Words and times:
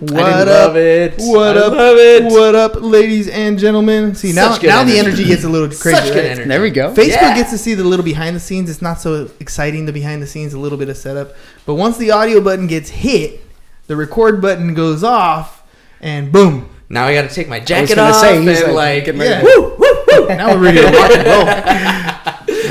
What 0.00 0.22
I 0.22 0.42
up? 0.42 0.46
love 0.46 0.76
it. 0.76 1.14
What 1.18 1.56
I 1.56 1.60
up? 1.60 1.72
love 1.72 1.96
it. 1.96 2.24
What 2.24 2.54
up, 2.54 2.76
ladies 2.76 3.28
and 3.28 3.58
gentlemen? 3.58 4.14
See 4.14 4.32
now, 4.32 4.52
Such 4.52 4.60
good 4.60 4.68
now 4.68 4.84
the 4.84 4.92
energy. 4.92 5.06
energy 5.08 5.24
gets 5.24 5.42
a 5.44 5.48
little 5.48 5.66
crazy. 5.68 5.96
Such 5.96 6.04
good 6.12 6.16
right? 6.16 6.24
energy. 6.26 6.48
There 6.48 6.60
we 6.62 6.70
go. 6.70 6.92
Facebook 6.94 7.08
Yeah. 7.08 7.34
gets 7.34 7.50
to 7.50 7.58
see 7.58 7.74
the 7.74 7.82
little 7.82 8.04
behind 8.04 8.36
the 8.36 8.40
scenes. 8.40 8.70
It's 8.70 8.80
not 8.82 9.00
so 9.00 9.28
exciting. 9.40 9.86
The 9.86 9.92
behind 9.92 10.22
the 10.22 10.26
scenes, 10.28 10.54
a 10.54 10.58
little 10.58 10.78
bit 10.78 10.88
of 10.88 10.96
setup. 10.96 11.34
But 11.66 11.74
once 11.74 11.96
the 11.96 12.12
audio 12.12 12.40
button 12.40 12.66
gets 12.68 12.90
hit, 12.90 13.40
the 13.88 13.96
record 13.96 14.40
button 14.40 14.72
goes 14.74 15.02
off, 15.02 15.62
and 16.00 16.30
boom. 16.30 16.68
Now 16.88 17.06
I 17.06 17.14
got 17.14 17.28
to 17.28 17.34
take 17.34 17.48
my 17.48 17.58
jacket 17.60 17.96
gonna 17.96 18.12
off 18.12 18.20
say, 18.20 18.40
he's 18.40 18.60
and 18.62 18.72
like, 18.74 18.94
like, 18.96 19.04
getting 19.06 19.20
ready 19.20 19.30
Yeah. 19.30 19.42
Woo, 19.42 19.74
woo, 19.78 20.04
woo. 20.06 20.28
Now 20.28 20.54
we're 20.54 20.62
ready 20.62 20.78
to 20.78 20.84
rock 20.86 21.10
and 21.10 21.26
roll. 21.26 22.14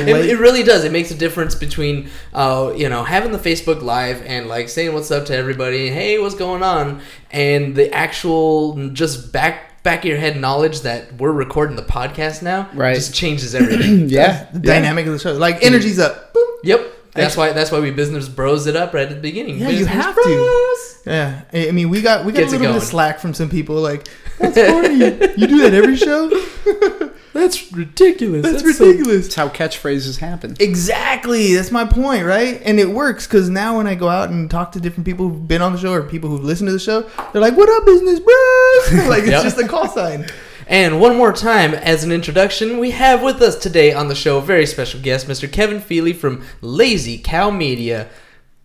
it, 0.08 0.26
it 0.26 0.40
really 0.40 0.64
does. 0.64 0.84
It 0.84 0.92
makes 0.92 1.12
a 1.12 1.16
difference 1.16 1.56
between, 1.56 2.10
uh, 2.34 2.74
you 2.76 2.90
know, 2.90 3.04
having 3.04 3.32
the 3.32 3.38
Facebook 3.38 3.82
Live 3.82 4.22
and 4.26 4.48
like 4.48 4.70
saying 4.70 4.94
what's 4.94 5.12
up 5.12 5.26
to 5.28 5.36
everybody. 5.36 5.90
Hey, 5.90 6.20
what's 6.20 6.36
going 6.36 6.64
on? 6.64 7.02
And 7.32 7.76
the 7.76 7.94
actual 7.94 8.90
just 8.90 9.32
back 9.32 9.84
back 9.84 10.00
of 10.00 10.06
your 10.06 10.18
head 10.18 10.38
knowledge 10.40 10.82
that 10.82 11.14
we're 11.14 11.32
recording 11.32 11.76
the 11.76 11.84
podcast 11.84 12.42
now. 12.42 12.70
Right. 12.74 12.96
Just 12.96 13.16
changes 13.22 13.56
everything. 13.56 14.10
yeah. 14.10 14.48
The 14.52 14.60
dynamic 14.60 15.06
of 15.06 15.14
the 15.14 15.20
show, 15.20 15.34
like 15.34 15.64
energy's 15.64 16.00
up. 16.00 16.34
Boom. 16.34 16.48
yep. 16.64 16.94
That's 17.14 17.36
why. 17.36 17.52
That's 17.52 17.72
why 17.72 17.80
we 17.80 17.92
business 17.92 18.30
bros 18.30 18.68
it 18.68 18.76
up 18.76 18.94
right 18.94 19.04
at 19.04 19.10
the 19.10 19.16
beginning. 19.22 19.58
Yeah, 19.58 19.70
you 19.70 19.86
Business 19.86 20.04
have 20.06 20.16
to. 20.16 20.77
Bros. 21.08 21.16
Yeah, 21.16 21.42
I 21.54 21.70
I 21.70 21.72
mean, 21.72 21.90
we 21.90 22.02
got 22.02 22.26
we 22.26 22.32
got 22.32 22.40
Gets 22.42 22.54
a 22.54 22.58
little 22.58 22.74
bit 22.74 22.84
of 22.84 22.88
slack 22.88 23.20
from 23.20 23.34
some 23.34 23.50
people. 23.50 23.76
Like, 23.76 24.08
that's 24.40 24.56
corny. 24.56 24.98
you 25.38 25.48
do 25.48 25.62
that 25.62 25.74
every 25.74 25.96
show. 25.96 26.30
That's 27.34 27.72
ridiculous. 27.72 28.42
That's, 28.42 28.64
ridiculous. 28.64 29.26
That's 29.28 29.36
how 29.36 29.50
catchphrases 29.50 30.18
happen. 30.18 30.56
Exactly. 30.60 31.54
That's 31.54 31.70
my 31.70 31.86
point, 31.86 32.26
right? 32.26 32.60
And 32.66 32.80
it 32.80 32.90
works 32.90 33.28
because 33.28 33.48
now 33.48 33.78
when 33.78 33.86
I 33.86 33.94
go 33.94 34.10
out 34.10 34.30
and 34.32 34.50
talk 34.50 34.72
to 34.72 34.80
different 34.80 35.06
people 35.06 35.30
who've 35.30 35.48
been 35.48 35.62
on 35.62 35.72
the 35.72 35.78
show 35.78 35.94
or 35.94 36.02
people 36.02 36.32
who've 36.32 36.44
listened 36.44 36.68
to 36.70 36.74
the 36.74 36.80
show, 36.80 37.02
they're 37.32 37.42
like, 37.42 37.56
"What 37.56 37.70
up, 37.70 37.86
business 37.86 38.20
bros?" 38.20 39.08
like 39.08 39.22
it's 39.24 39.32
Yep. 39.32 39.44
just 39.44 39.58
a 39.60 39.68
call 39.68 39.88
sign. 39.88 40.26
And 40.66 41.00
one 41.00 41.16
more 41.16 41.32
time, 41.32 41.76
as 41.76 42.04
an 42.04 42.12
introduction, 42.12 42.80
we 42.80 42.90
have 42.92 43.22
with 43.22 43.40
us 43.42 43.56
today 43.56 43.94
on 43.94 44.08
the 44.08 44.16
show 44.16 44.40
a 44.40 44.42
very 44.42 44.66
special 44.66 45.00
guest, 45.00 45.28
Mr. 45.28 45.52
Kevin 45.52 45.80
Feely 45.80 46.14
from 46.14 46.44
Lazy 46.62 47.20
Cow 47.20 47.52
Media. 47.52 48.10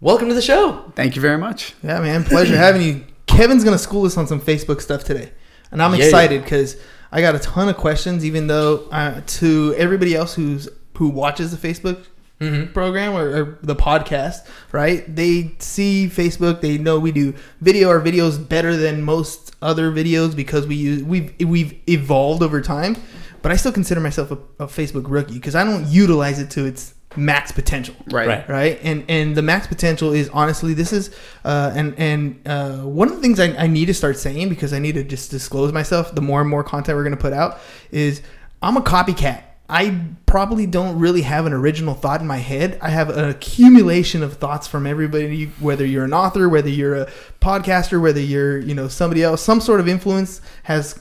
Welcome 0.02 0.26
to 0.30 0.34
the 0.34 0.42
show. 0.42 0.90
Thank 0.96 1.14
you 1.14 1.22
very 1.22 1.38
much. 1.38 1.74
Yeah, 1.80 2.00
man. 2.00 2.24
Pleasure 2.24 2.56
having 2.56 2.82
you. 2.82 3.04
Kevin's 3.28 3.62
gonna 3.62 3.78
school 3.78 4.04
us 4.04 4.16
on 4.16 4.26
some 4.26 4.40
Facebook 4.40 4.80
stuff 4.80 5.04
today, 5.04 5.30
and 5.70 5.80
I'm 5.80 5.94
Yeah, 5.94 6.06
excited 6.06 6.42
because 6.42 6.76
I 7.12 7.20
got 7.20 7.36
a 7.36 7.38
ton 7.38 7.68
of 7.68 7.76
questions. 7.76 8.24
Even 8.24 8.48
though 8.48 8.88
uh, 8.90 9.20
to 9.24 9.76
everybody 9.78 10.16
else 10.16 10.34
who's 10.34 10.68
who 10.98 11.08
watches 11.08 11.56
the 11.56 11.68
Facebook 11.68 12.06
Mm-hmm. 12.40 12.72
program 12.72 13.12
or, 13.14 13.28
or 13.28 13.58
the 13.62 13.76
podcast, 13.76 14.38
right? 14.72 15.04
They 15.14 15.54
see 15.60 16.08
Facebook. 16.12 16.60
They 16.60 16.76
know 16.76 16.98
we 16.98 17.12
do 17.12 17.34
video. 17.60 17.88
Our 17.88 18.00
videos 18.00 18.36
better 18.48 18.76
than 18.76 19.02
most 19.02 19.54
other 19.62 19.92
videos 19.92 20.34
because 20.34 20.66
we 20.66 20.74
use 20.74 21.04
we've 21.04 21.32
we've 21.46 21.78
evolved 21.88 22.42
over 22.42 22.60
time. 22.60 22.96
But 23.42 23.52
I 23.52 23.56
still 23.56 23.70
consider 23.70 24.00
myself 24.00 24.32
a, 24.32 24.38
a 24.64 24.66
Facebook 24.66 25.04
rookie 25.08 25.34
because 25.34 25.54
I 25.54 25.62
don't 25.62 25.86
utilize 25.86 26.40
it 26.40 26.50
to 26.50 26.64
its 26.64 26.94
max 27.16 27.52
potential 27.52 27.94
Right. 28.10 28.28
Right. 28.28 28.48
right 28.48 28.80
and 28.82 29.04
and 29.08 29.36
the 29.36 29.42
max 29.42 29.66
potential 29.66 30.12
is 30.12 30.28
honestly 30.30 30.74
this 30.74 30.92
is 30.92 31.14
uh 31.44 31.72
and 31.74 31.94
and 31.98 32.40
uh 32.46 32.78
one 32.78 33.08
of 33.08 33.16
the 33.16 33.20
things 33.22 33.38
I, 33.40 33.54
I 33.56 33.66
need 33.66 33.86
to 33.86 33.94
start 33.94 34.16
saying 34.18 34.48
because 34.48 34.72
i 34.72 34.78
need 34.78 34.94
to 34.94 35.04
just 35.04 35.30
disclose 35.30 35.72
myself 35.72 36.14
the 36.14 36.20
more 36.22 36.40
and 36.40 36.48
more 36.50 36.64
content 36.64 36.96
we're 36.96 37.04
going 37.04 37.16
to 37.16 37.20
put 37.20 37.32
out 37.32 37.58
is 37.90 38.22
i'm 38.62 38.76
a 38.76 38.80
copycat 38.82 39.42
i 39.68 39.98
probably 40.26 40.66
don't 40.66 40.98
really 40.98 41.22
have 41.22 41.46
an 41.46 41.52
original 41.52 41.94
thought 41.94 42.20
in 42.20 42.26
my 42.26 42.38
head 42.38 42.78
i 42.82 42.88
have 42.88 43.08
an 43.10 43.28
accumulation 43.28 44.22
of 44.22 44.34
thoughts 44.34 44.66
from 44.66 44.86
everybody 44.86 45.46
whether 45.60 45.84
you're 45.86 46.04
an 46.04 46.12
author 46.14 46.48
whether 46.48 46.68
you're 46.68 46.94
a 46.94 47.10
podcaster 47.40 48.00
whether 48.00 48.20
you're 48.20 48.58
you 48.58 48.74
know 48.74 48.88
somebody 48.88 49.22
else 49.22 49.40
some 49.42 49.60
sort 49.60 49.80
of 49.80 49.88
influence 49.88 50.40
has 50.64 50.98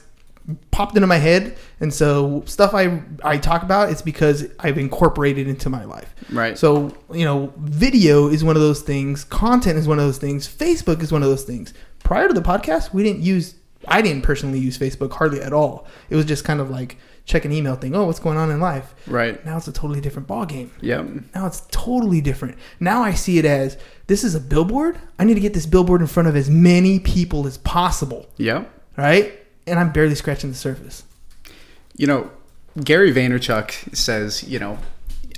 popped 0.72 0.96
into 0.96 1.08
my 1.08 1.18
head 1.18 1.56
and 1.80 1.94
so 1.94 2.42
stuff 2.46 2.74
i 2.74 3.02
i 3.24 3.38
talk 3.38 3.62
about 3.64 3.90
it's 3.90 4.02
because 4.02 4.46
i've 4.60 4.78
incorporated 4.78 5.48
into 5.48 5.70
my 5.70 5.84
life 5.86 6.14
Right. 6.32 6.58
so, 6.58 6.96
you 7.14 7.26
know, 7.26 7.54
video 7.58 8.28
is 8.28 8.44
one 8.44 8.56
of 8.56 8.62
those 8.62 8.82
things, 8.82 9.24
content 9.26 9.78
is 9.78 9.88
one 9.88 10.00
of 10.00 10.06
those 10.06 10.18
things, 10.18 10.48
Facebook 10.48 11.02
is 11.04 11.12
one 11.12 11.24
of 11.24 11.30
those 11.30 11.44
things. 11.44 11.74
Prior 12.04 12.28
to 12.30 12.34
the 12.34 12.42
podcast, 12.42 12.94
we 12.94 13.04
didn't 13.04 13.22
use 13.22 13.56
I 13.88 14.02
didn't 14.02 14.22
personally 14.22 14.60
use 14.60 14.78
Facebook 14.78 15.12
hardly 15.12 15.42
at 15.42 15.52
all. 15.52 15.88
It 16.10 16.16
was 16.16 16.26
just 16.26 16.46
kind 16.46 16.62
of 16.62 16.70
like 16.70 16.98
check 17.26 17.44
an 17.46 17.52
email 17.52 17.76
thing. 17.76 17.94
Oh, 17.96 18.06
what's 18.06 18.20
going 18.20 18.38
on 18.38 18.50
in 18.50 18.60
life? 18.62 18.94
right. 19.08 19.44
Now 19.46 19.58
it's 19.58 19.68
a 19.68 19.72
totally 19.74 20.00
different 20.00 20.28
ball 20.28 20.46
game. 20.46 20.72
Yep. 20.82 21.06
Now 21.36 21.48
it's 21.48 21.64
totally 21.72 22.22
different. 22.22 22.58
Now 22.80 23.02
I 23.04 23.14
see 23.14 23.38
it 23.38 23.46
as 23.46 23.78
this 24.08 24.24
is 24.24 24.34
a 24.34 24.40
billboard. 24.40 24.98
I 25.20 25.26
need 25.26 25.34
to 25.34 25.40
get 25.42 25.54
this 25.54 25.66
billboard 25.66 26.00
in 26.02 26.08
front 26.08 26.30
of 26.30 26.36
as 26.38 26.50
many 26.50 27.00
people 27.00 27.46
as 27.46 27.58
possible, 27.58 28.28
Yep. 28.38 28.72
right? 28.98 29.34
And 29.68 29.80
I'm 29.80 29.92
barely 29.92 30.16
scratching 30.16 30.50
the 30.50 30.56
surface. 30.56 31.04
You 31.96 32.08
know, 32.08 32.32
Gary 32.84 33.14
Vaynerchuk 33.14 33.96
says, 33.96 34.44
you 34.44 34.60
know, 34.60 34.80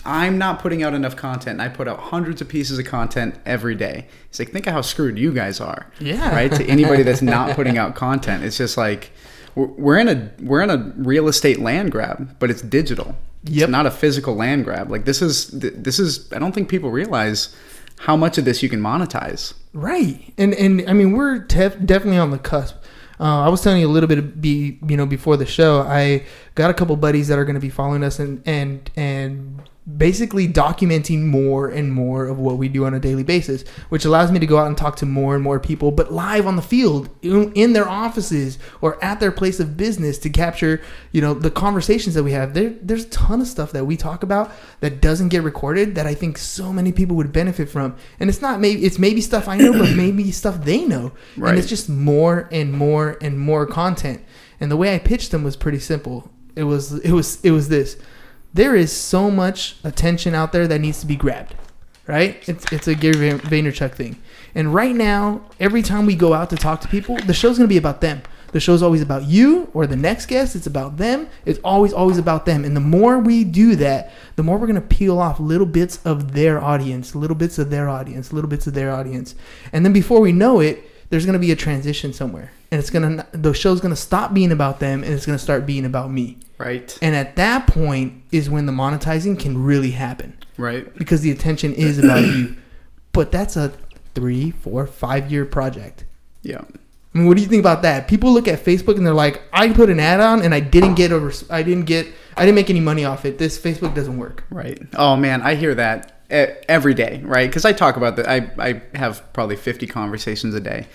I'm 0.06 0.38
not 0.38 0.60
putting 0.60 0.84
out 0.84 0.94
enough 0.94 1.16
content. 1.16 1.62
I 1.62 1.70
put 1.70 1.88
out 1.88 2.00
hundreds 2.00 2.42
of 2.42 2.50
pieces 2.50 2.78
of 2.78 2.86
content 2.86 3.36
every 3.46 3.76
day. 3.76 4.08
He's 4.28 4.40
like, 4.40 4.52
think 4.52 4.68
of 4.68 4.74
how 4.74 4.82
screwed 4.82 5.18
you 5.18 5.34
guys 5.34 5.62
are. 5.62 5.88
Yeah. 6.00 6.34
Right. 6.34 6.52
To 6.52 6.66
anybody 6.66 7.04
that's 7.04 7.22
not 7.22 7.56
putting 7.56 7.78
out 7.78 7.96
content, 7.96 8.44
it's 8.44 8.58
just 8.58 8.78
like 8.78 9.12
we're 9.56 9.68
we're 9.68 9.98
in 9.98 10.08
a 10.10 10.32
we're 10.42 10.62
in 10.62 10.70
a 10.70 10.94
real 10.98 11.28
estate 11.28 11.60
land 11.60 11.92
grab, 11.92 12.38
but 12.40 12.50
it's 12.50 12.62
digital. 12.62 13.16
Yep. 13.46 13.64
It's 13.64 13.72
not 13.72 13.86
a 13.86 13.92
physical 13.92 14.36
land 14.36 14.66
grab. 14.66 14.90
Like 14.92 15.06
this 15.06 15.22
is 15.22 15.48
this 15.48 16.00
is. 16.00 16.32
I 16.34 16.40
don't 16.40 16.54
think 16.54 16.70
people 16.70 16.92
realize 16.92 17.56
how 18.00 18.18
much 18.18 18.38
of 18.38 18.46
this 18.46 18.62
you 18.64 18.70
can 18.70 18.82
monetize. 18.82 19.54
Right, 19.74 20.34
and 20.38 20.54
and 20.54 20.88
I 20.90 20.94
mean 20.94 21.14
we're 21.14 21.40
definitely 21.40 22.18
on 22.18 22.32
the 22.32 22.40
cusp. 22.40 22.76
Uh, 23.24 23.46
I 23.46 23.48
was 23.48 23.62
telling 23.62 23.80
you 23.80 23.88
a 23.88 23.94
little 23.96 24.10
bit 24.10 24.42
be 24.42 24.80
you 24.86 24.98
know 24.98 25.06
before 25.06 25.38
the 25.38 25.46
show. 25.46 25.80
I 25.82 26.26
got 26.56 26.70
a 26.70 26.74
couple 26.74 26.98
buddies 26.98 27.30
that 27.30 27.40
are 27.40 27.46
going 27.46 27.56
to 27.56 27.62
be 27.62 27.70
following 27.70 28.04
us 28.04 28.20
and 28.20 28.44
and 28.46 28.92
and 28.98 29.62
basically 29.98 30.48
documenting 30.48 31.24
more 31.24 31.68
and 31.68 31.92
more 31.92 32.26
of 32.26 32.40
what 32.40 32.58
we 32.58 32.70
do 32.70 32.86
on 32.86 32.94
a 32.94 33.00
daily 33.00 33.24
basis, 33.24 33.68
which 33.90 34.06
allows 34.06 34.32
me 34.32 34.40
to 34.40 34.46
go 34.46 34.58
out 34.58 34.68
and 34.68 34.78
talk 34.78 34.96
to 34.96 35.06
more 35.06 35.36
and 35.36 35.44
more 35.44 35.60
people, 35.60 35.92
but 35.92 36.12
live 36.12 36.48
on 36.48 36.56
the 36.56 36.62
field, 36.62 37.10
in, 37.22 37.74
their 37.74 37.90
offices 37.90 38.60
or 38.82 39.04
at 39.04 39.20
their 39.20 39.32
place 39.32 39.60
of 39.60 39.76
business 39.76 40.18
to 40.20 40.30
capture, 40.30 40.80
you 41.12 41.20
know, 41.20 41.34
the 41.34 41.52
conversations 41.52 42.16
that 42.16 42.24
we 42.24 42.32
have. 42.32 42.54
There, 42.54 42.70
there's 42.82 43.06
a 43.06 43.10
ton 43.10 43.42
of 43.42 43.48
stuff 43.48 43.72
that 43.74 43.86
we 43.86 43.98
talk 43.98 44.24
about 44.24 44.52
that 44.80 45.02
doesn't 45.02 45.30
get 45.30 45.44
recorded 45.44 45.96
that 45.96 46.06
I 46.06 46.14
think 46.14 46.38
so 46.38 46.72
many 46.72 46.92
people 46.92 47.16
would 47.18 47.34
benefit 47.34 47.68
from. 47.68 47.96
And 48.20 48.30
it's 48.30 48.42
not 48.42 48.62
maybe 48.62 48.86
it's 48.86 49.00
maybe 49.00 49.22
stuff 49.22 49.48
I 49.48 49.58
know, 49.58 49.74
but 49.74 49.90
maybe 49.96 50.32
stuff 50.32 50.64
they 50.64 50.86
know. 50.86 51.12
And 51.36 51.58
it's 51.58 51.68
just 51.68 51.90
more 51.90 52.48
and 52.52 52.72
more 52.72 53.18
and 53.22 53.40
more 53.40 53.66
content. 53.66 54.24
And 54.60 54.72
the 54.72 54.78
way 54.78 54.96
I 54.96 55.00
pitched 55.00 55.32
them 55.32 55.44
was 55.44 55.58
pretty 55.58 55.80
simple. 55.80 56.32
It 56.56 56.64
was 56.64 56.94
it 57.00 57.12
was 57.12 57.44
it 57.44 57.52
was 57.52 57.70
this 57.70 57.98
there 58.54 58.76
is 58.76 58.92
so 58.92 59.32
much 59.32 59.76
attention 59.84 60.36
out 60.36 60.52
there 60.52 60.68
that 60.68 60.80
needs 60.80 61.00
to 61.02 61.08
be 61.08 61.16
grabbed, 61.16 61.56
right? 62.08 62.38
It's 62.48 62.66
it's 62.72 62.88
a 62.88 62.96
Gary 62.96 63.32
Vaynerchuk 63.32 63.94
thing, 63.94 64.22
and 64.56 64.74
right 64.74 64.96
now, 64.96 65.42
every 65.60 65.82
time 65.82 66.06
we 66.06 66.16
go 66.16 66.34
out 66.34 66.50
to 66.52 66.56
talk 66.56 66.82
to 66.82 66.88
people, 66.88 67.18
the 67.18 67.34
show's 67.34 67.58
gonna 67.58 67.68
be 67.68 67.78
about 67.78 68.02
them. 68.02 68.22
The 68.52 68.60
show's 68.60 68.84
always 68.84 69.02
about 69.02 69.24
you 69.24 69.72
or 69.74 69.88
the 69.88 69.96
next 69.96 70.28
guest. 70.28 70.56
It's 70.56 70.68
about 70.68 70.98
them. 70.98 71.28
It's 71.44 71.60
always 71.64 71.92
always 71.92 72.20
about 72.20 72.46
them. 72.46 72.64
And 72.64 72.76
the 72.76 72.82
more 72.82 73.18
we 73.18 73.44
do 73.44 73.76
that, 73.78 74.12
the 74.36 74.44
more 74.44 74.60
we're 74.60 74.68
gonna 74.68 74.80
peel 74.82 75.20
off 75.20 75.40
little 75.40 75.66
bits 75.66 76.00
of 76.06 76.34
their 76.34 76.64
audience, 76.64 77.16
little 77.16 77.36
bits 77.36 77.58
of 77.58 77.72
their 77.72 77.90
audience, 77.90 78.32
little 78.32 78.50
bits 78.50 78.68
of 78.68 78.76
their 78.76 78.92
audience, 78.92 79.34
and 79.72 79.84
then 79.84 79.92
before 79.92 80.22
we 80.22 80.32
know 80.32 80.60
it, 80.60 80.88
there's 81.10 81.26
gonna 81.26 81.40
be 81.40 81.52
a 81.52 81.56
transition 81.56 82.14
somewhere 82.14 82.52
and 82.72 82.80
it's 82.80 82.90
gonna 82.90 83.26
the 83.32 83.54
show's 83.54 83.80
gonna 83.82 83.96
stop 83.96 84.34
being 84.34 84.52
about 84.52 84.80
them 84.80 85.04
and 85.04 85.14
it's 85.14 85.26
gonna 85.26 85.38
start 85.40 85.66
being 85.66 85.86
about 85.86 86.12
me. 86.12 86.38
Right. 86.58 86.98
And 87.02 87.16
at 87.16 87.36
that 87.36 87.68
point 87.68 88.24
is 88.32 88.50
when 88.50 88.66
the 88.66 88.72
monetizing 88.72 89.40
can 89.40 89.64
really 89.64 89.92
happen 89.92 90.38
Right. 90.58 90.94
because 90.98 91.22
the 91.22 91.32
attention 91.32 91.74
is 91.74 91.98
about 92.00 92.26
you. 92.26 92.56
But 93.12 93.32
that's 93.32 93.56
a 93.56 93.72
three, 94.16 94.50
four, 94.52 94.88
five 94.88 95.32
year 95.32 95.46
project. 95.46 96.04
Yeah. 96.42 96.62
I 96.62 97.18
mean, 97.20 97.28
what 97.28 97.38
do 97.38 97.44
you 97.44 97.48
think 97.50 97.60
about 97.60 97.84
that? 97.84 98.08
People 98.08 98.32
look 98.34 98.48
at 98.48 98.66
Facebook 98.66 98.98
and 98.98 99.06
they're 99.06 99.14
like, 99.14 99.44
"I 99.54 99.72
put 99.72 99.92
an 99.92 100.00
ad 100.00 100.20
on 100.20 100.42
and 100.42 100.52
I 100.52 100.60
didn't 100.62 100.96
get 100.96 101.12
a, 101.12 101.20
res- 101.20 101.48
I 101.48 101.62
didn't 101.62 101.86
get, 101.86 102.08
I 102.36 102.44
didn't 102.44 102.56
make 102.56 102.72
any 102.72 102.80
money 102.80 103.06
off 103.06 103.24
it. 103.24 103.38
This 103.38 103.60
Facebook 103.60 103.94
doesn't 103.94 104.18
work." 104.18 104.46
Right. 104.50 104.82
Oh 104.96 105.16
man, 105.16 105.44
I 105.44 105.54
hear 105.54 105.76
that 105.76 106.13
every 106.34 106.94
day, 106.94 107.22
right? 107.24 107.50
Because 107.50 107.66
I 107.66 107.74
talk 107.74 107.96
about 107.96 108.16
that. 108.18 108.28
I 108.28 108.50
I 108.58 108.82
have 108.98 109.32
probably 109.34 109.56
fifty 109.56 109.88
conversations 109.88 110.56
a 110.56 110.60
day, 110.60 110.88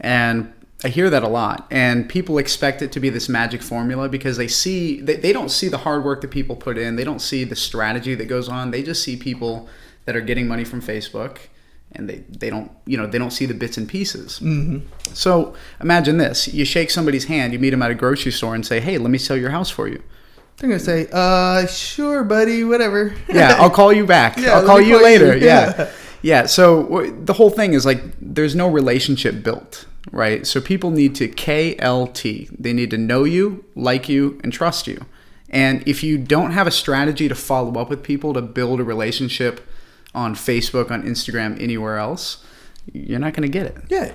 and 0.00 0.52
I 0.84 0.88
hear 0.88 1.10
that 1.10 1.22
a 1.22 1.28
lot. 1.28 1.66
And 1.70 2.08
people 2.08 2.38
expect 2.38 2.82
it 2.82 2.92
to 2.92 3.00
be 3.00 3.10
this 3.10 3.28
magic 3.28 3.62
formula 3.62 4.08
because 4.08 4.36
they 4.36 4.48
see 4.48 5.00
they, 5.00 5.16
they 5.16 5.32
don't 5.32 5.50
see 5.50 5.68
the 5.68 5.78
hard 5.78 6.04
work 6.04 6.20
that 6.22 6.30
people 6.30 6.56
put 6.56 6.78
in. 6.78 6.96
They 6.96 7.04
don't 7.04 7.20
see 7.20 7.44
the 7.44 7.56
strategy 7.56 8.14
that 8.14 8.26
goes 8.26 8.48
on. 8.48 8.70
They 8.70 8.82
just 8.82 9.02
see 9.02 9.16
people 9.16 9.68
that 10.06 10.16
are 10.16 10.20
getting 10.20 10.48
money 10.48 10.64
from 10.64 10.80
Facebook. 10.80 11.38
And 11.92 12.08
they, 12.10 12.24
they 12.28 12.50
don't 12.50 12.70
you 12.84 12.96
know 12.98 13.06
they 13.06 13.18
don't 13.18 13.30
see 13.30 13.46
the 13.46 13.54
bits 13.54 13.78
and 13.78 13.88
pieces. 13.88 14.40
Mm-hmm. 14.40 14.86
So 15.14 15.54
imagine 15.80 16.18
this: 16.18 16.52
you 16.52 16.64
shake 16.64 16.90
somebody's 16.90 17.24
hand, 17.24 17.52
you 17.52 17.58
meet 17.58 17.70
them 17.70 17.82
at 17.82 17.90
a 17.90 17.94
grocery 17.94 18.32
store, 18.32 18.54
and 18.54 18.66
say, 18.66 18.80
"Hey, 18.80 18.98
let 18.98 19.10
me 19.10 19.18
sell 19.18 19.36
your 19.36 19.50
house 19.50 19.70
for 19.70 19.88
you." 19.88 20.02
They're 20.58 20.70
gonna 20.70 20.80
say, 20.80 21.06
"Uh, 21.12 21.66
sure, 21.66 22.24
buddy, 22.24 22.64
whatever." 22.64 23.14
yeah, 23.28 23.56
I'll 23.58 23.70
call 23.70 23.92
you 23.92 24.06
back. 24.06 24.36
Yeah, 24.38 24.52
I'll 24.58 24.66
call 24.66 24.80
you 24.80 24.98
call 24.98 25.00
you. 25.00 25.04
later. 25.04 25.36
Yeah. 25.44 25.74
Yeah. 25.76 25.90
yeah. 26.22 26.46
So 26.46 26.82
w- 26.84 27.16
the 27.24 27.34
whole 27.34 27.50
thing 27.50 27.74
is 27.74 27.84
like 27.84 28.00
there's 28.20 28.54
no 28.54 28.68
relationship 28.68 29.42
built, 29.42 29.86
right? 30.12 30.46
So 30.46 30.60
people 30.60 30.90
need 30.90 31.14
to 31.16 31.28
KLT. 31.28 32.48
They 32.58 32.72
need 32.72 32.90
to 32.90 32.98
know 32.98 33.24
you, 33.24 33.64
like 33.74 34.08
you, 34.08 34.40
and 34.42 34.52
trust 34.52 34.86
you. 34.86 35.04
And 35.50 35.86
if 35.86 36.02
you 36.02 36.18
don't 36.18 36.52
have 36.52 36.66
a 36.66 36.70
strategy 36.72 37.28
to 37.28 37.34
follow 37.34 37.78
up 37.80 37.88
with 37.90 38.02
people 38.02 38.34
to 38.34 38.42
build 38.42 38.80
a 38.80 38.84
relationship 38.84 39.60
on 40.14 40.34
Facebook, 40.34 40.90
on 40.90 41.02
Instagram, 41.04 41.60
anywhere 41.62 41.98
else, 41.98 42.42
you're 42.92 43.18
not 43.18 43.34
going 43.34 43.42
to 43.42 43.52
get 43.52 43.66
it. 43.66 43.76
Yeah, 43.88 44.12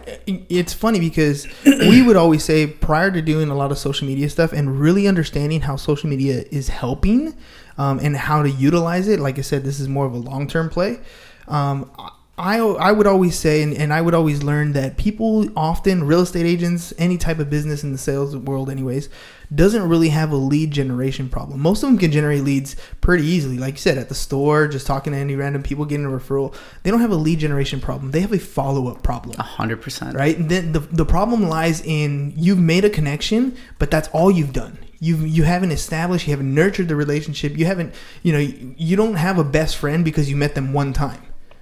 it's 0.50 0.74
funny 0.74 1.00
because 1.00 1.48
we 1.66 2.02
would 2.02 2.16
always 2.16 2.44
say 2.44 2.68
prior 2.68 3.12
to 3.12 3.22
doing 3.22 3.50
a 3.50 3.56
lot 3.56 3.72
of 3.72 3.78
social 3.78 4.08
media 4.08 4.30
stuff 4.30 4.54
and 4.54 4.80
really 4.80 5.08
understanding 5.08 5.62
how 5.62 5.76
social 5.76 6.10
media 6.10 6.46
is 6.52 6.70
helping 6.70 7.36
um, 7.78 8.00
and 8.00 8.16
how 8.16 8.44
to 8.44 8.50
utilize 8.50 9.08
it. 9.08 9.20
Like 9.20 9.38
I 9.38 9.42
said, 9.42 9.64
this 9.64 9.80
is 9.80 9.88
more 9.88 10.06
of 10.06 10.14
a 10.14 10.18
long 10.18 10.48
term 10.48 10.70
play. 10.70 11.00
Um, 11.48 11.92
I, 12.38 12.58
I 12.60 12.92
would 12.92 13.08
always 13.08 13.38
say, 13.38 13.62
and, 13.62 13.74
and 13.74 13.94
I 13.94 14.02
would 14.02 14.16
always 14.16 14.42
learn 14.42 14.72
that 14.72 14.98
people 14.98 15.48
often, 15.56 16.06
real 16.06 16.22
estate 16.22 16.46
agents, 16.46 16.94
any 16.98 17.18
type 17.18 17.40
of 17.40 17.50
business 17.50 17.84
in 17.84 17.92
the 17.92 17.98
sales 17.98 18.36
world, 18.36 18.70
anyways, 18.70 19.10
doesn't 19.54 19.88
really 19.90 20.10
have 20.10 20.32
a 20.32 20.36
lead 20.36 20.72
generation 20.72 21.28
problem. 21.30 21.60
Most 21.60 21.84
of 21.84 21.90
them 21.90 21.98
can 21.98 22.12
generate 22.12 22.44
leads 22.44 22.76
pretty 23.02 23.26
easily. 23.26 23.58
Like 23.58 23.74
you 23.74 23.80
said, 23.80 23.98
at 23.98 24.08
the 24.10 24.16
store, 24.16 24.68
just 24.68 24.88
talking 24.88 25.12
to 25.14 25.20
any 25.20 25.36
random 25.36 25.62
people, 25.64 25.86
getting 25.86 26.06
a 26.06 26.10
referral. 26.10 26.56
They 26.84 26.92
don't 26.92 27.02
have 27.02 27.12
a 27.12 27.16
lead 27.16 27.40
generation 27.40 27.82
problem. 27.82 28.12
They 28.12 28.22
have 28.22 28.32
a 28.32 28.40
follow 28.40 28.88
up 28.88 29.04
problem 29.04 29.36
A 29.40 29.44
hundred 29.44 29.82
percent. 29.82 30.16
right? 30.16 30.38
And 30.38 30.50
then 30.50 30.72
the 30.72 30.80
the 30.80 31.06
problem 31.06 31.44
lies 31.50 31.82
in 31.82 32.34
you've 32.38 32.60
made 32.60 32.86
a 32.86 32.90
connection, 32.90 33.58
but 33.80 33.92
that's 33.92 34.08
all 34.10 34.32
you've 34.32 34.54
done. 34.54 34.78
You 35.00 35.18
you 35.18 35.44
haven't 35.44 35.72
established, 35.72 36.28
you 36.28 36.32
haven't 36.32 36.54
nurtured 36.54 36.88
the 36.88 36.96
relationship. 36.96 37.58
You 37.58 37.66
haven't, 37.66 37.94
you 38.24 38.32
know, 38.34 38.40
you, 38.40 38.76
you 38.78 38.96
don't 38.96 39.16
have 39.16 39.38
a 39.40 39.44
best 39.44 39.76
friend 39.78 40.06
because 40.06 40.30
you 40.30 40.36
met 40.38 40.54
them 40.56 40.74
one 40.74 40.94
time, 40.94 41.22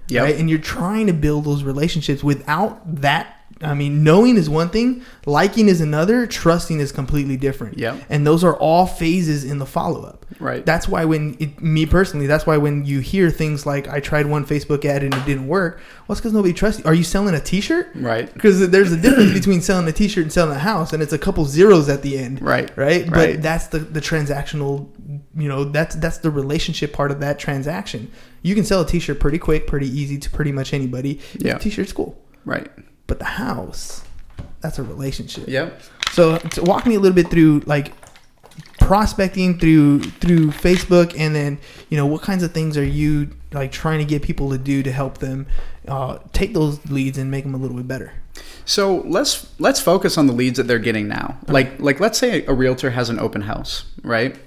Yep. 0.10 0.24
right? 0.24 0.36
And 0.38 0.50
you're 0.50 0.60
trying 0.60 1.08
to 1.08 1.14
build 1.14 1.46
those 1.46 1.64
relationships 1.64 2.24
without 2.24 2.82
that. 3.02 3.36
I 3.62 3.74
mean, 3.74 4.04
knowing 4.06 4.38
is 4.38 4.50
one 4.50 4.70
thing, 4.70 5.04
liking 5.26 5.68
is 5.68 5.82
another, 5.82 6.26
trusting 6.26 6.80
is 6.80 6.94
completely 6.94 7.36
different. 7.36 7.78
Yeah. 7.78 7.98
And 8.10 8.26
those 8.26 8.42
are 8.44 8.56
all 8.56 8.86
phases 8.88 9.44
in 9.44 9.58
the 9.58 9.66
follow 9.66 10.04
up. 10.04 10.26
Right. 10.40 10.66
That's 10.66 10.88
why 10.88 11.04
when 11.04 11.36
it, 11.42 11.62
me 11.62 11.86
personally, 11.86 12.26
that's 12.26 12.46
why 12.48 12.56
when 12.56 12.86
you 12.86 13.00
hear 13.00 13.30
things 13.30 13.66
like 13.66 13.90
I 13.90 14.00
tried 14.00 14.28
one 14.28 14.46
Facebook 14.46 14.86
ad 14.86 15.04
and 15.04 15.14
it 15.14 15.26
didn't 15.26 15.48
work, 15.48 15.82
well, 16.08 16.14
it's 16.14 16.22
because 16.22 16.32
nobody 16.32 16.54
trusts 16.54 16.80
you. 16.80 16.86
Are 16.86 16.94
you 16.94 17.04
selling 17.04 17.36
a 17.36 17.42
T-shirt? 17.42 17.90
Right. 17.96 18.34
Because 18.34 18.70
there's 18.70 18.94
a 18.94 18.98
difference 18.98 19.34
between 19.34 19.60
selling 19.62 19.88
a 19.90 19.92
T-shirt 19.92 20.24
and 20.24 20.32
selling 20.32 20.56
a 20.56 20.60
house, 20.60 20.94
and 20.94 21.04
it's 21.04 21.12
a 21.12 21.18
couple 21.20 21.44
zeros 21.46 21.90
at 21.90 22.02
the 22.02 22.18
end. 22.18 22.42
Right. 22.42 22.72
Right. 22.78 23.06
But 23.10 23.16
Right. 23.16 23.42
that's 23.42 23.68
the 23.68 23.80
the 23.80 24.00
transactional. 24.00 24.88
You 25.36 25.50
know, 25.50 25.66
that's 25.66 25.96
that's 25.96 26.20
the 26.20 26.32
relationship 26.32 26.94
part 26.94 27.12
of 27.12 27.20
that 27.20 27.40
transaction. 27.40 28.10
You 28.42 28.56
can 28.56 28.64
sell 28.64 28.82
a 28.82 28.88
T-shirt 28.88 29.20
pretty 29.20 29.38
quick, 29.38 29.68
pretty 29.68 29.88
easy 29.88 30.18
to 30.18 30.30
pretty 30.30 30.54
much 30.54 30.74
anybody. 30.74 31.20
Yeah. 31.38 31.58
T-shirt's 31.58 31.92
cool, 31.92 32.18
Right. 32.46 32.70
But 33.10 33.20
the 33.20 33.26
house, 33.26 34.04
that's 34.62 34.80
a 34.80 34.84
relationship. 34.84 35.50
Yep. 35.50 35.82
So, 36.12 36.38
so 36.54 36.64
walk 36.64 36.86
me 36.86 36.96
a 36.96 37.00
little 37.00 37.16
bit 37.16 37.30
through 37.30 37.64
like 37.66 37.92
prospecting 38.80 39.60
through 39.60 40.00
through 40.00 40.48
Facebook, 40.52 41.14
and 41.20 41.36
then 41.36 41.60
you 41.90 41.98
know 41.98 42.06
what 42.06 42.22
kinds 42.22 42.44
of 42.44 42.54
things 42.54 42.78
are 42.78 42.86
you 42.86 43.30
like 43.52 43.72
trying 43.72 44.00
to 44.00 44.06
get 44.06 44.22
people 44.22 44.52
to 44.52 44.58
do 44.58 44.82
to 44.84 44.92
help 44.92 45.18
them 45.18 45.48
uh, 45.88 46.20
take 46.32 46.54
those 46.54 46.84
leads 46.90 47.18
and 47.18 47.30
make 47.30 47.44
them 47.44 47.54
a 47.54 47.58
little 47.58 47.76
bit 47.76 47.88
better. 47.88 48.14
So 48.66 48.98
let's 49.02 49.48
let's 49.60 49.82
focus 49.82 50.18
on 50.18 50.28
the 50.28 50.34
leads 50.34 50.58
that 50.58 50.68
they're 50.68 50.80
getting 50.80 51.08
now. 51.08 51.38
Like 51.48 51.80
like 51.80 52.00
let's 52.00 52.18
say 52.18 52.46
a 52.46 52.54
realtor 52.54 52.92
has 52.92 53.10
an 53.10 53.20
open 53.20 53.42
house, 53.42 53.86
right? 54.04 54.38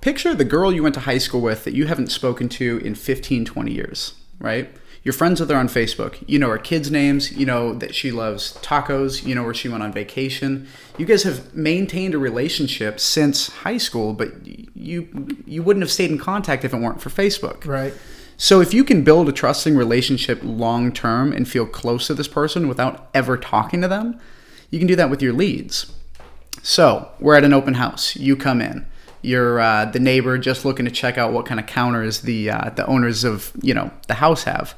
Picture 0.00 0.34
the 0.34 0.44
girl 0.44 0.72
you 0.72 0.82
went 0.82 0.94
to 0.94 1.00
high 1.00 1.18
school 1.18 1.40
with 1.40 1.64
that 1.64 1.74
you 1.74 1.86
haven't 1.86 2.12
spoken 2.12 2.48
to 2.50 2.78
in 2.78 2.94
15, 2.94 3.44
20 3.44 3.72
years, 3.72 4.14
right? 4.38 4.70
You're 5.08 5.14
friends 5.14 5.40
with 5.40 5.48
her 5.48 5.56
on 5.56 5.68
Facebook. 5.68 6.22
You 6.26 6.38
know 6.38 6.50
her 6.50 6.58
kids' 6.58 6.90
names. 6.90 7.32
You 7.32 7.46
know 7.46 7.72
that 7.72 7.94
she 7.94 8.12
loves 8.12 8.52
tacos. 8.58 9.24
You 9.24 9.34
know 9.34 9.42
where 9.42 9.54
she 9.54 9.66
went 9.66 9.82
on 9.82 9.90
vacation. 9.90 10.68
You 10.98 11.06
guys 11.06 11.22
have 11.22 11.54
maintained 11.54 12.12
a 12.12 12.18
relationship 12.18 13.00
since 13.00 13.48
high 13.48 13.78
school, 13.78 14.12
but 14.12 14.46
you 14.46 15.08
you 15.46 15.62
wouldn't 15.62 15.82
have 15.82 15.90
stayed 15.90 16.10
in 16.10 16.18
contact 16.18 16.62
if 16.62 16.74
it 16.74 16.76
weren't 16.76 17.00
for 17.00 17.08
Facebook. 17.08 17.64
Right. 17.64 17.94
So 18.36 18.60
if 18.60 18.74
you 18.74 18.84
can 18.84 19.02
build 19.02 19.30
a 19.30 19.32
trusting 19.32 19.78
relationship 19.78 20.40
long 20.42 20.92
term 20.92 21.32
and 21.32 21.48
feel 21.48 21.64
close 21.64 22.06
to 22.08 22.14
this 22.14 22.28
person 22.28 22.68
without 22.68 23.08
ever 23.14 23.38
talking 23.38 23.80
to 23.80 23.88
them, 23.88 24.20
you 24.68 24.78
can 24.78 24.86
do 24.86 24.96
that 24.96 25.08
with 25.08 25.22
your 25.22 25.32
leads. 25.32 25.90
So 26.62 27.10
we're 27.18 27.34
at 27.34 27.44
an 27.44 27.54
open 27.54 27.72
house. 27.72 28.14
You 28.14 28.36
come 28.36 28.60
in. 28.60 28.84
You're 29.22 29.60
uh, 29.60 29.86
the 29.86 29.98
neighbor 29.98 30.38
just 30.38 30.64
looking 30.64 30.84
to 30.84 30.90
check 30.90 31.18
out 31.18 31.32
what 31.32 31.46
kind 31.46 31.58
of 31.58 31.66
counters 31.66 32.20
the 32.20 32.50
uh, 32.50 32.70
the 32.70 32.86
owners 32.86 33.24
of 33.24 33.52
you 33.62 33.74
know 33.74 33.90
the 34.06 34.14
house 34.14 34.44
have. 34.44 34.74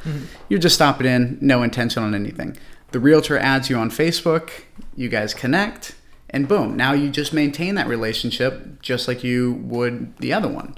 You're 0.49 0.61
just 0.61 0.75
stopping 0.75 1.07
in, 1.07 1.39
no 1.41 1.63
intention 1.63 2.03
on 2.03 2.15
anything. 2.15 2.57
The 2.93 3.01
realtor 3.01 3.39
adds 3.39 3.71
you 3.71 3.77
on 3.77 3.91
Facebook. 3.91 4.51
You 4.97 5.09
guys 5.09 5.35
connect, 5.35 5.95
and 6.31 6.49
boom! 6.49 6.77
Now 6.77 6.93
you 6.93 7.11
just 7.11 7.33
maintain 7.33 7.75
that 7.75 7.87
relationship 7.87 8.81
just 8.81 9.07
like 9.09 9.23
you 9.23 9.55
would 9.65 10.17
the 10.19 10.33
other 10.33 10.49
one. 10.49 10.77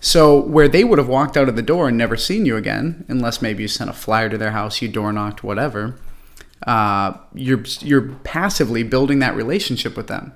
So 0.00 0.38
where 0.40 0.68
they 0.68 0.84
would 0.84 0.98
have 0.98 1.08
walked 1.08 1.36
out 1.36 1.48
of 1.48 1.56
the 1.56 1.62
door 1.62 1.88
and 1.88 1.98
never 1.98 2.16
seen 2.16 2.46
you 2.46 2.56
again, 2.56 3.04
unless 3.08 3.42
maybe 3.42 3.62
you 3.62 3.68
sent 3.68 3.90
a 3.90 3.94
flyer 3.94 4.28
to 4.28 4.38
their 4.38 4.52
house, 4.52 4.80
you 4.80 4.88
door 4.88 5.12
knocked, 5.12 5.42
whatever. 5.42 5.96
Uh, 6.66 7.16
you're 7.34 7.62
you're 7.80 8.12
passively 8.24 8.82
building 8.82 9.18
that 9.20 9.34
relationship 9.34 9.96
with 9.96 10.08
them, 10.08 10.32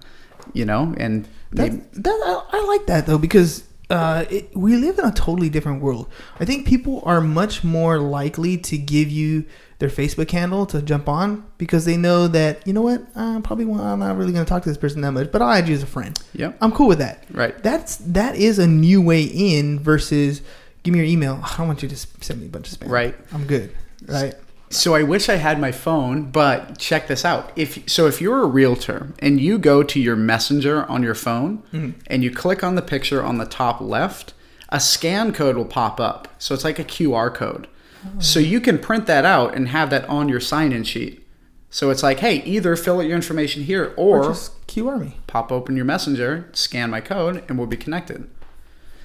you 0.52 0.64
know, 0.64 0.94
and 0.96 1.28
That, 1.52 1.92
that 1.92 2.22
I, 2.52 2.58
I 2.58 2.64
like 2.66 2.86
that 2.86 3.06
though 3.06 3.18
because 3.18 3.64
uh, 3.90 4.24
it, 4.30 4.56
we 4.56 4.76
live 4.76 4.98
in 4.98 5.04
a 5.04 5.12
totally 5.12 5.50
different 5.50 5.82
world. 5.82 6.08
I 6.40 6.46
think 6.46 6.66
people 6.66 7.02
are 7.04 7.20
much 7.20 7.62
more 7.62 7.98
likely 7.98 8.56
to 8.56 8.78
give 8.78 9.10
you 9.10 9.44
their 9.80 9.90
Facebook 9.90 10.30
handle 10.30 10.64
to 10.66 10.80
jump 10.80 11.08
on 11.08 11.44
because 11.58 11.84
they 11.84 11.96
know 11.96 12.28
that 12.28 12.66
you 12.66 12.72
know 12.72 12.82
what 12.82 13.02
uh, 13.14 13.40
probably 13.40 13.64
well, 13.64 13.82
I'm 13.82 13.98
not 13.98 14.16
really 14.16 14.32
going 14.32 14.44
to 14.44 14.48
talk 14.48 14.62
to 14.62 14.68
this 14.68 14.78
person 14.78 15.02
that 15.02 15.12
much, 15.12 15.30
but 15.30 15.42
I'll 15.42 15.50
add 15.50 15.68
you 15.68 15.74
as 15.74 15.82
a 15.82 15.86
friend. 15.86 16.18
Yeah, 16.32 16.52
I'm 16.60 16.72
cool 16.72 16.88
with 16.88 17.00
that. 17.00 17.24
Right. 17.30 17.60
That's 17.62 17.96
that 17.96 18.36
is 18.36 18.58
a 18.58 18.66
new 18.66 19.02
way 19.02 19.24
in 19.24 19.78
versus 19.78 20.40
give 20.84 20.92
me 20.92 21.00
your 21.00 21.08
email. 21.08 21.40
I 21.42 21.56
don't 21.58 21.66
want 21.66 21.82
you 21.82 21.88
to 21.88 21.96
send 21.96 22.40
me 22.40 22.46
a 22.46 22.50
bunch 22.50 22.72
of 22.72 22.78
spam. 22.78 22.88
Right. 22.88 23.14
I'm 23.32 23.46
good. 23.46 23.74
Right. 24.06 24.34
So 24.72 24.94
I 24.94 25.02
wish 25.02 25.28
I 25.28 25.36
had 25.36 25.60
my 25.60 25.70
phone, 25.72 26.30
but 26.30 26.78
check 26.78 27.06
this 27.06 27.24
out. 27.24 27.52
If 27.56 27.88
so, 27.88 28.06
if 28.06 28.20
you're 28.20 28.42
a 28.42 28.46
realtor 28.46 29.12
and 29.18 29.40
you 29.40 29.58
go 29.58 29.82
to 29.82 30.00
your 30.00 30.16
messenger 30.16 30.84
on 30.86 31.02
your 31.02 31.14
phone 31.14 31.58
hmm. 31.70 31.90
and 32.06 32.24
you 32.24 32.30
click 32.30 32.64
on 32.64 32.74
the 32.74 32.82
picture 32.82 33.22
on 33.22 33.38
the 33.38 33.44
top 33.44 33.80
left, 33.80 34.34
a 34.70 34.80
scan 34.80 35.32
code 35.32 35.56
will 35.56 35.66
pop 35.66 36.00
up. 36.00 36.28
So 36.38 36.54
it's 36.54 36.64
like 36.64 36.78
a 36.78 36.84
QR 36.84 37.32
code. 37.32 37.68
Oh. 38.04 38.20
So 38.20 38.40
you 38.40 38.60
can 38.60 38.78
print 38.78 39.06
that 39.06 39.24
out 39.24 39.54
and 39.54 39.68
have 39.68 39.90
that 39.90 40.08
on 40.08 40.28
your 40.28 40.40
sign-in 40.40 40.84
sheet. 40.84 41.26
So 41.70 41.90
it's 41.90 42.02
like, 42.02 42.20
hey, 42.20 42.42
either 42.44 42.76
fill 42.76 42.98
out 42.98 43.06
your 43.06 43.16
information 43.16 43.62
here 43.62 43.94
Or 43.96 44.18
or 44.20 44.28
just 44.28 44.66
QR 44.66 45.00
me. 45.00 45.18
pop 45.26 45.50
open 45.50 45.76
your 45.76 45.84
messenger, 45.86 46.48
scan 46.52 46.90
my 46.90 47.00
code, 47.00 47.44
and 47.48 47.58
we'll 47.58 47.66
be 47.66 47.76
connected. 47.76 48.28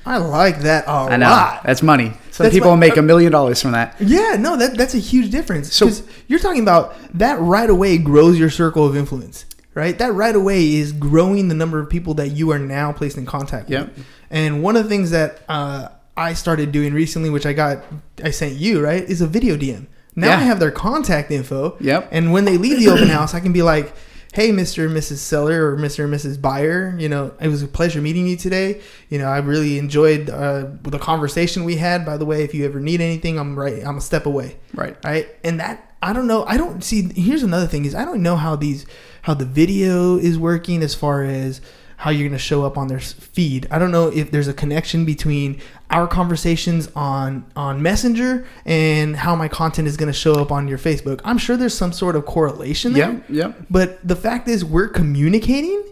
I 0.07 0.17
like 0.17 0.61
that 0.61 0.85
a 0.87 0.89
I 0.91 1.17
know 1.17 1.29
lot. 1.29 1.63
that's 1.63 1.83
money. 1.83 2.13
Some 2.31 2.45
That's 2.45 2.53
people 2.55 2.71
what- 2.71 2.77
make 2.77 2.97
a 2.97 3.01
million 3.01 3.31
dollars 3.31 3.61
from 3.61 3.71
that. 3.71 3.95
Yeah, 3.99 4.35
no, 4.39 4.55
that 4.57 4.77
that's 4.77 4.93
a 4.93 4.99
huge 4.99 5.31
difference. 5.31 5.73
So- 5.73 5.89
So 5.89 6.03
you're 6.27 6.39
talking 6.39 6.61
about 6.61 6.95
that 7.17 7.39
right 7.39 7.69
away 7.69 7.97
grows 7.97 8.37
your 8.39 8.49
circle 8.49 8.85
of 8.85 8.95
influence, 8.95 9.45
right? 9.73 9.97
That 9.97 10.13
right 10.13 10.35
away 10.35 10.75
is 10.75 10.91
growing 10.91 11.47
the 11.47 11.55
number 11.55 11.79
of 11.79 11.89
people 11.89 12.13
that 12.15 12.29
you 12.29 12.51
are 12.51 12.59
now 12.59 12.91
placed 12.91 13.17
in 13.17 13.25
contact 13.25 13.69
Yep. 13.69 13.95
with. 13.95 14.05
And 14.29 14.61
one 14.63 14.75
of 14.75 14.83
the 14.83 14.89
things 14.89 15.11
that 15.11 15.39
uh, 15.49 15.87
I 16.15 16.33
started 16.33 16.71
doing 16.71 16.93
recently, 16.93 17.29
which 17.29 17.45
I 17.45 17.53
got, 17.53 17.83
I 18.23 18.31
sent 18.31 18.53
you, 18.55 18.81
right, 18.83 19.03
is 19.07 19.21
a 19.21 19.27
video 19.27 19.55
DM. 19.57 19.87
Now 20.15 20.27
Yeah. 20.27 20.37
I 20.37 20.41
have 20.41 20.59
their 20.59 20.71
contact 20.71 21.31
info. 21.31 21.75
Yep. 21.79 22.09
And 22.11 22.31
when 22.31 22.45
they 22.45 22.57
leave 22.57 22.79
the 22.79 22.89
open 22.89 23.07
house, 23.09 23.33
I 23.33 23.39
can 23.39 23.51
be 23.53 23.61
like, 23.63 23.93
"Hey, 24.37 24.51
Mr. 24.51 24.85
and 24.85 24.95
Mrs. 24.95 25.17
Seller 25.17 25.67
or 25.67 25.75
Mr. 25.75 26.03
and 26.03 26.13
Mrs. 26.13 26.39
Buyer, 26.39 26.95
you 26.99 27.09
know, 27.09 27.33
it 27.41 27.47
was 27.47 27.63
a 27.63 27.67
pleasure 27.67 28.01
meeting 28.01 28.27
you 28.27 28.37
today. 28.37 28.81
You 29.09 29.17
know, 29.17 29.25
I 29.25 29.39
really 29.39 29.79
enjoyed 29.79 30.29
uh, 30.29 30.67
the 30.83 30.99
conversation 30.99 31.63
we 31.63 31.77
had. 31.77 32.05
By 32.05 32.17
the 32.17 32.25
way, 32.25 32.43
if 32.43 32.53
you 32.53 32.63
ever 32.63 32.79
need 32.79 33.01
anything, 33.01 33.39
I'm 33.39 33.57
right. 33.57 33.83
I'm 33.83 33.97
a 33.97 34.01
step 34.01 34.27
away. 34.27 34.57
Right. 34.75 34.95
Right. 35.03 35.27
And 35.43 35.59
that 35.59 35.95
I 36.03 36.13
don't 36.13 36.27
know. 36.27 36.45
I 36.45 36.55
don't 36.55 36.83
see. 36.83 37.11
Here's 37.19 37.41
another 37.41 37.65
thing: 37.65 37.85
is 37.85 37.95
I 37.95 38.05
don't 38.05 38.21
know 38.21 38.35
how 38.35 38.55
these 38.55 38.85
how 39.23 39.33
the 39.33 39.43
video 39.43 40.17
is 40.19 40.37
working 40.37 40.83
as 40.83 40.93
far 40.93 41.23
as 41.23 41.59
how 41.97 42.11
you're 42.11 42.27
going 42.27 42.37
to 42.37 42.37
show 42.37 42.63
up 42.63 42.77
on 42.77 42.87
their 42.87 42.99
feed. 42.99 43.67
I 43.71 43.79
don't 43.79 43.91
know 43.91 44.07
if 44.07 44.29
there's 44.29 44.47
a 44.47 44.53
connection 44.53 45.03
between 45.03 45.59
our 45.89 46.07
conversations 46.07 46.89
on 46.95 47.45
on 47.55 47.81
Messenger 47.81 48.45
and 48.65 49.15
how 49.15 49.35
my 49.35 49.47
content 49.47 49.87
is 49.87 49.97
going 49.97 50.07
to 50.07 50.17
show 50.17 50.35
up 50.35 50.51
on 50.51 50.67
your 50.67 50.77
Facebook. 50.77 51.21
I'm 51.25 51.39
sure 51.39 51.57
there's 51.57 51.77
some 51.77 51.91
sort 51.91 52.15
of 52.15 52.25
correlation 52.25 52.93
there. 52.93 53.23
Yeah, 53.27 53.47
yeah. 53.47 53.53
But 53.69 54.07
the 54.07 54.15
fact 54.15 54.47
is, 54.47 54.63
we're 54.63 54.89
communicating, 54.89 55.83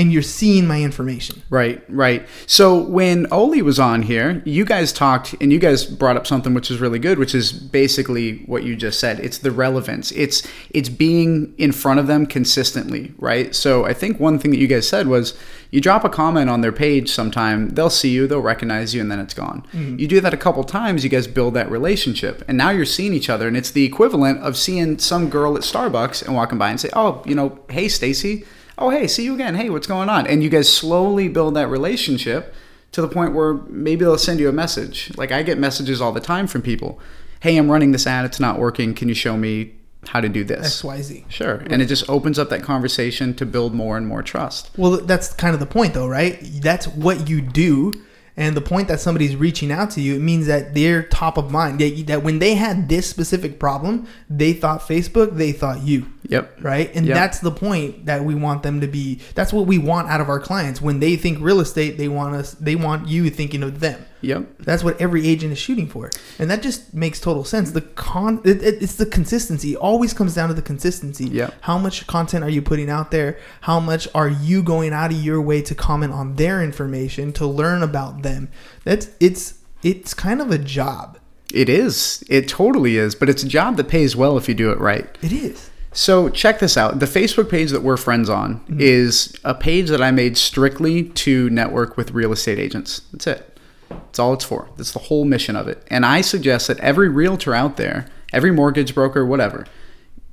and 0.00 0.10
you're 0.10 0.22
seeing 0.22 0.66
my 0.66 0.80
information. 0.82 1.42
Right, 1.50 1.84
right. 1.90 2.26
So 2.46 2.80
when 2.80 3.30
Oli 3.30 3.60
was 3.60 3.78
on 3.78 4.00
here, 4.00 4.40
you 4.46 4.64
guys 4.64 4.94
talked 4.94 5.34
and 5.42 5.52
you 5.52 5.58
guys 5.58 5.84
brought 5.84 6.16
up 6.16 6.26
something 6.26 6.54
which 6.54 6.70
is 6.70 6.80
really 6.80 6.98
good, 6.98 7.18
which 7.18 7.34
is 7.34 7.52
basically 7.52 8.38
what 8.46 8.62
you 8.62 8.76
just 8.76 8.98
said. 8.98 9.20
It's 9.20 9.36
the 9.36 9.50
relevance. 9.50 10.10
It's 10.12 10.42
it's 10.70 10.88
being 10.88 11.54
in 11.58 11.72
front 11.72 12.00
of 12.00 12.06
them 12.06 12.24
consistently, 12.24 13.12
right? 13.18 13.54
So 13.54 13.84
I 13.84 13.92
think 13.92 14.18
one 14.18 14.38
thing 14.38 14.52
that 14.52 14.56
you 14.56 14.66
guys 14.66 14.88
said 14.88 15.06
was 15.06 15.38
you 15.70 15.82
drop 15.82 16.02
a 16.02 16.08
comment 16.08 16.48
on 16.48 16.62
their 16.62 16.72
page 16.72 17.10
sometime, 17.10 17.68
they'll 17.68 17.90
see 17.90 18.08
you, 18.08 18.26
they'll 18.26 18.40
recognize 18.40 18.94
you, 18.94 19.02
and 19.02 19.10
then 19.10 19.20
it's 19.20 19.34
gone. 19.34 19.66
Mm-hmm. 19.74 19.98
You 19.98 20.08
do 20.08 20.20
that 20.22 20.32
a 20.32 20.38
couple 20.38 20.64
times, 20.64 21.04
you 21.04 21.10
guys 21.10 21.26
build 21.26 21.54
that 21.54 21.70
relationship. 21.70 22.42
And 22.48 22.56
now 22.56 22.70
you're 22.70 22.86
seeing 22.86 23.12
each 23.12 23.28
other, 23.28 23.46
and 23.46 23.56
it's 23.56 23.70
the 23.70 23.84
equivalent 23.84 24.40
of 24.40 24.56
seeing 24.56 24.98
some 24.98 25.28
girl 25.28 25.56
at 25.56 25.62
Starbucks 25.62 26.24
and 26.24 26.34
walking 26.34 26.58
by 26.58 26.70
and 26.70 26.80
say, 26.80 26.88
Oh, 26.94 27.22
you 27.26 27.34
know, 27.34 27.58
hey 27.68 27.88
Stacy 27.88 28.46
oh 28.80 28.90
hey 28.90 29.06
see 29.06 29.24
you 29.24 29.34
again. 29.34 29.54
Hey 29.54 29.70
what's 29.70 29.86
going 29.86 30.08
on? 30.08 30.26
And 30.26 30.42
you 30.42 30.50
guys 30.50 30.72
slowly 30.72 31.28
build 31.28 31.54
that 31.54 31.68
relationship 31.68 32.54
to 32.92 33.00
the 33.00 33.08
point 33.08 33.34
where 33.34 33.54
maybe 33.68 34.04
they'll 34.04 34.18
send 34.18 34.40
you 34.40 34.48
a 34.48 34.52
message. 34.52 35.12
Like 35.16 35.30
i 35.32 35.42
get 35.42 35.58
messages 35.58 36.00
all 36.00 36.12
the 36.12 36.20
time 36.20 36.46
from 36.46 36.62
people 36.62 37.00
hey 37.40 37.56
i'm 37.56 37.70
running 37.70 37.92
this 37.92 38.06
ad. 38.06 38.24
It's 38.24 38.40
not 38.40 38.58
working. 38.58 38.94
Can 38.94 39.08
you 39.08 39.14
show 39.14 39.36
me 39.36 39.74
how 40.08 40.20
to 40.20 40.28
do 40.28 40.44
this? 40.44 40.82
XYZ. 40.82 41.30
sure. 41.30 41.56
And 41.66 41.82
it 41.82 41.86
just 41.86 42.08
opens 42.08 42.38
up 42.38 42.48
that 42.50 42.62
conversation 42.62 43.34
to 43.34 43.44
build 43.46 43.74
more 43.74 43.96
and 43.96 44.06
more 44.06 44.22
trust. 44.22 44.70
Well, 44.76 44.92
that's 44.98 45.32
kind 45.34 45.52
of 45.52 45.60
the 45.60 45.66
point, 45.66 45.94
though, 45.94 46.08
right? 46.08 46.38
That's 46.42 46.86
what 46.86 47.28
you 47.28 47.40
do. 47.40 47.92
And 48.36 48.56
the 48.56 48.60
point 48.60 48.88
that 48.88 49.00
somebody's 49.00 49.36
reaching 49.36 49.70
out 49.72 49.90
to 49.92 50.00
you, 50.00 50.14
it 50.14 50.20
means 50.20 50.46
that 50.46 50.74
they're 50.74 51.02
top 51.02 51.36
of 51.36 51.50
mind. 51.50 51.80
That, 51.80 52.06
that 52.06 52.22
when 52.22 52.38
they 52.38 52.54
had 52.54 52.88
this 52.88 53.06
specific 53.08 53.58
problem, 53.58 54.06
they 54.28 54.52
thought 54.52 54.80
Facebook, 54.80 55.36
they 55.36 55.52
thought 55.52 55.82
you. 55.82 56.06
yep 56.28 56.56
Right? 56.60 56.90
And 56.94 57.06
Yep. 57.06 57.14
that's 57.14 57.38
the 57.40 57.50
point 57.50 58.06
that 58.06 58.24
we 58.24 58.34
want 58.34 58.62
them 58.62 58.80
to 58.80 58.86
be. 58.86 59.20
That's 59.34 59.52
what 59.52 59.66
we 59.66 59.78
want 59.78 60.08
out 60.08 60.20
of 60.20 60.28
our 60.28 60.40
clients. 60.40 60.80
When 60.80 61.00
they 61.00 61.16
think 61.16 61.38
real 61.40 61.60
estate, 61.60 61.98
they 61.98 62.08
want 62.08 62.34
us, 62.36 62.52
they 62.52 62.76
want 62.76 63.08
you 63.08 63.28
thinking 63.30 63.62
of 63.62 63.80
them. 63.80 64.04
Yep 64.20 64.46
That's 64.60 64.84
what 64.84 65.00
every 65.00 65.26
agent 65.26 65.52
is 65.52 65.58
shooting 65.58 65.88
for, 65.88 66.10
and 66.38 66.50
that 66.50 66.62
just 66.62 66.92
makes 66.94 67.20
total 67.20 67.44
sense. 67.44 67.72
The 67.72 67.80
con, 67.80 68.40
it, 68.44 68.62
it, 68.62 68.82
it's 68.82 68.96
the 68.96 69.06
consistency. 69.06 69.72
It 69.72 69.76
always 69.76 70.12
comes 70.12 70.34
down 70.34 70.48
to 70.48 70.54
the 70.54 70.62
consistency. 70.62 71.24
Yeah. 71.24 71.50
How 71.62 71.78
much 71.78 72.06
content 72.06 72.44
are 72.44 72.50
you 72.50 72.62
putting 72.62 72.90
out 72.90 73.10
there? 73.10 73.38
How 73.62 73.80
much 73.80 74.08
are 74.14 74.28
you 74.28 74.62
going 74.62 74.92
out 74.92 75.12
of 75.12 75.20
your 75.22 75.40
way 75.40 75.62
to 75.62 75.74
comment 75.74 76.12
on 76.12 76.36
their 76.36 76.62
information 76.62 77.32
to 77.34 77.46
learn 77.46 77.82
about 77.82 78.22
them? 78.22 78.48
That's 78.84 79.10
it's 79.20 79.58
it's 79.82 80.14
kind 80.14 80.40
of 80.40 80.50
a 80.50 80.58
job. 80.58 81.18
it 81.52 81.68
is 81.68 82.22
it 82.28 82.46
totally 82.46 82.96
is 82.96 83.16
but 83.16 83.28
it's 83.28 83.42
a 83.42 83.48
job 83.48 83.76
that 83.76 83.88
pays 83.88 84.14
well 84.14 84.36
if 84.38 84.48
you 84.48 84.54
do 84.54 84.70
it 84.70 84.78
right 84.78 85.18
It 85.20 85.32
is. 85.32 85.70
So 85.92 86.28
check 86.28 86.60
this 86.60 86.76
out. 86.76 87.00
The 87.00 87.06
Facebook 87.06 87.50
page 87.50 87.70
that 87.70 87.82
we're 87.82 87.96
friends 87.96 88.30
on 88.30 88.60
mm-hmm. 88.60 88.80
is 88.80 89.34
a 89.44 89.54
page 89.54 89.88
that 89.88 90.00
I 90.00 90.12
made 90.12 90.36
strictly 90.36 91.04
to 91.08 91.50
network 91.50 91.96
with 91.96 92.12
real 92.12 92.32
estate 92.32 92.58
agents. 92.58 93.02
That's 93.12 93.26
it. 93.26 93.49
That's 93.90 94.18
all 94.18 94.32
it's 94.32 94.44
for. 94.44 94.68
That's 94.76 94.92
the 94.92 94.98
whole 95.00 95.24
mission 95.24 95.56
of 95.56 95.68
it. 95.68 95.84
And 95.88 96.06
I 96.06 96.20
suggest 96.20 96.68
that 96.68 96.80
every 96.80 97.08
realtor 97.08 97.54
out 97.54 97.76
there, 97.76 98.06
every 98.32 98.50
mortgage 98.50 98.94
broker, 98.94 99.26
whatever, 99.26 99.66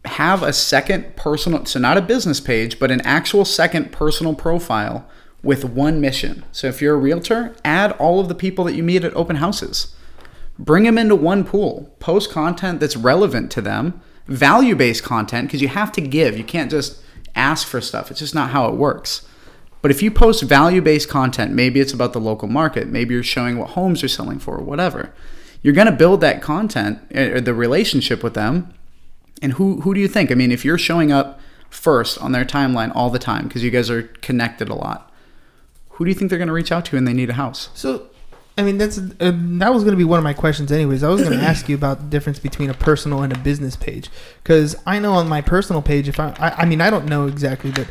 have 0.05 0.41
a 0.41 0.53
second 0.53 1.15
personal, 1.15 1.65
so 1.65 1.79
not 1.79 1.97
a 1.97 2.01
business 2.01 2.39
page, 2.39 2.79
but 2.79 2.91
an 2.91 3.01
actual 3.01 3.45
second 3.45 3.91
personal 3.91 4.33
profile 4.33 5.07
with 5.43 5.65
one 5.65 6.01
mission. 6.01 6.43
So 6.51 6.67
if 6.67 6.81
you're 6.81 6.95
a 6.95 6.99
realtor, 6.99 7.55
add 7.63 7.91
all 7.93 8.19
of 8.19 8.27
the 8.27 8.35
people 8.35 8.65
that 8.65 8.75
you 8.75 8.83
meet 8.83 9.03
at 9.03 9.15
open 9.15 9.37
houses. 9.37 9.95
Bring 10.57 10.83
them 10.83 10.97
into 10.97 11.15
one 11.15 11.43
pool. 11.43 11.93
Post 11.99 12.31
content 12.31 12.79
that's 12.79 12.97
relevant 12.97 13.51
to 13.51 13.61
them, 13.61 14.01
value 14.27 14.75
based 14.75 15.03
content, 15.03 15.47
because 15.47 15.61
you 15.61 15.67
have 15.67 15.91
to 15.93 16.01
give. 16.01 16.37
You 16.37 16.43
can't 16.43 16.71
just 16.71 17.01
ask 17.35 17.67
for 17.67 17.79
stuff. 17.79 18.09
It's 18.09 18.19
just 18.19 18.35
not 18.35 18.49
how 18.49 18.67
it 18.67 18.75
works. 18.75 19.27
But 19.81 19.91
if 19.91 20.01
you 20.01 20.12
post 20.12 20.43
value 20.43 20.81
based 20.81 21.10
content, 21.10 21.53
maybe 21.53 21.79
it's 21.79 21.93
about 21.93 22.13
the 22.13 22.19
local 22.19 22.48
market, 22.48 22.88
maybe 22.88 23.13
you're 23.13 23.24
showing 23.24 23.57
what 23.57 23.72
homes 23.72 24.03
are 24.03 24.07
selling 24.07 24.39
for, 24.39 24.57
whatever, 24.57 25.13
you're 25.62 25.74
going 25.74 25.88
to 25.88 25.93
build 25.93 26.22
that 26.22 26.41
content 26.41 27.00
eh, 27.12 27.29
or 27.29 27.41
the 27.41 27.53
relationship 27.53 28.24
with 28.24 28.34
them. 28.34 28.74
And 29.41 29.53
who, 29.53 29.81
who 29.81 29.93
do 29.93 30.00
you 30.00 30.07
think? 30.07 30.31
I 30.31 30.36
mean, 30.36 30.51
if 30.51 30.65
you're 30.65 30.77
showing 30.79 31.12
up 31.12 31.39
first 31.69 32.17
on 32.19 32.31
their 32.31 32.46
timeline 32.46 32.91
all 32.96 33.10
the 33.10 33.19
time 33.19 33.48
because 33.48 33.63
you 33.63 33.69
guys 33.69 33.89
are 33.89 34.03
connected 34.03 34.69
a 34.69 34.74
lot, 34.74 35.12
who 35.91 36.05
do 36.05 36.10
you 36.10 36.15
think 36.15 36.29
they're 36.29 36.39
going 36.39 36.48
to 36.48 36.53
reach 36.53 36.72
out 36.72 36.86
to 36.86 36.96
when 36.96 37.05
they 37.05 37.13
need 37.13 37.29
a 37.29 37.34
house? 37.34 37.69
So, 37.74 38.10
I 38.57 38.63
mean, 38.63 38.77
that's 38.77 38.98
uh, 38.98 39.12
that 39.19 39.74
was 39.74 39.84
going 39.84 39.93
to 39.93 39.98
be 39.98 40.03
one 40.03 40.17
of 40.17 40.24
my 40.24 40.34
questions, 40.34 40.72
anyways. 40.72 41.03
I 41.03 41.10
was 41.10 41.22
going 41.22 41.38
to 41.38 41.43
ask 41.43 41.69
you 41.69 41.75
about 41.75 42.00
the 42.00 42.05
difference 42.05 42.39
between 42.39 42.69
a 42.69 42.74
personal 42.74 43.22
and 43.22 43.31
a 43.31 43.38
business 43.38 43.75
page, 43.75 44.10
because 44.41 44.75
I 44.86 45.00
know 45.00 45.13
on 45.13 45.27
my 45.27 45.41
personal 45.41 45.81
page, 45.81 46.07
if 46.07 46.19
I, 46.19 46.36
I, 46.39 46.50
I 46.62 46.65
mean, 46.65 46.81
I 46.81 46.89
don't 46.89 47.05
know 47.05 47.27
exactly, 47.27 47.72
but 47.72 47.88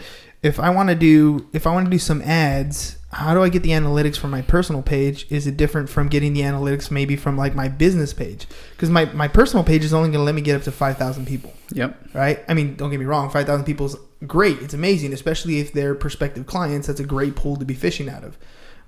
if 0.46 0.58
I 0.60 0.70
want 0.70 0.88
to 0.88 0.94
do, 0.94 1.48
if 1.52 1.66
I 1.66 1.72
want 1.72 1.86
to 1.86 1.90
do 1.90 1.98
some 1.98 2.22
ads, 2.22 2.96
how 3.12 3.34
do 3.34 3.42
I 3.42 3.48
get 3.48 3.62
the 3.62 3.70
analytics 3.70 4.16
from 4.16 4.30
my 4.30 4.42
personal 4.42 4.82
page? 4.82 5.26
Is 5.30 5.46
it 5.46 5.56
different 5.56 5.88
from 5.88 6.08
getting 6.08 6.32
the 6.34 6.40
analytics 6.42 6.90
maybe 6.90 7.16
from 7.16 7.36
like 7.36 7.54
my 7.54 7.68
business 7.68 8.12
page? 8.12 8.46
Because 8.72 8.90
my 8.90 9.06
my 9.06 9.28
personal 9.28 9.64
page 9.64 9.84
is 9.84 9.92
only 9.94 10.08
going 10.08 10.20
to 10.20 10.24
let 10.24 10.34
me 10.34 10.40
get 10.42 10.56
up 10.56 10.62
to 10.62 10.72
five 10.72 10.96
thousand 10.98 11.26
people 11.26 11.52
Yep. 11.72 12.08
right? 12.14 12.44
I 12.48 12.54
mean, 12.54 12.76
don't 12.76 12.90
get 12.90 13.00
me 13.00 13.06
wrong, 13.06 13.28
5,000 13.30 13.64
people 13.64 13.86
is 13.86 13.96
great. 14.26 14.60
It's 14.62 14.74
amazing, 14.74 15.12
especially 15.12 15.58
if 15.58 15.72
they're 15.72 15.94
prospective 15.94 16.46
clients. 16.46 16.86
That's 16.86 17.00
a 17.00 17.04
great 17.04 17.34
pool 17.36 17.56
to 17.56 17.64
be 17.64 17.74
fishing 17.74 18.08
out 18.08 18.22
of. 18.24 18.38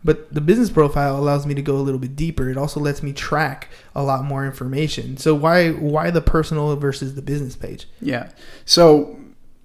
But 0.05 0.33
the 0.33 0.41
business 0.41 0.71
profile 0.71 1.19
allows 1.19 1.45
me 1.45 1.55
to 1.55 1.63
go 1.63 1.75
a 1.75 1.83
little 1.83 1.99
bit 1.99 2.15
deeper. 2.15 2.49
It 2.49 2.57
also 2.57 2.79
lets 2.79 3.03
me 3.03 3.13
track 3.13 3.69
a 3.97 4.03
lot 4.05 4.25
more 4.25 4.47
information. 4.47 5.17
So 5.17 5.35
why 5.35 5.71
why 5.73 6.11
the 6.11 6.21
personal 6.21 6.75
versus 6.77 7.17
the 7.17 7.23
business 7.23 7.57
page? 7.57 7.89
Yeah. 8.01 8.31
So 8.65 9.19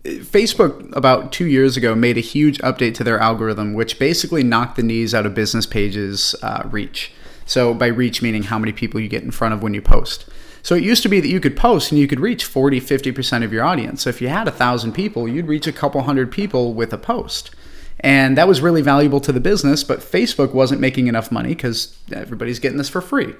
Facebook 0.03 0.93
about 0.95 1.31
two 1.31 1.45
years 1.45 1.77
ago 1.77 1.95
made 1.95 2.17
a 2.17 2.21
huge 2.21 2.57
update 2.59 2.93
to 2.95 3.03
their 3.03 3.19
algorithm, 3.19 3.73
which 3.73 3.99
basically 3.99 4.43
knocked 4.43 4.75
the 4.75 4.83
knees 4.83 5.13
out 5.13 5.25
of 5.25 5.33
business 5.33 5.65
pages' 5.65 6.35
uh, 6.41 6.67
reach. 6.69 7.13
So 7.45 7.73
by 7.73 7.87
reach 7.87 8.21
meaning 8.21 8.43
how 8.43 8.59
many 8.59 8.73
people 8.73 8.99
you 8.99 9.07
get 9.07 9.23
in 9.23 9.31
front 9.31 9.53
of 9.53 9.63
when 9.63 9.73
you 9.73 9.81
post. 9.81 10.25
So 10.61 10.75
it 10.75 10.83
used 10.83 11.03
to 11.03 11.09
be 11.09 11.19
that 11.19 11.27
you 11.27 11.39
could 11.39 11.57
post 11.57 11.91
and 11.91 11.99
you 11.99 12.07
could 12.07 12.21
reach 12.21 12.45
40, 12.45 12.79
50% 12.79 13.43
of 13.43 13.51
your 13.51 13.63
audience. 13.63 14.01
So 14.01 14.09
if 14.09 14.21
you 14.21 14.29
had 14.29 14.47
a 14.47 14.51
thousand 14.51 14.93
people, 14.93 15.27
you'd 15.27 15.47
reach 15.47 15.67
a 15.67 15.73
couple 15.73 16.01
hundred 16.01 16.31
people 16.31 16.73
with 16.73 16.93
a 16.93 16.97
post. 16.97 17.51
And 17.99 18.37
that 18.37 18.47
was 18.47 18.59
really 18.61 18.81
valuable 18.81 19.21
to 19.21 19.31
the 19.31 19.39
business, 19.39 19.83
but 19.83 19.99
Facebook 19.99 20.53
wasn't 20.53 20.81
making 20.81 21.07
enough 21.07 21.31
money 21.31 21.49
because 21.49 21.97
everybody's 22.13 22.59
getting 22.59 22.77
this 22.77 22.89
for 22.89 23.01
free. 23.01 23.33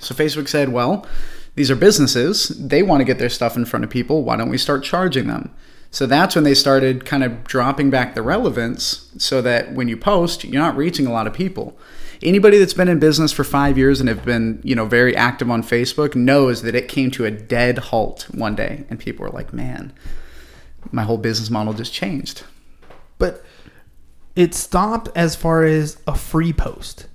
So 0.00 0.14
Facebook 0.14 0.48
said, 0.48 0.70
well, 0.70 1.06
these 1.54 1.70
are 1.70 1.76
businesses. 1.76 2.48
They 2.48 2.82
want 2.82 3.00
to 3.00 3.04
get 3.04 3.18
their 3.18 3.28
stuff 3.28 3.56
in 3.56 3.64
front 3.64 3.84
of 3.84 3.90
people. 3.90 4.24
Why 4.24 4.36
don't 4.36 4.48
we 4.48 4.58
start 4.58 4.82
charging 4.82 5.28
them? 5.28 5.54
So 5.92 6.06
that's 6.06 6.34
when 6.34 6.44
they 6.44 6.54
started 6.54 7.04
kind 7.04 7.22
of 7.22 7.44
dropping 7.44 7.90
back 7.90 8.14
the 8.14 8.22
relevance 8.22 9.10
so 9.18 9.42
that 9.42 9.74
when 9.74 9.88
you 9.88 9.96
post, 9.98 10.42
you're 10.42 10.62
not 10.62 10.74
reaching 10.74 11.06
a 11.06 11.12
lot 11.12 11.26
of 11.26 11.34
people. 11.34 11.78
Anybody 12.22 12.56
that's 12.56 12.72
been 12.72 12.88
in 12.88 12.98
business 12.98 13.30
for 13.30 13.44
five 13.44 13.76
years 13.76 14.00
and 14.00 14.08
have 14.08 14.24
been, 14.24 14.58
you 14.64 14.74
know, 14.74 14.86
very 14.86 15.14
active 15.14 15.50
on 15.50 15.62
Facebook 15.62 16.14
knows 16.14 16.62
that 16.62 16.74
it 16.74 16.88
came 16.88 17.10
to 17.10 17.26
a 17.26 17.30
dead 17.30 17.76
halt 17.78 18.26
one 18.32 18.54
day, 18.54 18.84
and 18.88 18.98
people 18.98 19.26
were 19.26 19.32
like, 19.32 19.52
"Man, 19.52 19.92
my 20.90 21.02
whole 21.02 21.18
business 21.18 21.50
model 21.50 21.74
just 21.74 21.92
changed." 21.92 22.44
But 23.18 23.44
it 24.34 24.54
stopped 24.54 25.10
as 25.14 25.36
far 25.36 25.64
as 25.64 25.98
a 26.06 26.14
free 26.14 26.54
post, 26.54 27.06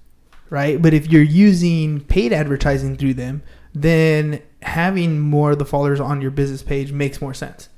right? 0.52 0.80
But 0.80 0.94
if 0.94 1.08
you're 1.08 1.24
using 1.24 2.02
paid 2.02 2.32
advertising 2.32 2.96
through 2.96 3.16
them, 3.16 3.42
then 3.74 4.40
having 4.62 5.20
more 5.20 5.52
of 5.52 5.60
the 5.60 5.66
followers 5.66 6.00
on 6.00 6.22
your 6.22 6.32
business 6.32 6.62
page 6.62 6.92
makes 6.92 7.22
more 7.22 7.34
sense. 7.34 7.70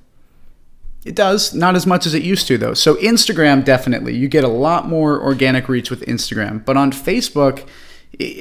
It 1.05 1.15
does, 1.15 1.53
not 1.53 1.75
as 1.75 1.87
much 1.87 2.05
as 2.05 2.13
it 2.13 2.23
used 2.23 2.47
to 2.47 2.57
though. 2.57 2.73
So 2.73 2.95
Instagram 2.95 3.63
definitely, 3.63 4.15
you 4.15 4.27
get 4.27 4.43
a 4.43 4.49
lot 4.49 4.87
more 4.87 5.21
organic 5.21 5.69
reach 5.69 5.89
with 5.89 6.01
Instagram, 6.01 6.63
but 6.65 6.75
on 6.75 6.91
Facebook, 6.91 7.67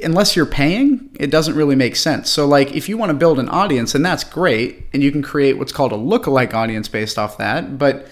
unless 0.03 0.35
you're 0.35 0.47
paying, 0.47 1.09
it 1.21 1.31
doesn't 1.31 1.55
really 1.55 1.77
make 1.77 1.95
sense. 1.95 2.31
So 2.31 2.47
like 2.47 2.73
if 2.73 2.89
you 2.89 2.99
want 2.99 3.11
to 3.11 3.15
build 3.15 3.39
an 3.39 3.49
audience, 3.49 3.95
and 3.95 4.05
that's 4.05 4.25
great, 4.25 4.87
and 4.93 5.03
you 5.03 5.13
can 5.13 5.23
create 5.23 5.57
what's 5.57 5.73
called 5.73 5.93
a 5.93 5.97
lookalike 5.97 6.53
audience 6.53 6.89
based 6.89 7.19
off 7.19 7.39
that, 7.39 7.79
but 7.79 8.09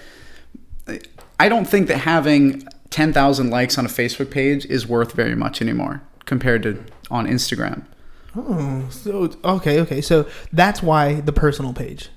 I 1.39 1.49
don't 1.49 1.65
think 1.65 1.87
that 1.89 1.97
having 1.97 2.65
10,000 2.89 3.49
likes 3.49 3.77
on 3.77 3.85
a 3.85 3.89
Facebook 3.89 4.31
page 4.31 4.65
is 4.65 4.87
worth 4.87 5.11
very 5.11 5.35
much 5.35 5.61
anymore 5.61 6.01
compared 6.25 6.63
to 6.63 6.83
on 7.11 7.27
Instagram. 7.27 7.83
Oh, 8.35 8.87
so 8.89 9.31
okay, 9.43 9.81
okay. 9.81 9.99
So 9.99 10.27
that's 10.53 10.81
why 10.81 11.21
the 11.21 11.33
personal 11.33 11.73
page. 11.73 12.09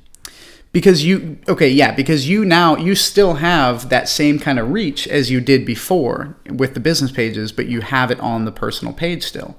Because 0.72 1.04
you 1.04 1.38
okay 1.48 1.68
yeah 1.68 1.92
because 1.92 2.28
you 2.28 2.44
now 2.44 2.76
you 2.76 2.94
still 2.94 3.34
have 3.34 3.88
that 3.88 4.08
same 4.08 4.38
kind 4.38 4.58
of 4.58 4.70
reach 4.70 5.06
as 5.08 5.30
you 5.30 5.40
did 5.40 5.64
before 5.66 6.36
with 6.48 6.74
the 6.74 6.80
business 6.80 7.10
pages 7.10 7.52
but 7.52 7.66
you 7.66 7.80
have 7.80 8.10
it 8.10 8.20
on 8.20 8.44
the 8.44 8.52
personal 8.52 8.92
page 8.94 9.22
still 9.22 9.56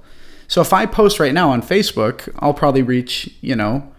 so 0.48 0.62
if 0.62 0.72
i 0.74 0.86
post 0.86 1.20
right 1.20 1.34
now 1.34 1.50
on 1.50 1.62
facebook 1.62 2.34
i'll 2.39 2.53
probably 2.53 2.82
reach 2.82 3.30
you 3.41 3.56
know 3.56 3.91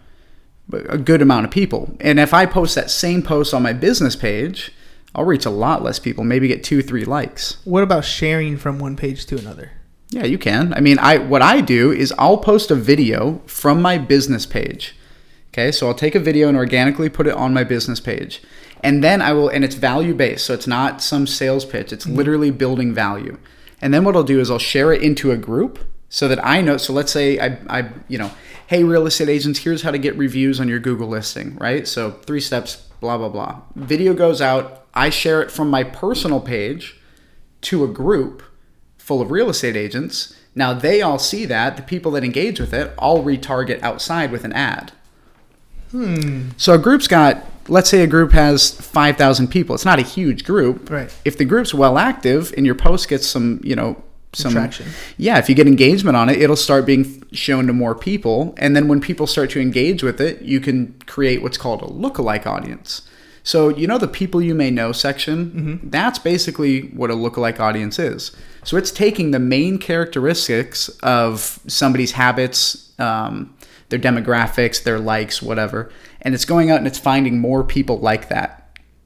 a 0.88 0.96
good 0.96 1.20
amount 1.20 1.44
of 1.44 1.50
people 1.50 1.94
and 2.00 2.18
if 2.18 2.32
i 2.32 2.46
post 2.46 2.74
that 2.74 2.90
same 2.90 3.22
post 3.22 3.52
on 3.52 3.62
my 3.62 3.72
business 3.74 4.16
page 4.16 4.72
i'll 5.14 5.24
reach 5.24 5.44
a 5.44 5.50
lot 5.50 5.82
less 5.82 5.98
people 5.98 6.24
maybe 6.24 6.48
get 6.48 6.64
two 6.64 6.80
three 6.82 7.04
likes 7.04 7.58
What 7.64 7.82
about 7.82 8.04
sharing 8.06 8.56
from 8.56 8.78
one 8.78 8.96
page 8.96 9.26
to 9.26 9.38
another? 9.38 9.72
yeah, 10.10 10.24
you 10.24 10.36
can. 10.36 10.74
I 10.74 10.80
mean, 10.80 10.98
I 10.98 11.16
what 11.16 11.40
I 11.40 11.62
do 11.62 11.90
is 11.90 12.12
I'll 12.18 12.36
post 12.36 12.70
a 12.70 12.74
video 12.74 13.40
from 13.46 13.80
my 13.80 13.96
business 13.96 14.44
page. 14.44 14.94
Okay, 15.52 15.70
so 15.70 15.86
I'll 15.86 15.94
take 15.94 16.14
a 16.14 16.20
video 16.20 16.48
and 16.48 16.56
organically 16.56 17.10
put 17.10 17.26
it 17.26 17.34
on 17.34 17.52
my 17.52 17.62
business 17.62 18.00
page. 18.00 18.42
And 18.82 19.04
then 19.04 19.20
I 19.20 19.34
will 19.34 19.50
and 19.50 19.62
it's 19.64 19.74
value 19.74 20.14
based, 20.14 20.46
so 20.46 20.54
it's 20.54 20.66
not 20.66 21.02
some 21.02 21.26
sales 21.26 21.66
pitch. 21.66 21.92
It's 21.92 22.06
mm-hmm. 22.06 22.16
literally 22.16 22.50
building 22.50 22.94
value. 22.94 23.38
And 23.82 23.92
then 23.92 24.02
what 24.04 24.16
I'll 24.16 24.22
do 24.22 24.40
is 24.40 24.50
I'll 24.50 24.58
share 24.58 24.92
it 24.92 25.02
into 25.02 25.30
a 25.30 25.36
group 25.36 25.78
so 26.08 26.26
that 26.26 26.44
I 26.44 26.62
know 26.62 26.78
so 26.78 26.94
let's 26.94 27.12
say 27.12 27.38
I 27.38 27.58
I 27.68 27.90
you 28.08 28.16
know, 28.16 28.30
hey 28.68 28.82
real 28.82 29.06
estate 29.06 29.28
agents, 29.28 29.58
here's 29.58 29.82
how 29.82 29.90
to 29.90 29.98
get 29.98 30.16
reviews 30.16 30.58
on 30.58 30.68
your 30.68 30.78
Google 30.78 31.08
listing, 31.08 31.56
right? 31.56 31.86
So 31.86 32.12
three 32.12 32.40
steps, 32.40 32.88
blah 33.00 33.18
blah 33.18 33.28
blah. 33.28 33.60
Video 33.74 34.14
goes 34.14 34.40
out, 34.40 34.86
I 34.94 35.10
share 35.10 35.42
it 35.42 35.50
from 35.50 35.68
my 35.68 35.84
personal 35.84 36.40
page 36.40 36.98
to 37.62 37.84
a 37.84 37.88
group 37.88 38.42
full 38.96 39.20
of 39.20 39.30
real 39.30 39.50
estate 39.50 39.76
agents. 39.76 40.34
Now 40.54 40.72
they 40.72 41.02
all 41.02 41.18
see 41.18 41.44
that. 41.44 41.76
The 41.76 41.82
people 41.82 42.12
that 42.12 42.24
engage 42.24 42.58
with 42.58 42.72
it 42.72 42.94
all 42.96 43.22
retarget 43.22 43.82
outside 43.82 44.32
with 44.32 44.44
an 44.44 44.54
ad. 44.54 44.92
So 46.56 46.74
a 46.74 46.78
group's 46.78 47.06
got, 47.06 47.44
let's 47.68 47.88
say 47.88 48.02
a 48.02 48.06
group 48.06 48.32
has 48.32 48.72
5,000 48.80 49.48
people. 49.48 49.74
It's 49.74 49.84
not 49.84 49.98
a 49.98 50.02
huge 50.02 50.44
group. 50.44 50.90
Right. 50.90 51.14
If 51.24 51.38
the 51.38 51.44
group's 51.44 51.74
well 51.74 51.98
active 51.98 52.52
and 52.56 52.66
your 52.66 52.74
post 52.74 53.08
gets 53.08 53.26
some, 53.26 53.60
you 53.62 53.76
know, 53.76 54.02
some 54.34 54.52
Traction. 54.52 54.86
Yeah, 55.18 55.38
if 55.38 55.48
you 55.50 55.54
get 55.54 55.66
engagement 55.66 56.16
on 56.16 56.30
it, 56.30 56.40
it'll 56.40 56.56
start 56.56 56.86
being 56.86 57.22
shown 57.32 57.66
to 57.66 57.72
more 57.74 57.94
people. 57.94 58.54
And 58.56 58.74
then 58.74 58.88
when 58.88 59.00
people 59.00 59.26
start 59.26 59.50
to 59.50 59.60
engage 59.60 60.02
with 60.02 60.20
it, 60.20 60.40
you 60.40 60.58
can 60.58 60.94
create 61.06 61.42
what's 61.42 61.58
called 61.58 61.82
a 61.82 61.86
lookalike 61.86 62.46
audience. 62.46 63.02
So, 63.44 63.68
you 63.68 63.86
know, 63.86 63.98
the 63.98 64.08
people 64.08 64.40
you 64.40 64.54
may 64.54 64.70
know 64.70 64.92
section, 64.92 65.80
that's 65.82 66.18
basically 66.18 66.88
what 66.90 67.10
a 67.10 67.14
lookalike 67.14 67.58
audience 67.60 67.98
is. 67.98 68.34
So, 68.64 68.76
it's 68.76 68.92
taking 68.92 69.32
the 69.32 69.40
main 69.40 69.78
characteristics 69.78 70.88
of 71.02 71.58
somebody's 71.66 72.12
habits, 72.12 72.92
um, 73.00 73.54
their 73.92 74.00
demographics, 74.00 74.82
their 74.82 74.98
likes, 74.98 75.40
whatever, 75.40 75.92
and 76.22 76.34
it's 76.34 76.44
going 76.44 76.70
out 76.70 76.78
and 76.78 76.86
it's 76.86 76.98
finding 76.98 77.38
more 77.38 77.62
people 77.62 77.98
like 77.98 78.28
that. 78.28 78.58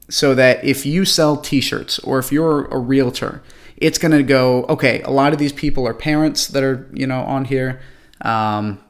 So 0.09 0.33
that 0.35 0.63
if 0.63 0.85
you 0.85 1.03
sell 1.05 1.37
t 1.37 1.59
shirts 1.61 1.99
or 1.99 2.17
if 2.17 2.31
you're 2.31 2.65
a 2.65 2.79
realtor, 2.79 3.43
it's 3.75 3.97
going 3.97 4.13
to 4.13 4.23
go, 4.23 4.63
okay, 4.63 5.01
a 5.01 5.11
lot 5.11 5.33
of 5.33 5.39
these 5.39 5.51
people 5.51 5.85
are 5.85 5.93
parents 5.93 6.47
that 6.47 6.63
are, 6.63 6.89
you 6.93 7.05
know, 7.05 7.21
on 7.21 7.45
here. 7.45 7.81
Um, 8.21 8.81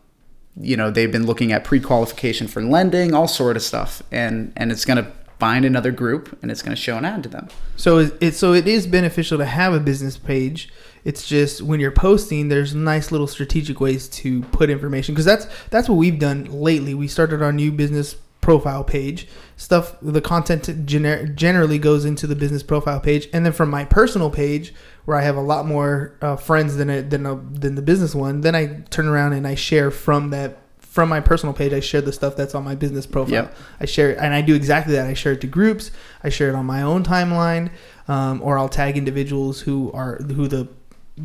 you 0.60 0.76
know 0.76 0.90
they've 0.90 1.12
been 1.12 1.26
looking 1.26 1.52
at 1.52 1.64
pre-qualification 1.64 2.48
for 2.48 2.64
lending 2.64 3.14
all 3.14 3.28
sort 3.28 3.56
of 3.56 3.62
stuff 3.62 4.02
and 4.12 4.52
and 4.58 4.72
it's 4.72 4.86
going 4.86 4.98
to 4.98 5.12
find 5.40 5.66
another 5.66 5.92
group 5.92 6.36
and 6.42 6.50
it's 6.50 6.64
going 6.64 6.76
to 6.76 6.82
show 6.82 6.98
an 6.98 7.06
ad 7.06 7.22
to 7.22 7.30
them 7.30 7.48
So 7.76 8.10
it 8.20 8.34
so 8.34 8.54
it 8.54 8.68
is 8.68 8.88
beneficial 8.88 9.38
to 9.38 9.46
have 9.46 9.74
a 9.74 9.80
business 9.80 10.18
page. 10.18 10.70
It's 11.08 11.26
just 11.26 11.62
when 11.62 11.80
you're 11.80 11.90
posting, 11.90 12.50
there's 12.50 12.76
nice 12.76 13.14
little 13.14 13.28
strategic 13.28 13.80
ways 13.80 14.10
to 14.10 14.42
put 14.42 14.70
information 14.70 15.16
because 15.16 15.24
that's 15.24 15.48
that's 15.70 15.88
what 15.88 15.96
we've 15.96 16.20
done 16.20 16.44
lately. 16.52 16.94
We 16.94 17.08
started 17.08 17.42
our 17.42 17.54
new 17.54 17.72
business 17.72 18.18
profile 18.42 18.84
page. 18.84 19.26
Stuff 19.56 19.96
the 20.02 20.20
content 20.20 20.64
gener- 20.86 21.34
generally 21.34 21.80
goes 21.80 22.04
into 22.04 22.28
the 22.28 22.36
business 22.36 22.62
profile 22.62 23.00
page, 23.00 23.30
and 23.32 23.46
then 23.46 23.54
from 23.54 23.70
my 23.70 23.86
personal 23.86 24.30
page 24.30 24.74
where 25.06 25.16
I 25.16 25.22
have 25.22 25.38
a 25.38 25.42
lot 25.42 25.66
more 25.66 26.18
uh, 26.22 26.36
friends 26.36 26.76
than 26.76 26.90
a, 26.90 27.02
than 27.02 27.26
a, 27.26 27.36
than 27.36 27.76
the 27.76 27.82
business 27.82 28.14
one, 28.14 28.42
then 28.42 28.54
I 28.54 28.82
turn 28.90 29.08
around 29.08 29.32
and 29.32 29.48
I 29.48 29.56
share 29.56 29.92
from 29.92 30.32
that 30.32 30.58
from 30.80 31.08
my 31.08 31.22
personal 31.22 31.54
page. 31.54 31.72
I 31.72 31.80
share 31.80 32.02
the 32.02 32.12
stuff 32.12 32.36
that's 32.36 32.54
on 32.54 32.66
my 32.66 32.76
business 32.76 33.06
profile. 33.06 33.34
Yep. 33.34 33.56
I 33.80 33.86
share 33.86 34.12
it, 34.12 34.18
and 34.18 34.34
I 34.34 34.42
do 34.42 34.56
exactly 34.56 34.96
that. 34.96 35.08
I 35.08 35.14
share 35.14 35.32
it 35.32 35.42
to 35.42 35.48
groups. 35.48 35.92
I 36.22 36.28
share 36.28 36.50
it 36.50 36.56
on 36.56 36.66
my 36.66 36.82
own 36.82 37.06
timeline, 37.06 37.72
um, 38.10 38.42
or 38.42 38.58
I'll 38.58 38.68
tag 38.68 38.98
individuals 38.98 39.62
who 39.62 39.90
are 39.94 40.18
who 40.18 40.50
the 40.50 40.68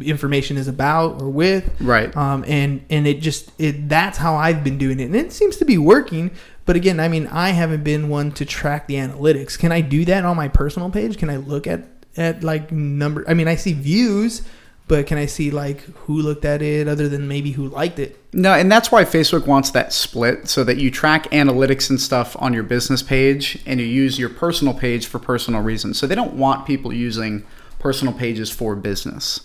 information 0.00 0.56
is 0.56 0.68
about 0.68 1.20
or 1.20 1.28
with. 1.28 1.70
Right. 1.80 2.14
Um, 2.16 2.44
and 2.46 2.84
and 2.90 3.06
it 3.06 3.20
just 3.20 3.50
it 3.58 3.88
that's 3.88 4.18
how 4.18 4.36
I've 4.36 4.64
been 4.64 4.78
doing 4.78 5.00
it, 5.00 5.04
and 5.04 5.16
it 5.16 5.32
seems 5.32 5.56
to 5.58 5.64
be 5.64 5.78
working. 5.78 6.30
But 6.64 6.76
again, 6.76 7.00
I 7.00 7.08
mean, 7.08 7.26
I 7.26 7.50
haven't 7.50 7.82
been 7.82 8.08
one 8.08 8.32
to 8.32 8.44
track 8.44 8.86
the 8.86 8.94
analytics. 8.94 9.58
Can 9.58 9.72
I 9.72 9.80
do 9.80 10.04
that 10.04 10.24
on 10.24 10.36
my 10.36 10.48
personal 10.48 10.90
page? 10.90 11.18
Can 11.18 11.30
I 11.30 11.36
look 11.36 11.66
at 11.66 11.84
at 12.16 12.44
like 12.44 12.70
number? 12.70 13.24
I 13.28 13.34
mean, 13.34 13.48
I 13.48 13.56
see 13.56 13.72
views. 13.72 14.42
But 14.88 15.06
can 15.06 15.16
I 15.16 15.26
see 15.26 15.50
like 15.50 15.80
who 15.80 16.20
looked 16.20 16.44
at 16.44 16.60
it 16.60 16.88
other 16.88 17.08
than 17.08 17.28
maybe 17.28 17.52
who 17.52 17.68
liked 17.68 17.98
it? 17.98 18.18
no 18.32 18.52
and 18.52 18.70
that's 18.72 18.90
why 18.90 19.04
facebook 19.04 19.46
wants 19.46 19.70
that 19.70 19.92
split 19.92 20.48
so 20.48 20.64
that 20.64 20.78
you 20.78 20.90
track 20.90 21.30
analytics 21.30 21.90
and 21.90 22.00
stuff 22.00 22.36
on 22.40 22.52
your 22.52 22.62
business 22.62 23.02
page 23.02 23.62
and 23.66 23.80
you 23.80 23.86
use 23.86 24.18
your 24.18 24.28
personal 24.28 24.72
page 24.74 25.06
for 25.06 25.18
personal 25.18 25.60
reasons 25.60 25.98
so 25.98 26.06
they 26.06 26.14
don't 26.14 26.34
want 26.34 26.66
people 26.66 26.92
using 26.92 27.44
personal 27.78 28.14
pages 28.14 28.50
for 28.50 28.74
business 28.74 29.40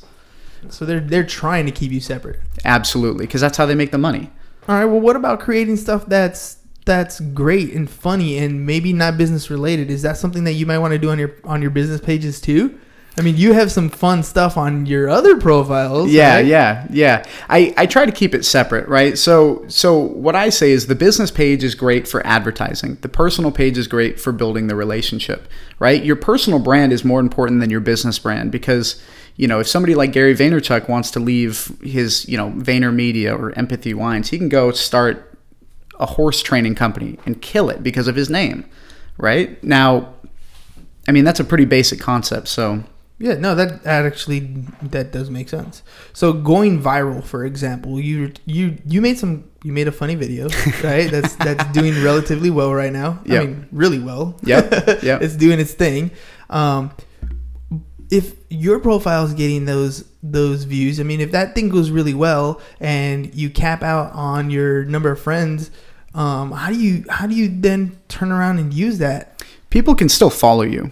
So 0.69 0.85
they're 0.85 0.99
they're 0.99 1.25
trying 1.25 1.65
to 1.65 1.71
keep 1.71 1.91
you 1.91 1.99
separate. 2.01 2.39
absolutely 2.65 3.25
because 3.25 3.41
that's 3.41 3.57
how 3.57 3.65
they 3.65 3.75
make 3.75 3.91
the 3.91 3.97
money 3.97 4.31
All 4.67 4.75
right. 4.75 4.85
Well, 4.85 4.99
what 4.99 5.15
about 5.15 5.39
creating 5.39 5.77
stuff 5.77 6.05
that's 6.05 6.57
that's 6.85 7.19
great 7.19 7.73
and 7.73 7.89
funny 7.89 8.37
and 8.37 8.65
maybe 8.65 8.93
not 8.93 9.17
business 9.17 9.49
related? 9.49 9.91
Is 9.91 10.01
that 10.03 10.17
something 10.17 10.45
that 10.45 10.53
you 10.53 10.65
might 10.65 10.77
want 10.79 10.93
to 10.93 10.97
do 10.97 11.09
on 11.09 11.19
your 11.19 11.35
on 11.43 11.61
your 11.61 11.71
business 11.71 12.01
pages 12.01 12.39
too? 12.41 12.79
I 13.19 13.23
mean, 13.23 13.35
you 13.35 13.53
have 13.53 13.71
some 13.71 13.89
fun 13.89 14.21
stuff 14.21 14.57
on 14.57 14.85
your 14.85 15.09
other 15.09 15.37
profiles. 15.37 16.11
Yeah, 16.11 16.35
right? 16.35 16.45
yeah, 16.45 16.85
yeah. 16.91 17.25
I, 17.49 17.73
I 17.75 17.87
try 17.87 18.05
to 18.05 18.11
keep 18.11 18.35
it 18.35 18.45
separate, 18.45 18.87
right? 18.87 19.17
So 19.17 19.65
so 19.67 19.97
what 19.97 20.35
I 20.35 20.49
say 20.49 20.71
is 20.71 20.85
the 20.85 20.95
business 20.95 21.31
page 21.31 21.63
is 21.63 21.73
great 21.73 22.07
for 22.07 22.25
advertising. 22.27 22.97
The 23.01 23.09
personal 23.09 23.51
page 23.51 23.77
is 23.77 23.87
great 23.87 24.19
for 24.19 24.31
building 24.31 24.67
the 24.67 24.75
relationship, 24.75 25.47
right? 25.79 26.03
Your 26.03 26.15
personal 26.15 26.59
brand 26.59 26.93
is 26.93 27.03
more 27.03 27.19
important 27.19 27.59
than 27.59 27.71
your 27.71 27.79
business 27.79 28.19
brand 28.19 28.51
because 28.51 29.01
you 29.38 29.47
know 29.47 29.60
if 29.60 29.67
somebody 29.67 29.95
like 29.95 30.12
Gary 30.12 30.36
Vaynerchuk 30.36 30.89
wants 30.89 31.12
to 31.12 31.19
leave 31.19 31.71
his 31.82 32.28
you 32.28 32.38
know 32.38 32.50
Vayner 32.52 32.93
Media 32.93 33.36
or 33.36 33.58
Empathy 33.58 33.93
Wines, 33.93 34.30
he 34.30 34.38
can 34.38 34.50
go 34.50 34.71
start 34.71 35.38
a 36.00 36.06
horse 36.06 36.41
training 36.41 36.76
company 36.76 37.17
and 37.26 37.41
kill 37.41 37.69
it 37.69 37.82
because 37.82 38.08
of 38.08 38.15
his 38.15 38.30
name, 38.30 38.65
right? 39.17 39.63
Now, 39.63 40.13
I 41.08 41.12
mean 41.12 41.23
that's 41.23 41.39
a 41.39 41.45
pretty 41.45 41.65
basic 41.65 42.00
concept, 42.00 42.50
so. 42.50 42.84
Yeah, 43.19 43.34
no, 43.34 43.56
that 43.56 43.84
that 43.84 44.06
actually 44.06 44.41
that 44.84 45.12
does 45.12 45.32
make 45.32 45.50
sense. 45.50 45.82
So 46.13 46.34
going 46.34 46.80
viral, 46.80 47.23
for 47.23 47.45
example, 47.45 48.00
you 48.00 48.32
you 48.45 48.78
you 48.86 49.02
made 49.02 49.17
some 49.17 49.45
you 49.63 49.73
made 49.73 49.88
a 49.88 49.91
funny 49.91 50.13
video, 50.13 50.50
right? 50.84 51.10
That's 51.10 51.36
that's 51.38 51.65
doing 51.71 52.04
relatively 52.04 52.52
well 52.52 52.76
right 52.76 52.93
now. 52.93 53.19
Yep. 53.26 53.41
I 53.41 53.45
mean, 53.45 53.67
really 53.71 53.97
well. 53.97 54.38
Yeah, 54.43 54.62
yep. 55.02 55.23
it's 55.23 55.36
doing 55.36 55.60
its 55.60 55.73
thing. 55.73 56.12
Um, 56.52 56.91
if 58.09 58.35
your 58.49 58.79
profile 58.79 59.25
is 59.25 59.33
getting 59.33 59.65
those 59.65 60.05
those 60.23 60.63
views, 60.63 60.99
I 60.99 61.03
mean, 61.03 61.21
if 61.21 61.31
that 61.31 61.55
thing 61.55 61.69
goes 61.69 61.91
really 61.91 62.13
well 62.13 62.61
and 62.79 63.33
you 63.33 63.49
cap 63.49 63.83
out 63.83 64.11
on 64.13 64.49
your 64.49 64.85
number 64.85 65.11
of 65.11 65.19
friends, 65.19 65.71
um, 66.13 66.51
how 66.51 66.69
do 66.69 66.79
you 66.79 67.05
how 67.09 67.27
do 67.27 67.35
you 67.35 67.49
then 67.49 67.97
turn 68.07 68.31
around 68.31 68.59
and 68.59 68.73
use 68.73 68.97
that? 68.99 69.37
people 69.69 69.95
can 69.95 70.09
still 70.09 70.29
follow 70.29 70.63
you. 70.63 70.91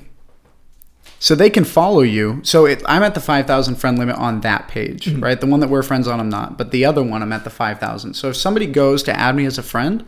So 1.19 1.34
they 1.34 1.49
can 1.49 1.63
follow 1.63 2.01
you. 2.01 2.41
So 2.43 2.65
it, 2.65 2.84
I'm 2.86 3.01
at 3.01 3.15
the 3.15 3.21
5,000 3.21 3.75
friend 3.75 3.97
limit 3.97 4.17
on 4.17 4.41
that 4.41 4.67
page, 4.67 5.08
right? 5.13 5.39
The 5.39 5.47
one 5.47 5.60
that 5.62 5.69
we're 5.69 5.82
friends 5.82 6.08
on, 6.08 6.19
I'm 6.19 6.30
not. 6.30 6.58
But 6.58 6.71
the 6.71 6.86
other 6.86 7.01
one, 7.01 7.21
I'm 7.21 7.34
at 7.34 7.43
the 7.43 7.49
5,000. 7.49 8.13
So 8.13 8.30
if 8.30 8.36
somebody 8.36 8.67
goes 8.67 9.01
to 9.04 9.17
add 9.17 9.36
me 9.36 9.45
as 9.45 9.58
a 9.58 9.63
friend, 9.63 10.06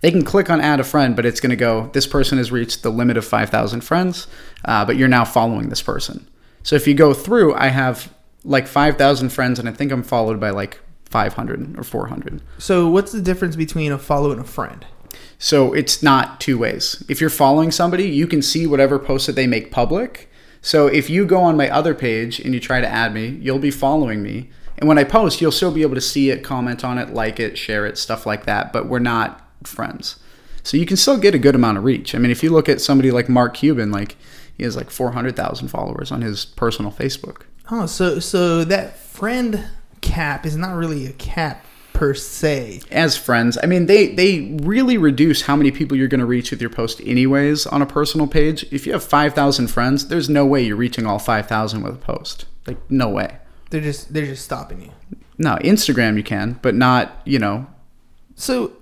they 0.00 0.10
can 0.10 0.24
click 0.24 0.50
on 0.50 0.60
add 0.60 0.78
a 0.78 0.84
friend, 0.84 1.16
but 1.16 1.24
it's 1.24 1.40
going 1.40 1.50
to 1.50 1.56
go, 1.56 1.90
this 1.92 2.06
person 2.06 2.38
has 2.38 2.52
reached 2.52 2.82
the 2.82 2.90
limit 2.90 3.16
of 3.16 3.24
5,000 3.24 3.80
friends, 3.80 4.26
uh, 4.64 4.84
but 4.84 4.96
you're 4.96 5.08
now 5.08 5.24
following 5.24 5.70
this 5.70 5.82
person. 5.82 6.28
So 6.68 6.76
if 6.76 6.86
you 6.86 6.92
go 6.92 7.14
through, 7.14 7.54
I 7.54 7.68
have 7.68 8.12
like 8.44 8.66
5,000 8.66 9.30
friends, 9.30 9.58
and 9.58 9.66
I 9.66 9.72
think 9.72 9.90
I'm 9.90 10.02
followed 10.02 10.38
by 10.38 10.50
like 10.50 10.78
500 11.06 11.78
or 11.78 11.82
400. 11.82 12.42
So 12.58 12.90
what's 12.90 13.10
the 13.10 13.22
difference 13.22 13.56
between 13.56 13.90
a 13.90 13.96
follow 13.96 14.32
and 14.32 14.40
a 14.42 14.44
friend? 14.44 14.84
So 15.38 15.72
it's 15.72 16.02
not 16.02 16.42
two 16.42 16.58
ways. 16.58 17.02
If 17.08 17.22
you're 17.22 17.30
following 17.30 17.70
somebody, 17.70 18.10
you 18.10 18.26
can 18.26 18.42
see 18.42 18.66
whatever 18.66 18.98
post 18.98 19.28
that 19.28 19.32
they 19.32 19.46
make 19.46 19.70
public. 19.70 20.28
So 20.60 20.88
if 20.88 21.08
you 21.08 21.24
go 21.24 21.40
on 21.40 21.56
my 21.56 21.70
other 21.70 21.94
page 21.94 22.38
and 22.38 22.52
you 22.52 22.60
try 22.60 22.82
to 22.82 22.86
add 22.86 23.14
me, 23.14 23.28
you'll 23.28 23.58
be 23.58 23.70
following 23.70 24.22
me. 24.22 24.50
And 24.76 24.86
when 24.86 24.98
I 24.98 25.04
post, 25.04 25.40
you'll 25.40 25.52
still 25.52 25.72
be 25.72 25.80
able 25.80 25.94
to 25.94 26.02
see 26.02 26.28
it, 26.28 26.44
comment 26.44 26.84
on 26.84 26.98
it, 26.98 27.14
like 27.14 27.40
it, 27.40 27.56
share 27.56 27.86
it, 27.86 27.96
stuff 27.96 28.26
like 28.26 28.44
that. 28.44 28.74
But 28.74 28.88
we're 28.90 28.98
not 28.98 29.40
friends. 29.66 30.16
So 30.64 30.76
you 30.76 30.84
can 30.84 30.98
still 30.98 31.16
get 31.16 31.34
a 31.34 31.38
good 31.38 31.54
amount 31.54 31.78
of 31.78 31.84
reach. 31.84 32.14
I 32.14 32.18
mean, 32.18 32.30
if 32.30 32.42
you 32.42 32.50
look 32.50 32.68
at 32.68 32.82
somebody 32.82 33.10
like 33.10 33.30
Mark 33.30 33.54
Cuban, 33.54 33.90
like 33.90 34.16
he 34.58 34.64
has 34.64 34.76
like 34.76 34.90
400,000 34.90 35.68
followers 35.68 36.12
on 36.12 36.20
his 36.20 36.44
personal 36.44 36.92
Facebook. 36.92 37.42
Oh, 37.70 37.86
so 37.86 38.18
so 38.18 38.64
that 38.64 38.98
friend 38.98 39.64
cap 40.00 40.44
is 40.44 40.56
not 40.56 40.74
really 40.74 41.06
a 41.06 41.12
cap 41.12 41.64
per 41.92 42.14
se. 42.14 42.80
as 42.90 43.16
friends. 43.16 43.58
I 43.62 43.66
mean, 43.66 43.86
they 43.86 44.08
they 44.14 44.56
really 44.62 44.96
reduce 44.98 45.42
how 45.42 45.56
many 45.56 45.70
people 45.70 45.96
you're 45.96 46.08
going 46.08 46.20
to 46.20 46.26
reach 46.26 46.50
with 46.50 46.60
your 46.60 46.70
post, 46.70 47.00
anyways, 47.04 47.66
on 47.66 47.82
a 47.82 47.86
personal 47.86 48.26
page. 48.26 48.64
If 48.70 48.86
you 48.86 48.92
have 48.92 49.04
five 49.04 49.34
thousand 49.34 49.68
friends, 49.68 50.08
there's 50.08 50.28
no 50.28 50.46
way 50.46 50.62
you're 50.62 50.76
reaching 50.76 51.06
all 51.06 51.18
five 51.18 51.46
thousand 51.46 51.82
with 51.82 51.94
a 51.94 51.98
post. 51.98 52.46
Like, 52.66 52.78
no 52.90 53.08
way. 53.08 53.38
They're 53.70 53.80
just 53.80 54.12
they're 54.14 54.26
just 54.26 54.44
stopping 54.44 54.82
you. 54.82 54.90
No, 55.38 55.56
Instagram 55.56 56.16
you 56.16 56.22
can, 56.22 56.58
but 56.62 56.74
not 56.74 57.20
you 57.24 57.38
know. 57.38 57.66
So, 58.34 58.72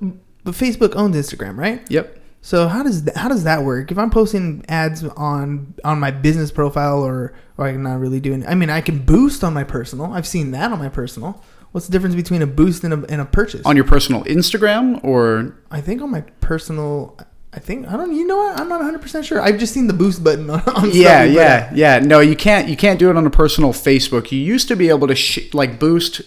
but 0.44 0.54
Facebook 0.54 0.94
owns 0.94 1.16
Instagram, 1.16 1.56
right? 1.56 1.82
Yep. 1.90 2.18
So 2.46 2.68
how 2.68 2.84
does 2.84 3.02
that, 3.02 3.16
how 3.16 3.28
does 3.28 3.42
that 3.42 3.64
work? 3.64 3.90
If 3.90 3.98
I'm 3.98 4.08
posting 4.08 4.64
ads 4.68 5.02
on 5.02 5.74
on 5.82 5.98
my 5.98 6.12
business 6.12 6.52
profile 6.52 7.02
or 7.02 7.34
or 7.58 7.66
I'm 7.66 7.82
not 7.82 7.98
really 7.98 8.20
doing, 8.20 8.46
I 8.46 8.54
mean, 8.54 8.70
I 8.70 8.82
can 8.82 9.00
boost 9.00 9.42
on 9.42 9.52
my 9.52 9.64
personal. 9.64 10.12
I've 10.12 10.28
seen 10.28 10.52
that 10.52 10.70
on 10.70 10.78
my 10.78 10.88
personal. 10.88 11.42
What's 11.72 11.88
the 11.88 11.92
difference 11.92 12.14
between 12.14 12.42
a 12.42 12.46
boost 12.46 12.84
and 12.84 12.94
a, 12.94 13.04
and 13.08 13.20
a 13.20 13.24
purchase? 13.24 13.66
On 13.66 13.74
your 13.74 13.84
personal 13.84 14.22
Instagram 14.26 15.02
or 15.02 15.56
I 15.72 15.80
think 15.80 16.00
on 16.02 16.12
my 16.12 16.20
personal, 16.40 17.18
I 17.52 17.58
think 17.58 17.88
I 17.88 17.96
don't. 17.96 18.14
You 18.14 18.24
know 18.24 18.36
what? 18.36 18.60
I'm 18.60 18.68
not 18.68 18.76
100 18.76 19.02
percent 19.02 19.26
sure. 19.26 19.42
I've 19.42 19.58
just 19.58 19.74
seen 19.74 19.88
the 19.88 19.92
boost 19.92 20.22
button 20.22 20.48
on. 20.50 20.60
on 20.68 20.90
yeah, 20.92 21.24
yeah, 21.24 21.72
yeah. 21.74 21.98
No, 21.98 22.20
you 22.20 22.36
can't. 22.36 22.68
You 22.68 22.76
can't 22.76 23.00
do 23.00 23.10
it 23.10 23.16
on 23.16 23.26
a 23.26 23.30
personal 23.30 23.72
Facebook. 23.72 24.30
You 24.30 24.38
used 24.38 24.68
to 24.68 24.76
be 24.76 24.88
able 24.88 25.08
to 25.08 25.16
sh- 25.16 25.52
like 25.52 25.80
boost. 25.80 26.20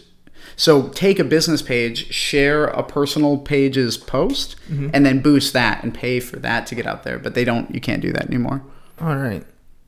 So 0.59 0.89
take 0.89 1.19
a 1.19 1.23
business 1.23 1.61
page, 1.61 2.11
share 2.13 2.65
a 2.65 2.83
personal 2.83 3.37
page's 3.37 3.95
post, 3.97 4.57
Mm-hmm. 4.69 4.89
and 4.93 5.05
then 5.05 5.19
boost 5.21 5.53
that 5.53 5.83
and 5.83 5.93
pay 5.93 6.19
for 6.19 6.35
that 6.39 6.67
to 6.67 6.75
get 6.75 6.85
out 6.85 7.03
there. 7.03 7.17
But 7.17 7.33
they 7.33 7.43
don't. 7.45 7.73
You 7.73 7.79
can't 7.81 8.01
do 8.01 8.11
that 8.11 8.25
anymore. 8.27 8.61
All 8.99 9.15
right. 9.15 9.43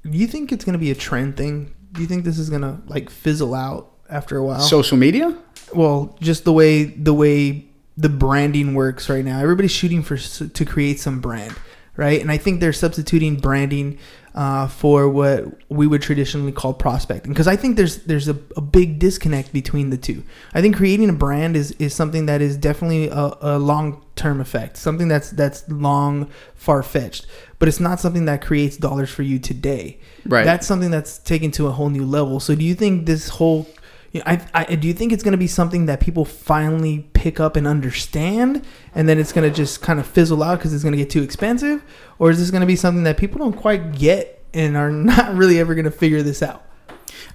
Do 0.10 0.18
you 0.18 0.28
think 0.28 0.52
it's 0.52 0.64
gonna 0.66 0.78
be 0.78 0.90
a 0.92 0.96
trend 0.96 1.36
thing? 1.38 1.74
Do 1.92 2.00
you 2.02 2.08
think 2.08 2.24
this 2.24 2.40
is 2.40 2.50
gonna 2.50 2.82
like 2.88 3.10
fizzle 3.10 3.54
out 3.54 3.92
after 4.10 4.38
a 4.38 4.44
while? 4.44 4.62
Social 4.62 4.98
media. 4.98 5.38
well, 5.76 6.18
just 6.22 6.46
the 6.46 6.54
way 6.54 6.86
the 6.86 7.14
way 7.14 7.66
the 7.98 8.10
branding 8.10 8.74
works 8.74 9.10
right 9.10 9.26
now. 9.26 9.40
Everybody's 9.40 9.72
shooting 9.72 10.02
for 10.02 10.18
to 10.18 10.66
create 10.66 11.00
some 11.00 11.20
brand, 11.20 11.54
right? 11.98 12.20
And 12.22 12.32
I 12.32 12.38
think 12.38 12.62
they're 12.62 12.74
substituting 12.74 13.36
branding 13.36 14.00
uh, 14.34 14.68
for 14.68 15.10
what 15.10 15.46
we 15.70 15.88
would 15.88 16.02
traditionally 16.02 16.52
call 16.52 16.74
prospecting 16.74 17.32
because 17.32 17.48
I 17.48 17.56
think 17.56 17.76
there's 17.76 18.04
there's 18.04 18.30
a, 18.30 18.38
a 18.56 18.62
big 18.62 19.00
disconnect 19.00 19.52
between 19.52 19.90
the 19.90 19.98
two. 19.98 20.24
I 20.54 20.62
think 20.62 20.76
creating 20.76 21.10
a 21.10 21.14
brand 21.14 21.58
is 21.58 21.72
is 21.74 21.94
something 21.94 22.28
that 22.28 22.42
is 22.42 22.56
definitely 22.58 23.10
a, 23.10 23.34
a 23.42 23.60
long 23.60 24.04
term 24.16 24.40
effect, 24.40 24.78
something 24.78 25.08
that's 25.08 25.32
that's 25.32 25.68
long 25.70 26.30
far 26.56 26.82
fetched, 26.82 27.28
but 27.60 27.68
it's 27.68 27.80
not 27.80 28.00
something 28.00 28.26
that 28.26 28.42
creates 28.42 28.78
dollars 28.78 29.10
for 29.10 29.24
you 29.24 29.38
today. 29.38 30.00
Right. 30.26 30.46
That's 30.46 30.66
something 30.66 30.92
that's 30.92 31.18
taken 31.18 31.52
to 31.52 31.68
a 31.68 31.72
whole 31.72 31.90
new 31.90 32.06
level. 32.06 32.40
So 32.40 32.56
do 32.56 32.64
you 32.64 32.76
think 32.76 33.06
this 33.08 33.30
whole 33.30 33.68
you 34.12 34.20
know, 34.20 34.26
I, 34.28 34.46
I 34.54 34.76
do 34.76 34.88
you 34.88 34.94
think 34.94 35.14
it's 35.14 35.24
going 35.24 35.32
to 35.32 35.38
be 35.38 35.48
something 35.48 35.86
that 35.86 36.02
people 36.02 36.26
finally 36.26 37.08
pick 37.14 37.40
up 37.40 37.56
and 37.56 37.66
understand, 37.66 38.66
and 38.94 39.08
then 39.08 39.18
it's 39.18 39.32
going 39.32 39.50
to 39.50 39.56
just 39.56 39.82
kind 39.82 40.00
of 40.00 40.08
fizzle 40.08 40.44
out 40.44 40.60
because 40.60 40.74
it's 40.74 40.84
going 40.84 40.92
to 40.94 40.98
get 40.98 41.10
too 41.10 41.24
expensive, 41.24 41.82
or 42.20 42.30
is 42.30 42.40
this 42.40 42.52
going 42.52 42.62
to 42.62 42.68
be 42.68 42.76
something 42.76 43.04
that 43.04 43.18
people 43.18 43.40
don't 43.40 43.56
quite 43.56 43.94
get 43.94 44.44
and 44.54 44.76
are 44.76 44.92
not 44.92 45.34
really 45.36 45.60
ever 45.60 45.76
going 45.76 45.86
to 45.86 45.92
figure 45.92 46.22
this 46.22 46.44
out? 46.44 46.66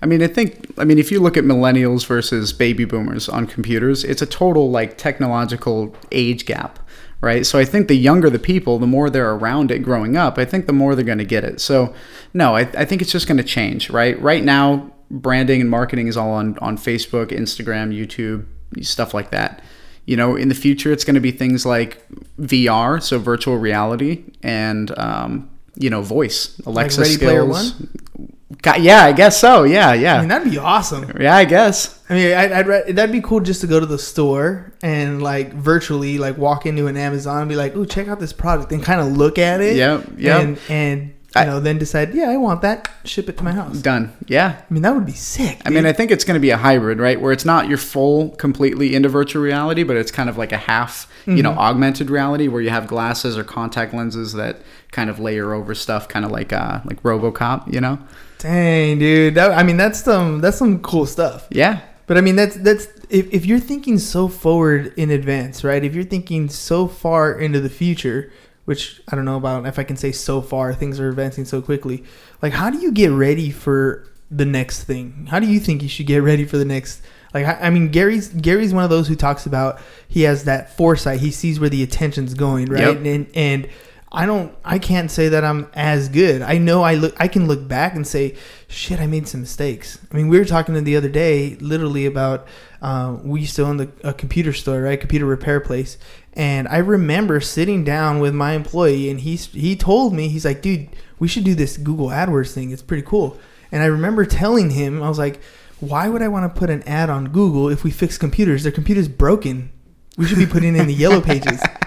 I 0.03 0.07
mean, 0.07 0.23
I 0.23 0.27
think. 0.27 0.75
I 0.79 0.85
mean, 0.85 0.99
if 0.99 1.11
you 1.11 1.21
look 1.21 1.37
at 1.37 1.45
millennials 1.45 2.05
versus 2.07 2.53
baby 2.53 2.85
boomers 2.85 3.29
on 3.29 3.47
computers, 3.47 4.05
it's 4.05 4.21
a 4.21 4.27
total 4.27 4.71
like 4.71 4.99
technological 4.99 5.97
age 6.13 6.45
gap, 6.45 6.79
right? 7.23 7.47
So 7.47 7.59
I 7.59 7.65
think 7.65 7.89
the 7.89 7.97
younger 7.97 8.29
the 8.29 8.39
people, 8.39 8.79
the 8.79 8.87
more 8.87 9.09
they're 9.09 9.33
around 9.33 9.71
it 9.71 9.79
growing 9.79 10.17
up, 10.17 10.37
I 10.37 10.45
think 10.45 10.67
the 10.67 10.75
more 10.75 10.95
they're 10.95 11.05
going 11.05 11.19
to 11.19 11.25
get 11.25 11.45
it. 11.45 11.61
So 11.61 11.95
no, 12.35 12.55
I, 12.55 12.61
I 12.77 12.85
think 12.85 13.01
it's 13.01 13.13
just 13.13 13.27
going 13.27 13.39
to 13.39 13.45
change, 13.45 13.89
right? 13.89 14.21
Right 14.21 14.45
now, 14.45 14.93
branding 15.11 15.61
and 15.61 15.71
marketing 15.71 16.09
is 16.09 16.17
all 16.17 16.33
on 16.33 16.59
on 16.59 16.77
Facebook, 16.77 17.29
Instagram, 17.29 17.95
YouTube, 17.97 18.47
stuff 18.85 19.15
like 19.15 19.31
that. 19.31 19.63
You 20.05 20.17
know, 20.17 20.37
in 20.37 20.49
the 20.49 20.55
future, 20.55 20.93
it's 20.93 21.05
going 21.05 21.15
to 21.15 21.21
be 21.21 21.33
things 21.33 21.67
like 21.67 22.07
VR, 22.39 23.03
so 23.03 23.19
virtual 23.19 23.57
reality, 23.57 24.25
and 24.43 24.97
um, 24.99 25.51
you 25.77 25.91
know, 25.91 26.01
voice, 26.01 26.61
Alexa 26.65 27.01
Ready 27.01 27.15
skills. 27.15 27.31
Player 27.31 27.45
One? 27.45 28.33
Yeah, 28.79 29.05
I 29.05 29.13
guess 29.13 29.41
so. 29.41 29.65
Yeah, 29.65 29.93
yeah. 29.93 30.17
I 30.17 30.21
mean, 30.21 30.29
that'd 30.29 30.51
be 30.51 30.59
awesome. 30.59 31.11
Yeah, 31.21 31.37
I 31.37 31.45
guess. 31.45 32.01
I 32.09 32.15
mean, 32.15 32.35
I'd, 32.35 32.53
I'd 32.53 32.67
re- 32.67 32.93
that'd 32.93 33.13
be 33.13 33.21
cool 33.21 33.41
just 33.41 33.61
to 33.63 33.67
go 33.67 33.81
to 33.81 33.87
the 33.87 33.99
store 33.99 34.73
and 34.83 35.23
like 35.23 35.53
virtually 35.53 36.19
like 36.19 36.39
walk 36.39 36.67
into 36.67 36.87
an 36.87 36.97
Amazon 36.97 37.43
and 37.43 37.49
be 37.49 37.57
like, 37.57 37.75
"Oh, 37.77 37.85
check 37.85 38.07
out 38.07 38.21
this 38.21 38.33
product," 38.33 38.71
and 38.73 38.83
kind 38.83 39.01
of 39.01 39.17
look 39.17 39.39
at 39.39 39.61
it. 39.61 39.77
Yeah, 39.77 40.03
yeah. 40.17 40.39
And 40.39 40.59
and 40.69 41.15
you 41.37 41.43
I- 41.43 41.45
know 41.47 41.61
then 41.61 41.79
decide, 41.79 42.15
yeah, 42.15 42.31
I 42.31 42.37
want 42.37 42.63
that. 42.63 42.89
Ship 43.05 43.29
it 43.29 43.37
to 43.39 43.45
my 43.45 43.53
house. 43.53 43.79
Done. 43.79 44.13
Yeah. 44.27 44.61
I 44.69 44.73
mean, 44.73 44.83
that 44.83 44.95
would 44.95 45.07
be 45.07 45.13
sick. 45.13 45.61
I 45.65 45.71
mean, 45.71 45.87
I 45.87 45.93
think 45.93 46.11
it's 46.11 46.25
going 46.25 46.35
to 46.35 46.41
be 46.41 46.51
a 46.51 46.57
hybrid, 46.57 46.99
right? 46.99 47.21
Where 47.21 47.33
it's 47.33 47.45
not 47.45 47.69
your 47.69 47.79
full, 47.79 48.31
completely 48.37 48.95
into 48.95 49.09
virtual 49.09 49.43
reality, 49.43 49.83
but 49.83 49.97
it's 49.97 50.11
kind 50.11 50.29
of 50.29 50.37
like 50.37 50.53
a 50.53 50.57
half, 50.59 51.11
you 51.27 51.43
know, 51.43 51.53
augmented 51.53 52.11
reality 52.11 52.49
where 52.49 52.61
you 52.63 52.71
have 52.71 52.87
glasses 52.87 53.37
or 53.39 53.45
contact 53.45 53.93
lenses 53.95 54.33
that 54.35 54.59
kind 54.93 55.11
of 55.11 55.19
layer 55.21 55.53
over 55.55 55.75
stuff, 55.75 56.09
kind 56.09 56.25
of 56.25 56.31
like 56.31 56.53
uh, 56.53 56.81
like 56.85 57.03
RoboCop, 57.03 57.73
you 57.73 57.81
know? 57.81 57.99
Dang, 58.39 58.99
dude. 58.99 59.35
That, 59.35 59.53
I 59.53 59.63
mean, 59.63 59.77
that's 59.77 60.03
some 60.03 60.41
that's 60.41 60.57
some 60.59 60.81
cool 60.81 61.07
stuff. 61.07 61.47
Yeah. 61.51 61.81
But 62.07 62.17
I 62.17 62.21
mean, 62.21 62.37
that's 62.37 62.57
that's 62.57 62.87
if, 63.09 63.33
if 63.33 63.47
you're 63.47 63.59
thinking 63.61 63.99
so 63.99 64.29
forward 64.29 64.93
in 64.97 65.11
advance, 65.11 65.65
right? 65.65 65.83
If 65.83 65.95
you're 65.95 66.05
thinking 66.05 66.49
so 66.49 66.87
far 66.87 67.33
into 67.33 67.61
the 67.61 67.69
future, 67.71 68.31
which 68.67 69.01
I 69.09 69.17
don't 69.17 69.25
know 69.25 69.37
about 69.37 69.67
if 69.67 69.79
I 69.79 69.85
can 69.85 69.97
say 69.97 70.13
so 70.13 70.43
far, 70.43 70.75
things 70.75 71.01
are 71.01 71.09
advancing 71.09 71.47
so 71.47 71.63
quickly. 71.63 72.05
Like, 72.43 72.53
how 72.53 72.69
do 72.69 72.79
you 72.79 72.93
get 72.93 73.11
ready 73.11 73.51
for 73.51 74.07
the 74.31 74.45
next 74.45 74.85
thing? 74.85 75.27
How 75.31 75.41
do 75.41 75.47
you 75.47 75.59
think 75.59 75.83
you 75.83 75.89
should 75.89 76.07
get 76.07 76.19
ready 76.19 76.45
for 76.45 76.59
the 76.59 76.65
next? 76.65 77.01
Like, 77.33 77.47
I, 77.47 77.67
I 77.67 77.71
mean, 77.71 77.89
Gary's 77.89 78.29
Gary's 78.29 78.75
one 78.75 78.85
of 78.85 78.91
those 78.91 79.09
who 79.09 79.17
talks 79.17 79.47
about 79.47 79.81
he 80.09 80.23
has 80.23 80.45
that 80.45 80.77
foresight. 80.77 81.21
He 81.21 81.31
sees 81.31 81.59
where 81.59 81.71
the 81.71 81.83
attention's 81.83 82.35
going, 82.35 82.67
right? 82.67 82.97
Yep. 82.97 83.07
And 83.07 83.27
and 83.35 83.69
I 84.13 84.25
don't 84.25 84.55
I 84.65 84.79
can't 84.79 85.11
say 85.11 85.29
that 85.31 85.45
I'm 85.45 85.69
as 85.75 86.09
good. 86.09 86.43
I 86.43 86.59
know 86.59 86.83
I 86.83 86.95
look 86.95 87.15
I 87.19 87.29
can 87.29 87.49
look 87.49 87.67
back 87.67 87.95
and 87.95 88.07
say, 88.07 88.37
shit, 88.69 89.01
I 89.01 89.07
made 89.07 89.27
some 89.27 89.41
mistakes. 89.41 89.99
I 90.11 90.17
mean, 90.17 90.29
we 90.29 90.39
were 90.39 90.45
talking 90.45 90.83
the 90.85 90.97
other 90.97 91.09
day 91.09 91.57
literally 91.57 92.07
about 92.07 92.47
uh, 92.81 93.17
we 93.25 93.41
used 93.41 93.57
to 93.57 93.65
own 93.65 93.79
the, 93.79 93.91
a 94.05 94.13
computer 94.13 94.53
store, 94.53 94.83
right? 94.83 95.01
Computer 95.01 95.27
repair 95.27 95.61
place. 95.61 95.99
And 96.35 96.69
I 96.69 96.79
remember 96.79 97.41
sitting 97.41 97.83
down 97.83 98.21
with 98.21 98.35
my 98.35 98.53
employee 98.53 99.11
and 99.11 99.21
he's 99.21 99.47
he 99.47 99.75
told 99.75 100.15
me, 100.15 100.29
he's 100.29 100.45
like, 100.45 100.63
dude, 100.63 100.89
we 101.19 101.27
should 101.29 101.45
do 101.45 101.55
this 101.55 101.77
Google 101.77 102.09
AdWords 102.09 102.53
thing. 102.53 102.71
It's 102.71 102.83
pretty 102.83 103.03
cool. 103.03 103.39
And 103.73 103.83
I 103.83 103.87
remember 103.87 104.25
telling 104.25 104.71
him, 104.71 105.03
I 105.03 105.09
was 105.09 105.19
like, 105.19 105.41
why 105.81 106.09
would 106.09 106.23
I 106.23 106.29
want 106.29 106.53
to 106.53 106.59
put 106.59 106.71
an 106.71 106.83
ad 106.85 107.11
on 107.11 107.29
Google 107.29 107.69
if 107.69 107.85
we 107.85 107.91
fix 107.91 108.17
computers? 108.17 108.63
Their 108.63 108.73
computer's 108.73 109.09
broken. 109.09 109.71
We 110.17 110.27
should 110.27 110.39
be 110.39 110.47
putting 110.47 110.77
in 110.77 110.87
the 110.87 110.95
yellow 110.95 111.21
pages. 111.21 111.61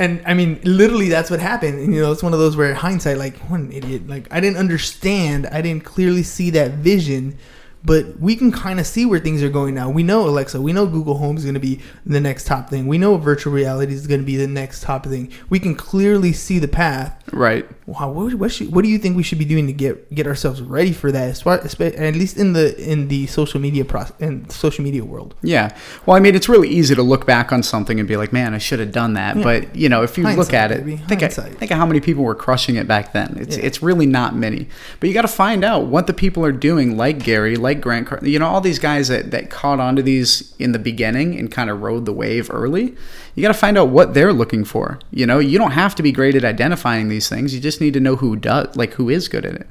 And 0.00 0.22
I 0.24 0.32
mean, 0.32 0.58
literally, 0.64 1.10
that's 1.10 1.30
what 1.30 1.40
happened. 1.40 1.78
And, 1.78 1.94
you 1.94 2.00
know, 2.00 2.10
it's 2.10 2.22
one 2.22 2.32
of 2.32 2.38
those 2.38 2.56
where 2.56 2.72
hindsight, 2.72 3.18
like, 3.18 3.36
what 3.50 3.60
an 3.60 3.70
idiot. 3.70 4.08
Like, 4.08 4.26
I 4.30 4.40
didn't 4.40 4.56
understand. 4.56 5.46
I 5.48 5.60
didn't 5.60 5.84
clearly 5.84 6.22
see 6.22 6.48
that 6.50 6.70
vision. 6.70 7.36
But 7.82 8.20
we 8.20 8.36
can 8.36 8.52
kind 8.52 8.78
of 8.78 8.86
see 8.86 9.06
where 9.06 9.18
things 9.18 9.42
are 9.42 9.48
going 9.48 9.74
now. 9.74 9.88
We 9.88 10.02
know 10.02 10.28
Alexa. 10.28 10.60
We 10.60 10.72
know 10.74 10.86
Google 10.86 11.16
Home 11.16 11.36
is 11.38 11.44
going 11.44 11.54
to 11.54 11.60
be 11.60 11.80
the 12.04 12.20
next 12.20 12.46
top 12.46 12.68
thing. 12.68 12.86
We 12.86 12.98
know 12.98 13.16
virtual 13.16 13.54
reality 13.54 13.94
is 13.94 14.06
going 14.06 14.20
to 14.20 14.26
be 14.26 14.36
the 14.36 14.46
next 14.46 14.82
top 14.82 15.06
thing. 15.06 15.32
We 15.48 15.58
can 15.58 15.74
clearly 15.74 16.32
see 16.34 16.58
the 16.58 16.68
path. 16.68 17.16
Right. 17.32 17.66
Wow, 17.86 18.12
what, 18.12 18.34
what, 18.34 18.52
should, 18.52 18.72
what 18.74 18.82
do 18.84 18.88
you 18.90 18.98
think 18.98 19.16
we 19.16 19.22
should 19.22 19.38
be 19.38 19.44
doing 19.44 19.66
to 19.66 19.72
get 19.72 20.12
get 20.14 20.26
ourselves 20.26 20.60
ready 20.62 20.92
for 20.92 21.10
that? 21.10 21.28
As 21.30 21.42
far, 21.42 21.58
espe- 21.58 21.98
at 21.98 22.14
least 22.14 22.36
in 22.36 22.52
the 22.52 22.76
in 22.80 23.08
the 23.08 23.26
social 23.28 23.60
media 23.60 23.84
process 23.84 24.14
in 24.20 24.48
social 24.50 24.84
media 24.84 25.04
world. 25.04 25.34
Yeah. 25.42 25.76
Well, 26.06 26.16
I 26.16 26.20
mean, 26.20 26.34
it's 26.34 26.48
really 26.48 26.68
easy 26.68 26.94
to 26.94 27.02
look 27.02 27.26
back 27.26 27.50
on 27.50 27.62
something 27.62 27.98
and 27.98 28.06
be 28.06 28.16
like, 28.16 28.32
man, 28.32 28.52
I 28.54 28.58
should 28.58 28.78
have 28.80 28.92
done 28.92 29.14
that. 29.14 29.36
Yeah. 29.36 29.42
But, 29.42 29.74
you 29.74 29.88
know, 29.88 30.02
if 30.02 30.18
you 30.18 30.24
look 30.28 30.52
at 30.52 30.70
it, 30.70 30.84
baby. 30.84 30.96
think, 30.98 31.22
of, 31.22 31.34
Hindsight. 31.34 31.58
think 31.58 31.70
of 31.70 31.78
how 31.78 31.86
many 31.86 32.00
people 32.00 32.24
were 32.24 32.34
crushing 32.34 32.76
it 32.76 32.86
back 32.86 33.12
then. 33.12 33.36
It's, 33.40 33.56
Yeah. 33.56 33.64
it's 33.64 33.82
really 33.82 34.06
not 34.06 34.36
many. 34.36 34.68
But 35.00 35.08
you 35.08 35.14
got 35.14 35.22
to 35.22 35.28
find 35.28 35.64
out 35.64 35.86
what 35.86 36.06
the 36.06 36.14
people 36.14 36.44
are 36.44 36.52
doing, 36.52 36.96
like 36.96 37.20
Gary, 37.20 37.56
like 37.56 37.69
Grant, 37.74 38.06
Car- 38.06 38.20
you 38.22 38.38
know, 38.38 38.46
all 38.46 38.60
these 38.60 38.78
guys 38.78 39.08
that, 39.08 39.30
that 39.30 39.50
caught 39.50 39.78
onto 39.80 40.02
these 40.02 40.54
in 40.58 40.72
the 40.72 40.78
beginning 40.78 41.38
and 41.38 41.50
kind 41.50 41.70
of 41.70 41.80
rode 41.82 42.06
the 42.06 42.12
wave 42.12 42.48
early. 42.52 42.94
You 43.34 43.42
got 43.42 43.48
to 43.48 43.54
find 43.54 43.78
out 43.78 43.88
what 43.88 44.14
they're 44.14 44.32
looking 44.32 44.64
for. 44.64 44.98
You 45.10 45.26
know, 45.26 45.38
you 45.38 45.58
don't 45.58 45.70
have 45.72 45.94
to 45.96 46.02
be 46.02 46.12
great 46.12 46.34
at 46.34 46.44
identifying 46.44 47.08
these 47.08 47.28
things. 47.28 47.54
You 47.54 47.60
just 47.60 47.80
need 47.80 47.94
to 47.94 48.00
know 48.00 48.16
who 48.16 48.36
does, 48.36 48.74
like, 48.76 48.94
who 48.94 49.08
is 49.08 49.28
good 49.28 49.44
at 49.46 49.54
it. 49.54 49.66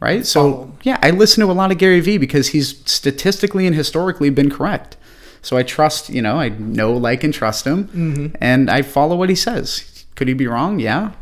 Right. 0.00 0.24
So, 0.24 0.40
Follow. 0.52 0.72
yeah, 0.82 0.98
I 1.02 1.10
listen 1.10 1.44
to 1.44 1.50
a 1.50 1.54
lot 1.54 1.70
of 1.72 1.76
Gary 1.78 2.00
Vee 2.00 2.16
because 2.16 2.48
he's 2.48 2.78
statistically 2.90 3.66
and 3.66 3.76
historically 3.76 4.30
been 4.30 4.48
correct. 4.50 4.96
So 5.42 5.56
I 5.56 5.62
trust, 5.62 6.08
you 6.10 6.22
know, 6.22 6.38
I 6.38 6.50
know, 6.50 6.92
like, 6.92 7.22
and 7.24 7.32
trust 7.34 7.66
him, 7.66 7.84
Mm-hmm. 7.88 8.36
and 8.40 8.70
I 8.70 8.82
follow 8.82 9.16
what 9.16 9.28
he 9.28 9.34
says. 9.34 10.04
Could 10.14 10.28
he 10.28 10.34
be 10.34 10.46
wrong? 10.46 10.78
Yeah, 10.80 11.12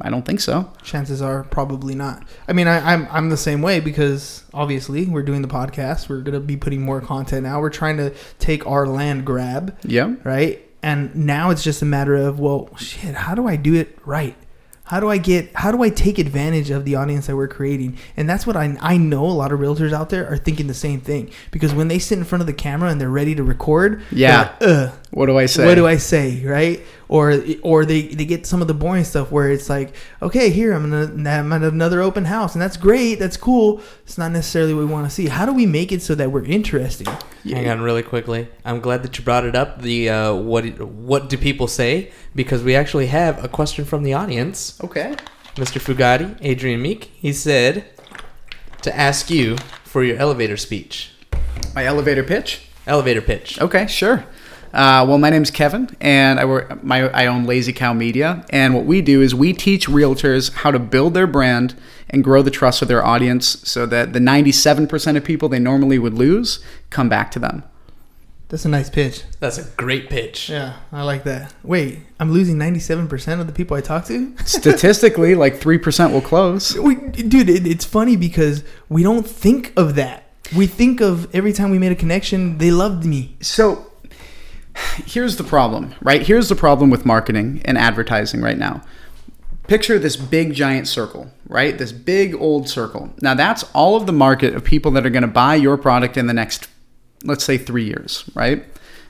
I 0.00 0.10
don't 0.10 0.24
think 0.26 0.40
so. 0.40 0.72
chances 0.82 1.22
are 1.22 1.44
probably 1.44 1.94
not. 1.94 2.24
I 2.48 2.52
mean, 2.52 2.66
I, 2.66 2.92
I'm 2.92 3.06
I'm 3.10 3.28
the 3.28 3.36
same 3.36 3.62
way 3.62 3.78
because 3.80 4.42
obviously 4.52 5.06
we're 5.06 5.22
doing 5.22 5.42
the 5.42 5.48
podcast. 5.48 6.08
We're 6.08 6.20
gonna 6.22 6.40
be 6.40 6.56
putting 6.56 6.82
more 6.82 7.00
content 7.00 7.44
now. 7.44 7.60
We're 7.60 7.70
trying 7.70 7.96
to 7.98 8.12
take 8.38 8.66
our 8.66 8.86
land 8.86 9.24
grab, 9.24 9.78
Yeah, 9.84 10.14
right? 10.24 10.60
And 10.82 11.14
now 11.14 11.50
it's 11.50 11.62
just 11.62 11.80
a 11.82 11.84
matter 11.84 12.16
of 12.16 12.40
well, 12.40 12.74
shit. 12.76 13.14
How 13.14 13.34
do 13.36 13.46
I 13.46 13.54
do 13.56 13.74
it 13.74 13.96
right? 14.04 14.34
How 14.84 14.98
do 15.00 15.08
I 15.08 15.16
get? 15.16 15.54
How 15.54 15.70
do 15.70 15.80
I 15.82 15.88
take 15.90 16.18
advantage 16.18 16.70
of 16.70 16.84
the 16.84 16.96
audience 16.96 17.28
that 17.28 17.36
we're 17.36 17.46
creating? 17.48 17.96
And 18.16 18.28
that's 18.28 18.46
what 18.46 18.56
I 18.56 18.76
I 18.80 18.96
know 18.96 19.24
a 19.24 19.30
lot 19.30 19.52
of 19.52 19.60
realtors 19.60 19.92
out 19.92 20.10
there 20.10 20.26
are 20.28 20.36
thinking 20.36 20.66
the 20.66 20.74
same 20.74 21.00
thing 21.00 21.30
because 21.52 21.72
when 21.72 21.86
they 21.88 22.00
sit 22.00 22.18
in 22.18 22.24
front 22.24 22.40
of 22.42 22.46
the 22.46 22.52
camera 22.52 22.90
and 22.90 23.00
they're 23.00 23.08
ready 23.08 23.34
to 23.36 23.44
record, 23.44 24.02
Yeah. 24.10 24.52
like, 24.60 24.90
What 25.12 25.26
do 25.26 25.38
I 25.38 25.46
say? 25.46 25.64
what 25.64 25.76
do 25.76 25.86
I 25.86 25.96
say, 25.98 26.44
right? 26.44 26.80
Or 27.12 27.44
or 27.60 27.84
they, 27.84 28.02
they 28.18 28.24
get 28.24 28.46
some 28.46 28.62
of 28.62 28.68
the 28.68 28.72
boring 28.74 29.04
stuff 29.04 29.30
where 29.30 29.50
it's 29.50 29.68
like, 29.68 29.94
okay, 30.22 30.48
here 30.48 30.72
I'm 30.72 30.88
gonna 30.88 31.30
I'm 31.30 31.52
at 31.52 31.62
another 31.62 32.00
open 32.00 32.24
house, 32.24 32.54
and 32.54 32.62
that's 32.62 32.78
great, 32.78 33.16
that's 33.18 33.36
cool. 33.36 33.82
It's 34.04 34.16
not 34.16 34.32
necessarily 34.32 34.72
what 34.72 34.80
we 34.80 34.86
want 34.86 35.06
to 35.06 35.14
see. 35.14 35.26
How 35.26 35.44
do 35.44 35.52
we 35.52 35.66
make 35.66 35.92
it 35.92 36.00
so 36.00 36.14
that 36.14 36.32
we're 36.32 36.46
interesting? 36.46 37.08
Hang 37.44 37.68
on, 37.68 37.82
really 37.82 38.02
quickly. 38.02 38.48
I'm 38.64 38.80
glad 38.80 39.02
that 39.02 39.18
you 39.18 39.24
brought 39.24 39.44
it 39.44 39.54
up. 39.54 39.82
The 39.82 40.08
uh, 40.08 40.34
what 40.34 40.64
what 40.80 41.28
do 41.28 41.36
people 41.36 41.66
say? 41.68 42.12
Because 42.34 42.62
we 42.62 42.74
actually 42.74 43.08
have 43.08 43.44
a 43.44 43.48
question 43.48 43.84
from 43.84 44.04
the 44.04 44.14
audience. 44.14 44.80
Okay. 44.82 45.14
Mr. 45.56 45.78
Fugati, 45.86 46.38
Adrian 46.40 46.80
Meek. 46.80 47.10
He 47.12 47.34
said 47.34 47.84
to 48.80 48.96
ask 48.96 49.28
you 49.28 49.58
for 49.84 50.02
your 50.02 50.16
elevator 50.16 50.56
speech, 50.56 51.10
My 51.74 51.84
elevator 51.84 52.22
pitch. 52.22 52.68
elevator 52.86 53.20
pitch. 53.20 53.60
Okay, 53.60 53.86
sure. 53.86 54.24
Uh, 54.72 55.04
well, 55.06 55.18
my 55.18 55.28
name's 55.28 55.50
Kevin, 55.50 55.94
and 56.00 56.40
I 56.40 56.46
work. 56.46 56.82
My 56.82 57.08
I 57.10 57.26
own 57.26 57.44
Lazy 57.44 57.72
Cow 57.72 57.92
Media, 57.92 58.44
and 58.50 58.74
what 58.74 58.86
we 58.86 59.02
do 59.02 59.20
is 59.20 59.34
we 59.34 59.52
teach 59.52 59.86
realtors 59.86 60.52
how 60.52 60.70
to 60.70 60.78
build 60.78 61.12
their 61.12 61.26
brand 61.26 61.74
and 62.08 62.24
grow 62.24 62.40
the 62.40 62.50
trust 62.50 62.80
of 62.80 62.88
their 62.88 63.04
audience, 63.04 63.46
so 63.68 63.84
that 63.86 64.12
the 64.12 64.18
97% 64.18 65.16
of 65.16 65.24
people 65.24 65.48
they 65.48 65.58
normally 65.58 65.98
would 65.98 66.14
lose 66.14 66.64
come 66.88 67.08
back 67.08 67.30
to 67.32 67.38
them. 67.38 67.64
That's 68.48 68.64
a 68.64 68.68
nice 68.68 68.90
pitch. 68.90 69.24
That's 69.40 69.56
a 69.56 69.64
great 69.76 70.10
pitch. 70.10 70.50
Yeah, 70.50 70.76
I 70.90 71.02
like 71.02 71.24
that. 71.24 71.54
Wait, 71.62 72.00
I'm 72.20 72.32
losing 72.32 72.56
97% 72.56 73.40
of 73.40 73.46
the 73.46 73.52
people 73.52 73.76
I 73.76 73.80
talk 73.80 74.06
to? 74.06 74.34
Statistically, 74.44 75.34
like 75.34 75.56
three 75.56 75.78
percent 75.78 76.14
will 76.14 76.20
close. 76.22 76.78
we, 76.78 76.94
dude, 76.94 77.50
it, 77.50 77.66
it's 77.66 77.84
funny 77.84 78.16
because 78.16 78.64
we 78.88 79.02
don't 79.02 79.26
think 79.26 79.72
of 79.76 79.96
that. 79.96 80.30
We 80.56 80.66
think 80.66 81.00
of 81.00 81.34
every 81.34 81.52
time 81.52 81.70
we 81.70 81.78
made 81.78 81.92
a 81.92 81.96
connection, 81.96 82.58
they 82.58 82.70
loved 82.70 83.06
me. 83.06 83.36
So 83.40 83.91
here's 85.04 85.36
the 85.36 85.44
problem, 85.44 85.94
right? 86.00 86.22
Here's 86.22 86.48
the 86.48 86.56
problem 86.56 86.90
with 86.90 87.06
marketing 87.06 87.62
and 87.64 87.76
advertising 87.78 88.40
right 88.40 88.58
now. 88.58 88.82
Picture 89.68 89.98
this 89.98 90.16
big 90.16 90.54
giant 90.54 90.88
circle, 90.88 91.30
right? 91.48 91.78
This 91.78 91.92
big 91.92 92.34
old 92.34 92.68
circle. 92.68 93.12
Now 93.20 93.34
that's 93.34 93.64
all 93.74 93.96
of 93.96 94.06
the 94.06 94.12
market 94.12 94.54
of 94.54 94.64
people 94.64 94.90
that 94.92 95.06
are 95.06 95.10
going 95.10 95.22
to 95.22 95.28
buy 95.28 95.54
your 95.54 95.76
product 95.76 96.16
in 96.16 96.26
the 96.26 96.34
next 96.34 96.68
let's 97.24 97.44
say 97.44 97.56
3 97.56 97.84
years, 97.84 98.28
right? 98.34 98.64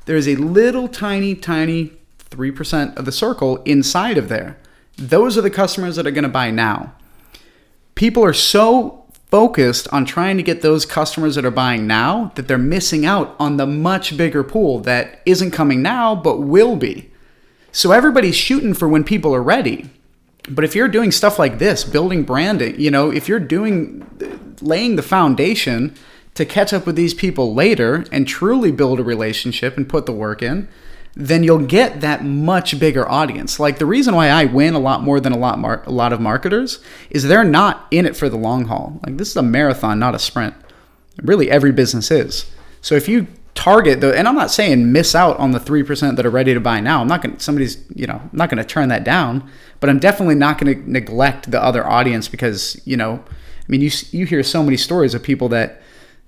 There's 0.04 0.28
a 0.28 0.36
little 0.36 0.88
tiny 0.88 1.34
tiny 1.34 1.92
3% 2.30 2.96
of 2.96 3.04
the 3.04 3.12
circle 3.12 3.62
inside 3.64 4.18
of 4.18 4.28
there. 4.28 4.58
Those 4.96 5.38
are 5.38 5.42
the 5.42 5.50
customers 5.50 5.96
that 5.96 6.06
are 6.06 6.10
going 6.10 6.22
to 6.24 6.28
buy 6.28 6.50
now. 6.50 6.92
People 7.94 8.24
are 8.24 8.32
so 8.32 9.01
focused 9.32 9.88
on 9.88 10.04
trying 10.04 10.36
to 10.36 10.42
get 10.42 10.60
those 10.60 10.84
customers 10.84 11.36
that 11.36 11.44
are 11.46 11.50
buying 11.50 11.86
now 11.86 12.30
that 12.34 12.46
they're 12.46 12.58
missing 12.58 13.06
out 13.06 13.34
on 13.38 13.56
the 13.56 13.66
much 13.66 14.14
bigger 14.14 14.44
pool 14.44 14.78
that 14.80 15.22
isn't 15.24 15.52
coming 15.52 15.80
now 15.80 16.14
but 16.14 16.40
will 16.40 16.76
be. 16.76 17.10
So 17.72 17.92
everybody's 17.92 18.36
shooting 18.36 18.74
for 18.74 18.86
when 18.86 19.04
people 19.04 19.34
are 19.34 19.42
ready. 19.42 19.88
But 20.50 20.64
if 20.64 20.74
you're 20.74 20.86
doing 20.86 21.10
stuff 21.10 21.38
like 21.38 21.58
this, 21.58 21.82
building 21.82 22.24
branding, 22.24 22.78
you 22.78 22.90
know, 22.90 23.10
if 23.10 23.26
you're 23.26 23.40
doing 23.40 24.06
laying 24.60 24.96
the 24.96 25.02
foundation 25.02 25.94
to 26.34 26.44
catch 26.44 26.74
up 26.74 26.84
with 26.84 26.96
these 26.96 27.14
people 27.14 27.54
later 27.54 28.04
and 28.12 28.28
truly 28.28 28.70
build 28.70 29.00
a 29.00 29.02
relationship 29.02 29.78
and 29.78 29.88
put 29.88 30.04
the 30.04 30.12
work 30.12 30.42
in, 30.42 30.68
then 31.14 31.44
you'll 31.44 31.66
get 31.66 32.00
that 32.00 32.24
much 32.24 32.78
bigger 32.78 33.08
audience. 33.08 33.60
Like 33.60 33.78
the 33.78 33.86
reason 33.86 34.14
why 34.14 34.28
I 34.28 34.46
win 34.46 34.74
a 34.74 34.78
lot 34.78 35.02
more 35.02 35.20
than 35.20 35.32
a 35.32 35.38
lot 35.38 35.58
mar- 35.58 35.82
a 35.86 35.92
lot 35.92 36.12
of 36.12 36.20
marketers 36.20 36.82
is 37.10 37.24
they're 37.24 37.44
not 37.44 37.86
in 37.90 38.06
it 38.06 38.16
for 38.16 38.28
the 38.28 38.38
long 38.38 38.66
haul. 38.66 39.00
Like 39.04 39.18
this 39.18 39.30
is 39.30 39.36
a 39.36 39.42
marathon, 39.42 39.98
not 39.98 40.14
a 40.14 40.18
sprint. 40.18 40.54
Really, 41.22 41.50
every 41.50 41.72
business 41.72 42.10
is. 42.10 42.50
So 42.80 42.94
if 42.94 43.08
you 43.08 43.26
target 43.54 44.00
the, 44.00 44.16
and 44.16 44.26
I'm 44.26 44.34
not 44.34 44.50
saying 44.50 44.90
miss 44.92 45.14
out 45.14 45.36
on 45.38 45.50
the 45.52 45.60
three 45.60 45.82
percent 45.82 46.16
that 46.16 46.26
are 46.26 46.30
ready 46.30 46.54
to 46.54 46.60
buy 46.60 46.80
now. 46.80 47.00
I'm 47.00 47.08
not 47.08 47.22
going. 47.22 47.36
to 47.36 47.42
Somebody's, 47.42 47.84
you 47.94 48.06
know, 48.06 48.20
I'm 48.22 48.30
not 48.32 48.48
going 48.48 48.58
to 48.58 48.64
turn 48.64 48.88
that 48.88 49.04
down. 49.04 49.48
But 49.80 49.90
I'm 49.90 49.98
definitely 49.98 50.36
not 50.36 50.58
going 50.58 50.74
to 50.74 50.90
neglect 50.90 51.50
the 51.50 51.62
other 51.62 51.86
audience 51.86 52.28
because 52.28 52.80
you 52.86 52.96
know, 52.96 53.22
I 53.26 53.64
mean, 53.68 53.80
you 53.80 53.90
you 54.10 54.26
hear 54.26 54.42
so 54.42 54.62
many 54.62 54.76
stories 54.76 55.14
of 55.14 55.22
people 55.22 55.48
that 55.50 55.82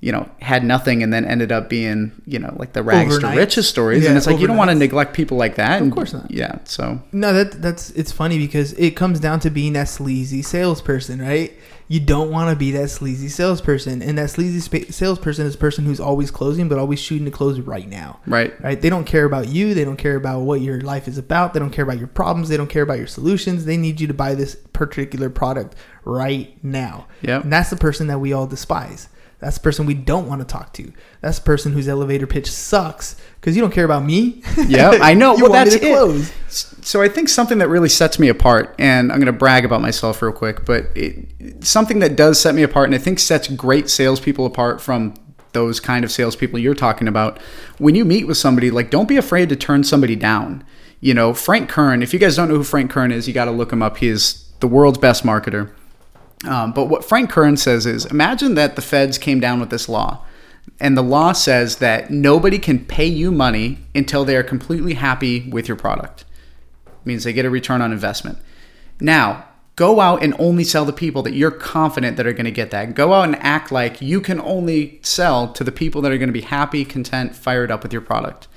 you 0.05 0.13
know 0.13 0.29
had 0.43 0.63
nothing 0.63 1.03
and 1.03 1.11
then 1.15 1.25
ended 1.25 1.51
up 1.51 1.71
being 1.71 2.13
you 2.27 2.39
know 2.39 2.55
like 2.59 2.75
the 2.75 2.83
rags 2.83 3.15
Overnight. 3.15 3.35
to 3.35 3.41
riches 3.41 3.67
stories 3.69 4.05
and 4.05 4.17
it's 4.19 4.27
like 4.27 4.39
you 4.39 4.47
don't 4.47 4.59
want 4.59 4.71
to 4.71 4.75
neglect 4.75 5.15
people 5.15 5.39
like 5.39 5.55
that 5.55 5.81
of 5.81 5.91
course 5.91 6.13
not. 6.13 6.31
yeah 6.31 6.59
so 6.65 7.01
No, 7.13 7.33
that 7.33 7.63
that's 7.63 7.91
it's 7.93 8.13
funny 8.13 8.37
because 8.39 8.75
it 8.75 8.91
comes 8.97 9.19
down 9.19 9.41
to 9.41 9.51
being 9.51 9.73
that 9.73 9.89
sleazy 9.89 10.43
salesperson, 10.43 11.23
right? 11.23 11.53
You 11.89 12.01
don't 12.01 12.31
want 12.31 12.51
to 12.51 12.57
be 12.57 12.71
that 12.73 12.89
sleazy 12.89 13.29
salesperson, 13.29 14.01
and 14.03 14.17
that 14.19 14.31
sleazy 14.31 14.61
spa- 14.61 14.91
salesperson 14.91 15.47
is 15.47 15.55
a 15.55 15.59
person 15.59 15.85
who's 15.85 16.01
always 16.01 16.31
closing, 16.31 16.67
but 16.69 16.79
always 16.79 16.99
shooting 16.99 17.27
to 17.27 17.31
close 17.31 17.61
right 17.61 17.87
now. 17.89 18.21
right 18.27 18.53
Right? 18.63 18.81
They 18.81 18.89
don't 18.89 19.05
care 19.05 19.27
about 19.27 19.49
you. 19.49 19.75
They 19.75 19.85
don't 19.85 19.99
care 19.99 20.17
about 20.17 20.41
what 20.41 20.61
your 20.63 20.81
life 20.81 21.09
is 21.09 21.19
about. 21.19 21.53
They 21.53 21.61
don't 21.61 21.71
care 21.77 21.85
about 21.85 21.99
your 21.99 22.09
problems. 22.09 22.49
They 22.49 22.57
don't 22.57 22.71
care 22.71 22.83
about 22.83 22.97
your 22.99 23.07
solutions. 23.07 23.65
They 23.67 23.77
need 23.77 24.01
you 24.01 24.07
to 24.07 24.15
buy 24.15 24.35
this 24.35 24.55
particular 24.73 25.29
product 25.29 25.77
right 26.05 26.57
now. 26.65 27.07
Yeah. 27.23 27.41
And 27.43 27.53
that's 27.53 27.71
the 27.71 27.77
person 27.77 28.07
that 28.09 28.19
we 28.19 28.33
all 28.33 28.47
despise. 28.47 29.09
That's 29.41 29.57
the 29.59 29.63
person 29.63 29.85
we 29.85 29.95
don't 29.95 30.27
want 30.27 30.41
to 30.41 30.47
talk 30.47 30.73
to. 30.75 30.93
That's 31.21 31.39
the 31.39 31.45
person 31.45 31.73
whose 31.73 31.89
elevator 31.89 32.27
pitch 32.27 32.51
sucks 32.51 33.17
because 33.41 33.55
you 33.57 33.63
don't 33.63 33.73
care 33.73 33.85
about 33.85 34.05
me. 34.05 34.43
yeah 34.67 34.99
i 35.03 35.13
know. 35.21 35.35
Well 35.35 35.53
that's 35.53 35.75
it. 35.75 36.33
so 36.49 37.03
i 37.03 37.09
think 37.09 37.29
something 37.29 37.59
that 37.59 37.69
really 37.69 37.89
sets 37.89 38.19
me 38.19 38.29
apart 38.29 38.75
and 38.79 39.13
i'm 39.13 39.19
going 39.19 39.27
to 39.27 39.33
brag 39.33 39.65
about 39.65 39.83
myself 39.83 40.23
real 40.23 40.33
quick 40.33 40.65
but 40.65 40.87
it, 40.95 41.63
something 41.65 41.99
that 41.99 42.17
does 42.17 42.41
set 42.41 42.55
me 42.55 42.63
apart 42.63 42.87
and 42.87 42.95
i 42.95 42.99
think 42.99 43.19
sets 43.19 43.49
great 43.49 43.91
salespeople 43.91 44.47
apart 44.47 44.81
from 44.81 45.15
those 45.53 45.79
kind 45.81 46.05
of 46.05 46.11
salespeople 46.13 46.59
you're 46.59 46.75
talking 46.75 47.09
about 47.09 47.39
when 47.79 47.95
you 47.95 48.05
meet 48.05 48.27
with 48.27 48.37
somebody 48.37 48.71
like 48.71 48.91
don't 48.91 49.09
be 49.09 49.17
afraid 49.17 49.49
to 49.49 49.57
turn 49.57 49.85
somebody 49.85 50.17
down. 50.17 50.65
You 51.01 51.13
know 51.15 51.35
frank 51.35 51.69
kern 51.69 52.03
if 52.03 52.13
you 52.15 52.19
guys 52.19 52.37
don't 52.37 52.49
know 52.49 52.57
who 52.57 52.65
frank 52.65 52.91
kern 52.91 53.13
is 53.13 53.29
you 53.29 53.35
got 53.35 53.45
to 53.47 53.51
look 53.51 53.73
him 53.73 53.83
up. 53.83 53.99
He 53.99 54.09
is 54.09 54.51
the 54.61 54.67
world's 54.67 54.99
best 54.99 55.23
marketer 55.25 55.71
um, 56.47 56.73
but 56.73 56.87
what 56.87 57.05
Frank 57.05 57.31
Kern 57.31 57.57
says 57.57 57.87
is 57.87 58.07
imagine 58.07 58.55
that 58.55 58.77
the 58.77 58.83
feds 58.83 59.19
came 59.19 59.41
down 59.41 59.61
with 59.61 59.71
this 59.71 59.89
law, 59.89 60.25
and 60.81 60.97
the 60.97 61.03
law 61.03 61.33
says 61.33 61.77
that 61.77 62.11
nobody 62.11 62.59
can 62.59 62.85
pay 62.85 63.07
you 63.07 63.31
money 63.31 63.79
until 63.95 64.25
they 64.25 64.37
are 64.37 64.43
completely 64.43 64.95
happy 64.95 65.49
with 65.49 65.69
your 65.69 65.77
product. 65.77 66.25
means 67.05 67.25
they 67.25 67.33
get 67.33 67.45
a 67.45 67.51
return 67.51 67.83
on 67.83 67.93
investment. 67.93 68.39
Now, 69.01 69.47
go 69.77 70.01
out 70.01 70.23
and 70.23 70.35
only 70.39 70.65
sell 70.65 70.85
the 70.85 70.93
people 70.93 71.23
that 71.23 71.35
you're 71.35 71.51
confident 71.51 72.17
that 72.17 72.27
are 72.27 72.33
going 72.33 72.45
to 72.45 72.51
get 72.51 72.71
that. 72.71 72.95
Go 72.95 73.13
out 73.13 73.25
and 73.25 73.37
act 73.37 73.73
like 73.73 74.01
you 74.01 74.21
can 74.21 74.41
only 74.41 75.01
sell 75.03 75.53
to 75.53 75.65
the 75.65 75.73
people 75.73 76.01
that 76.03 76.13
are 76.13 76.19
going 76.19 76.29
to 76.29 76.33
be 76.33 76.43
happy, 76.43 76.85
content, 76.85 77.35
fired 77.35 77.71
up 77.71 77.83
with 77.83 77.93
your 77.93 78.03
product, 78.03 78.49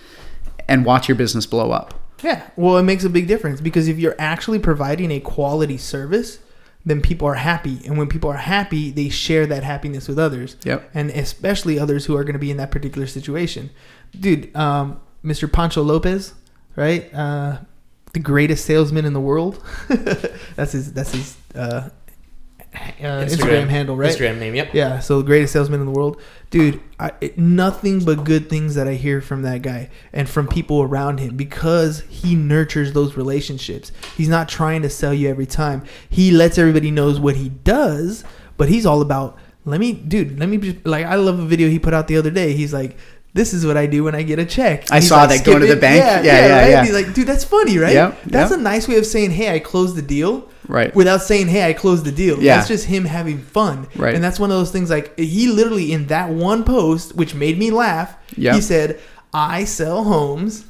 and 0.68 0.86
watch 0.86 1.08
your 1.08 1.16
business 1.16 1.46
blow 1.46 1.72
up. 1.72 1.94
Yeah, 2.24 2.50
well, 2.56 2.78
it 2.78 2.84
makes 2.84 3.04
a 3.04 3.10
big 3.10 3.28
difference 3.28 3.62
because 3.62 3.88
if 3.88 4.00
you're 4.00 4.16
actually 4.18 4.60
providing 4.60 5.12
a 5.12 5.20
quality 5.20 5.78
service, 5.78 6.40
then 6.86 7.02
people 7.02 7.28
are 7.28 7.36
happy, 7.36 7.80
and 7.86 7.98
when 7.98 8.08
people 8.08 8.30
are 8.30 8.38
happy, 8.38 8.92
they 8.92 9.10
share 9.10 9.46
that 9.48 9.64
happiness 9.64 10.08
with 10.08 10.18
others. 10.18 10.56
Yep. 10.64 10.90
and 10.94 11.10
especially 11.12 11.78
others 11.80 12.06
who 12.06 12.16
are 12.16 12.24
going 12.24 12.34
to 12.34 12.40
be 12.40 12.52
in 12.52 12.58
that 12.58 12.72
particular 12.72 13.08
situation. 13.08 13.70
Dude, 14.18 14.56
um, 14.56 15.00
Mr. 15.24 15.52
Pancho 15.52 15.82
Lopez, 15.82 16.34
right? 16.76 17.14
Uh, 17.14 17.60
the 18.14 18.20
greatest 18.20 18.66
salesman 18.66 19.06
in 19.06 19.14
the 19.14 19.22
world. 19.22 19.64
that's 20.56 20.72
his. 20.72 20.94
That's 20.94 21.12
his 21.12 21.38
uh, 21.54 21.90
uh, 23.00 23.26
Instagram. 23.26 23.68
handle, 23.68 23.96
right? 23.96 24.12
Instagram 24.12 24.40
name. 24.40 24.56
Yep. 24.56 24.74
Yeah, 24.74 25.00
so 25.00 25.20
the 25.20 25.26
greatest 25.26 25.54
salesman 25.54 25.80
in 25.80 25.86
the 25.86 25.92
world, 25.92 26.22
dude. 26.50 26.80
I, 27.00 27.12
it, 27.22 27.38
nothing 27.38 28.04
but 28.04 28.24
good 28.24 28.50
things 28.50 28.76
that 28.76 28.88
I 28.88 28.94
hear 28.94 29.22
from 29.22 29.42
that 29.44 29.62
guy 29.62 29.90
and 30.14 30.30
from 30.30 30.48
people 30.48 30.82
around 30.82 31.20
him 31.20 31.36
because 31.36 32.02
he 32.10 32.36
nurtures 32.36 32.94
those 32.94 33.16
relationships. 33.16 33.92
He's 34.16 34.30
not 34.30 34.50
trying 34.50 34.82
to 34.82 34.90
sell 34.90 35.14
you 35.14 35.30
every 35.30 35.46
time. 35.46 35.84
He 36.10 36.32
lets 36.32 36.58
everybody 36.58 36.92
knows 36.92 37.20
what 37.20 37.36
he 37.36 37.50
does, 37.50 38.24
but 38.58 38.70
he's 38.70 38.86
all 38.86 39.02
about 39.02 39.38
let 39.66 39.82
me, 39.82 39.92
dude. 39.92 40.40
Let 40.40 40.48
me 40.48 40.58
just 40.58 40.86
like 40.86 41.06
I 41.06 41.16
love 41.16 41.40
a 41.40 41.46
video 41.46 41.68
he 41.68 41.78
put 41.78 41.94
out 41.94 42.08
the 42.08 42.18
other 42.18 42.32
day. 42.32 42.54
He's 42.54 42.74
like. 42.74 42.98
This 43.38 43.54
is 43.54 43.66
what 43.66 43.78
I 43.78 43.86
do 43.86 44.04
when 44.04 44.16
I 44.16 44.24
get 44.24 44.40
a 44.40 44.46
check. 44.46 44.92
I 44.92 45.00
saw 45.00 45.18
like, 45.24 45.30
that 45.30 45.46
going 45.46 45.62
to 45.62 45.68
the 45.68 45.76
bank. 45.80 46.04
Yeah, 46.04 46.22
Yeah, 46.22 46.24
yeah, 46.24 46.48
yeah, 46.48 46.62
right? 46.62 46.70
yeah. 46.72 46.84
He's 46.84 46.94
like, 46.94 47.14
dude, 47.14 47.28
that's 47.28 47.44
funny, 47.46 47.78
right? 47.78 47.94
Yep, 47.94 48.24
That's 48.26 48.52
yep. 48.52 48.60
a 48.60 48.62
nice 48.62 48.88
way 48.88 48.98
of 48.98 49.06
saying, 49.06 49.32
hey, 49.32 49.54
I 49.54 49.60
closed 49.60 49.96
the 49.96 50.02
deal. 50.02 50.50
Right. 50.68 50.94
Without 50.96 51.22
saying, 51.22 51.48
hey, 51.48 51.70
I 51.70 51.74
closed 51.74 52.04
the 52.04 52.12
deal. 52.12 52.42
Yeah. 52.42 52.58
That's 52.58 52.68
just 52.68 52.86
him 52.88 53.06
having 53.06 53.40
fun. 53.40 53.88
Right. 53.96 54.14
And 54.16 54.24
that's 54.24 54.40
one 54.40 54.52
of 54.52 54.58
those 54.58 54.72
things 54.72 54.90
like 54.90 55.18
he 55.18 55.48
literally 55.48 55.94
in 55.94 56.08
that 56.08 56.30
one 56.30 56.64
post, 56.66 57.16
which 57.16 57.34
made 57.36 57.58
me 57.58 57.72
laugh, 57.72 58.18
Yep. 58.36 58.56
he 58.56 58.62
said, 58.62 59.00
I 59.34 59.64
sell 59.64 60.04
homes, 60.04 60.66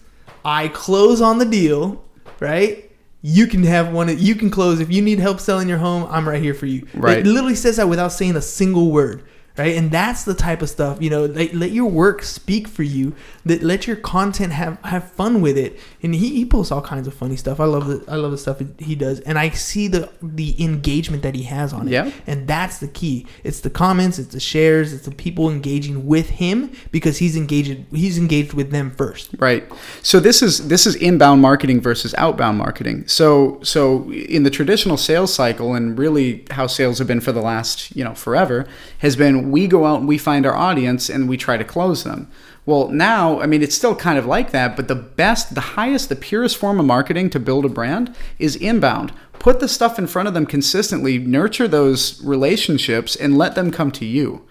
I 0.46 0.68
close 0.68 1.22
on 1.22 1.40
the 1.40 1.46
deal, 1.46 2.04
right? 2.40 2.84
You 3.22 3.48
can 3.48 3.64
have 3.64 3.92
one 3.92 4.16
you 4.20 4.36
can 4.36 4.50
close 4.50 4.80
if 4.80 4.92
you 4.92 5.02
need 5.02 5.20
help 5.20 5.40
selling 5.40 5.68
your 5.68 5.80
home, 5.80 6.08
I'm 6.10 6.28
right 6.30 6.42
here 6.42 6.54
for 6.54 6.66
you. 6.68 6.86
Right. 6.94 7.20
It 7.20 7.26
literally 7.26 7.56
says 7.56 7.78
that 7.78 7.90
without 7.90 8.12
saying 8.12 8.36
a 8.36 8.42
single 8.42 8.92
word. 8.92 9.24
Right? 9.58 9.76
And 9.76 9.92
that's 9.92 10.24
the 10.24 10.34
type 10.34 10.62
of 10.62 10.70
stuff 10.70 11.02
you 11.02 11.10
know. 11.10 11.26
Let, 11.26 11.54
let 11.54 11.72
your 11.72 11.90
work 11.90 12.24
speak 12.24 12.68
for 12.68 12.84
you. 12.84 13.16
That 13.46 13.64
let 13.64 13.88
your 13.88 13.96
content 13.96 14.54
have 14.54 14.80
have 14.84 15.12
fun 15.12 15.42
with 15.42 15.58
it. 15.58 15.80
And 16.04 16.14
he, 16.14 16.30
he 16.30 16.46
posts 16.46 16.72
all 16.72 16.82
kinds 16.82 17.08
of 17.08 17.14
funny 17.14 17.36
stuff. 17.36 17.60
I 17.60 17.66
love 17.66 17.88
the 17.88 18.04
I 18.12 18.16
love 18.16 18.32
the 18.32 18.38
stuff 18.38 18.62
he 18.80 18.96
does, 18.96 19.20
and 19.22 19.38
I 19.38 19.50
see 19.50 19.88
the 19.88 20.10
the 20.22 20.62
engagement 20.64 21.24
that 21.24 21.36
he 21.36 21.44
has 21.44 21.74
on 21.74 21.88
it. 21.88 21.92
Yeah. 21.92 22.12
And 22.26 22.48
that's 22.48 22.80
the 22.80 22.88
key. 22.88 23.26
It's 23.44 23.62
the 23.62 23.70
comments, 23.70 24.20
it's 24.20 24.34
the 24.34 24.40
shares, 24.40 24.94
it's 24.94 25.06
the 25.06 25.12
people 25.12 25.50
engaging 25.50 26.06
with 26.06 26.30
him 26.30 26.72
because 26.92 27.18
he's 27.18 27.36
engaged 27.36 27.86
he's 27.92 28.18
engaged 28.18 28.54
with 28.54 28.72
them 28.72 28.92
first. 28.92 29.32
Right. 29.40 29.64
So 30.02 30.20
this 30.20 30.42
is 30.42 30.68
this 30.68 30.86
is 30.86 30.96
inbound 30.96 31.42
marketing 31.42 31.82
versus 31.82 32.14
outbound 32.18 32.58
marketing. 32.58 33.08
So 33.08 33.60
so 33.64 34.12
in 34.12 34.44
the 34.44 34.50
traditional 34.50 34.98
sales 34.98 35.34
cycle 35.34 35.74
and 35.74 35.98
really 35.98 36.46
how 36.52 36.68
sales 36.68 37.00
have 37.00 37.08
been 37.08 37.22
for 37.22 37.32
the 37.32 37.42
last, 37.42 37.96
you 37.96 38.04
know, 38.04 38.14
forever 38.14 38.68
has 39.00 39.16
been 39.16 39.47
we 39.52 39.68
go 39.68 39.86
out 39.86 40.00
and 40.00 40.08
we 40.08 40.18
find 40.18 40.46
our 40.46 40.56
audience 40.56 41.10
and 41.10 41.28
we 41.28 41.38
try 41.38 41.58
to 41.58 41.64
close 41.64 42.04
them. 42.04 42.30
Well, 42.66 42.90
now, 42.90 43.40
I 43.40 43.46
mean, 43.46 43.62
it's 43.62 43.76
still 43.76 43.96
kind 43.96 44.20
of 44.20 44.26
like 44.26 44.52
that, 44.52 44.76
but 44.76 44.90
the 44.90 44.96
best, 44.96 45.56
the 45.56 45.62
highest, 45.62 46.10
the 46.10 46.16
purest 46.18 46.58
form 46.58 46.80
of 46.80 46.86
marketing 46.86 47.30
to 47.30 47.40
build 47.40 47.64
a 47.64 47.70
brand 47.70 48.14
is 48.40 48.58
inbound. 48.58 49.14
Put 49.40 49.62
the 49.62 49.70
stuff 49.70 49.98
in 49.98 50.08
front 50.08 50.28
of 50.28 50.34
them 50.34 50.46
consistently, 50.46 51.18
nurture 51.18 51.68
those 51.68 52.22
relationships, 52.24 53.16
and 53.16 53.38
let 53.38 53.56
them 53.56 53.72
come 53.72 53.92
to 53.92 54.06
you. 54.06 54.46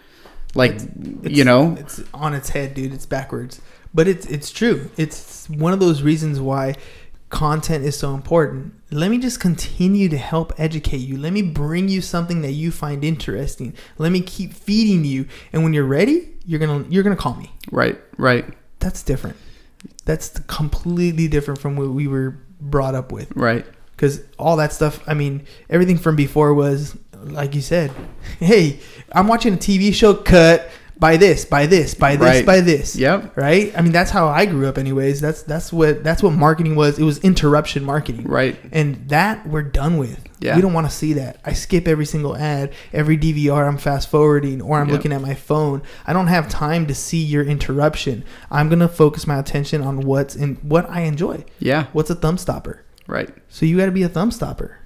Like, 0.54 0.80
you 1.22 1.44
know, 1.44 1.76
it's 1.78 2.02
on 2.14 2.32
its 2.32 2.48
head, 2.48 2.72
dude. 2.72 2.94
It's 2.94 3.04
backwards, 3.04 3.60
but 3.92 4.08
it's 4.08 4.24
it's 4.26 4.50
true. 4.50 4.90
It's 4.96 5.46
one 5.50 5.74
of 5.74 5.80
those 5.80 6.02
reasons 6.02 6.40
why 6.40 6.76
content 7.30 7.84
is 7.84 7.98
so 7.98 8.14
important. 8.14 8.74
Let 8.90 9.10
me 9.10 9.18
just 9.18 9.40
continue 9.40 10.08
to 10.08 10.16
help 10.16 10.52
educate 10.58 10.98
you. 10.98 11.16
Let 11.18 11.32
me 11.32 11.42
bring 11.42 11.88
you 11.88 12.00
something 12.00 12.42
that 12.42 12.52
you 12.52 12.70
find 12.70 13.04
interesting. 13.04 13.74
Let 13.98 14.12
me 14.12 14.20
keep 14.20 14.52
feeding 14.52 15.04
you, 15.04 15.26
and 15.52 15.62
when 15.64 15.72
you're 15.72 15.84
ready, 15.84 16.30
you're 16.44 16.60
gonna 16.60 16.84
you're 16.88 17.02
gonna 17.02 17.16
call 17.16 17.34
me. 17.34 17.50
right, 17.72 17.98
right, 18.16 18.44
That's 18.78 19.02
different. 19.02 19.36
That's 20.04 20.28
completely 20.46 21.26
different 21.28 21.60
from 21.60 21.76
what 21.76 21.88
we 21.90 22.06
were 22.06 22.36
brought 22.60 22.94
up 22.94 23.12
with. 23.12 23.30
right. 23.36 23.66
because 23.94 24.22
all 24.38 24.56
that 24.56 24.72
stuff 24.72 25.02
i 25.06 25.12
mean 25.14 25.44
everything 25.68 25.98
from 25.98 26.16
before 26.16 26.54
was 26.54 26.96
like 27.22 27.54
you 27.54 27.60
said 27.60 27.92
hey 28.40 28.80
i'm 29.12 29.28
watching 29.28 29.52
a 29.54 29.56
tv 29.58 29.92
show 29.92 30.14
cut 30.14 30.70
by 30.98 31.16
this 31.18 31.44
by 31.44 31.66
this 31.66 31.94
by 31.94 32.16
this 32.16 32.20
Right. 32.36 32.46
by 32.46 32.60
this 32.60 32.96
Yep. 32.96 33.36
right 33.36 33.70
i 33.76 33.82
mean 33.82 33.92
that's 33.92 34.10
how 34.10 34.28
i 34.28 34.46
grew 34.46 34.66
up 34.66 34.78
anyways 34.78 35.20
that's 35.20 35.42
that's 35.42 35.70
what 35.72 36.02
that's 36.02 36.22
what 36.22 36.32
marketing 36.32 36.74
was 36.74 36.98
it 36.98 37.02
was 37.04 37.18
interruption 37.18 37.84
marketing 37.84 38.24
Right. 38.26 38.58
and 38.72 39.06
that 39.08 39.46
we're 39.46 39.62
done 39.62 39.98
with 39.98 40.18
Yeah. 40.40 40.56
we 40.56 40.62
don't 40.62 40.72
want 40.72 40.86
to 40.88 40.92
see 40.94 41.12
that 41.14 41.38
i 41.44 41.52
skip 41.52 41.86
every 41.86 42.06
single 42.06 42.34
ad 42.36 42.72
every 42.94 43.18
dvr 43.18 43.68
i'm 43.68 43.76
fast 43.76 44.08
forwarding 44.08 44.62
or 44.62 44.78
i'm 44.80 44.88
Yep. 44.88 44.92
looking 44.96 45.12
at 45.12 45.20
my 45.20 45.34
phone 45.34 45.82
i 46.06 46.14
don't 46.14 46.28
have 46.28 46.48
time 46.48 46.86
to 46.86 46.94
see 46.94 47.22
your 47.22 47.44
interruption 47.44 48.24
i'm 48.50 48.68
gonna 48.70 48.88
focus 48.88 49.26
my 49.26 49.38
attention 49.38 49.82
on 49.82 50.00
what's 50.00 50.34
in 50.34 50.54
what 50.62 50.88
i 50.88 51.02
enjoy 51.02 51.44
Yeah. 51.58 51.86
what's 51.92 52.08
a 52.10 52.14
thumb 52.14 52.38
stopper 52.38 52.84
Right. 53.06 53.28
so 53.48 53.66
you 53.66 53.76
got 53.76 53.86
to 53.86 53.92
be 53.92 54.02
a 54.02 54.08
thumb 54.08 54.30
stopper. 54.32 54.78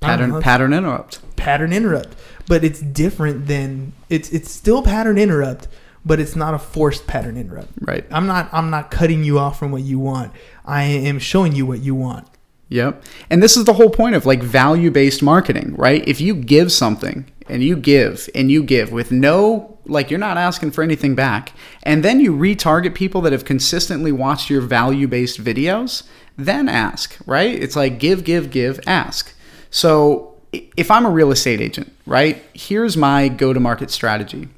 Pattern 0.00 0.30
know, 0.30 0.40
pattern 0.40 0.72
interrupt. 0.72 1.36
pattern 1.36 1.72
interrupt, 1.72 2.16
but 2.46 2.62
it's 2.64 2.80
different 2.80 3.46
than 3.46 3.92
it's 4.08 4.30
it's 4.30 4.50
still 4.50 4.82
pattern 4.82 5.18
interrupt, 5.18 5.68
but 6.04 6.20
it's 6.20 6.36
not 6.36 6.54
a 6.54 6.58
forced 6.58 7.06
pattern 7.06 7.36
interrupt. 7.36 7.70
Right. 7.80 8.04
I'm 8.10 8.26
not 8.26 8.48
I'm 8.52 8.70
not 8.70 8.90
cutting 8.90 9.24
you 9.24 9.38
off 9.38 9.58
from 9.58 9.72
what 9.72 9.82
you 9.82 9.98
want. 9.98 10.32
I 10.64 10.82
am 10.82 11.18
showing 11.18 11.54
you 11.54 11.66
what 11.66 11.80
you 11.80 11.94
want. 11.94 12.28
Yep. 12.68 13.04
And 13.30 13.42
this 13.42 13.56
is 13.56 13.64
the 13.64 13.74
whole 13.74 13.90
point 13.90 14.16
of 14.16 14.26
like 14.26 14.42
value 14.42 14.90
based 14.90 15.22
marketing, 15.22 15.74
right? 15.76 16.06
If 16.06 16.20
you 16.20 16.34
give 16.34 16.72
something 16.72 17.30
and 17.48 17.62
you 17.62 17.76
give 17.76 18.28
and 18.34 18.50
you 18.50 18.62
give 18.62 18.90
with 18.90 19.12
no, 19.12 19.78
like, 19.86 20.10
you're 20.10 20.18
not 20.18 20.36
asking 20.36 20.72
for 20.72 20.82
anything 20.82 21.14
back, 21.14 21.52
and 21.84 22.04
then 22.04 22.18
you 22.18 22.32
retarget 22.32 22.94
people 22.94 23.20
that 23.20 23.32
have 23.32 23.44
consistently 23.44 24.10
watched 24.10 24.50
your 24.50 24.60
value 24.60 25.06
based 25.06 25.42
videos, 25.42 26.02
then 26.36 26.68
ask, 26.68 27.16
right? 27.24 27.54
It's 27.54 27.76
like 27.76 28.00
give, 28.00 28.24
give, 28.24 28.50
give, 28.50 28.80
ask. 28.86 29.32
So 29.70 30.34
if 30.52 30.90
I'm 30.90 31.06
a 31.06 31.10
real 31.10 31.32
estate 31.32 31.60
agent, 31.60 31.92
right, 32.06 32.42
here's 32.54 32.96
my 32.96 33.28
go 33.28 33.52
to 33.52 33.60
market 33.60 33.90
strategy. 33.90 34.48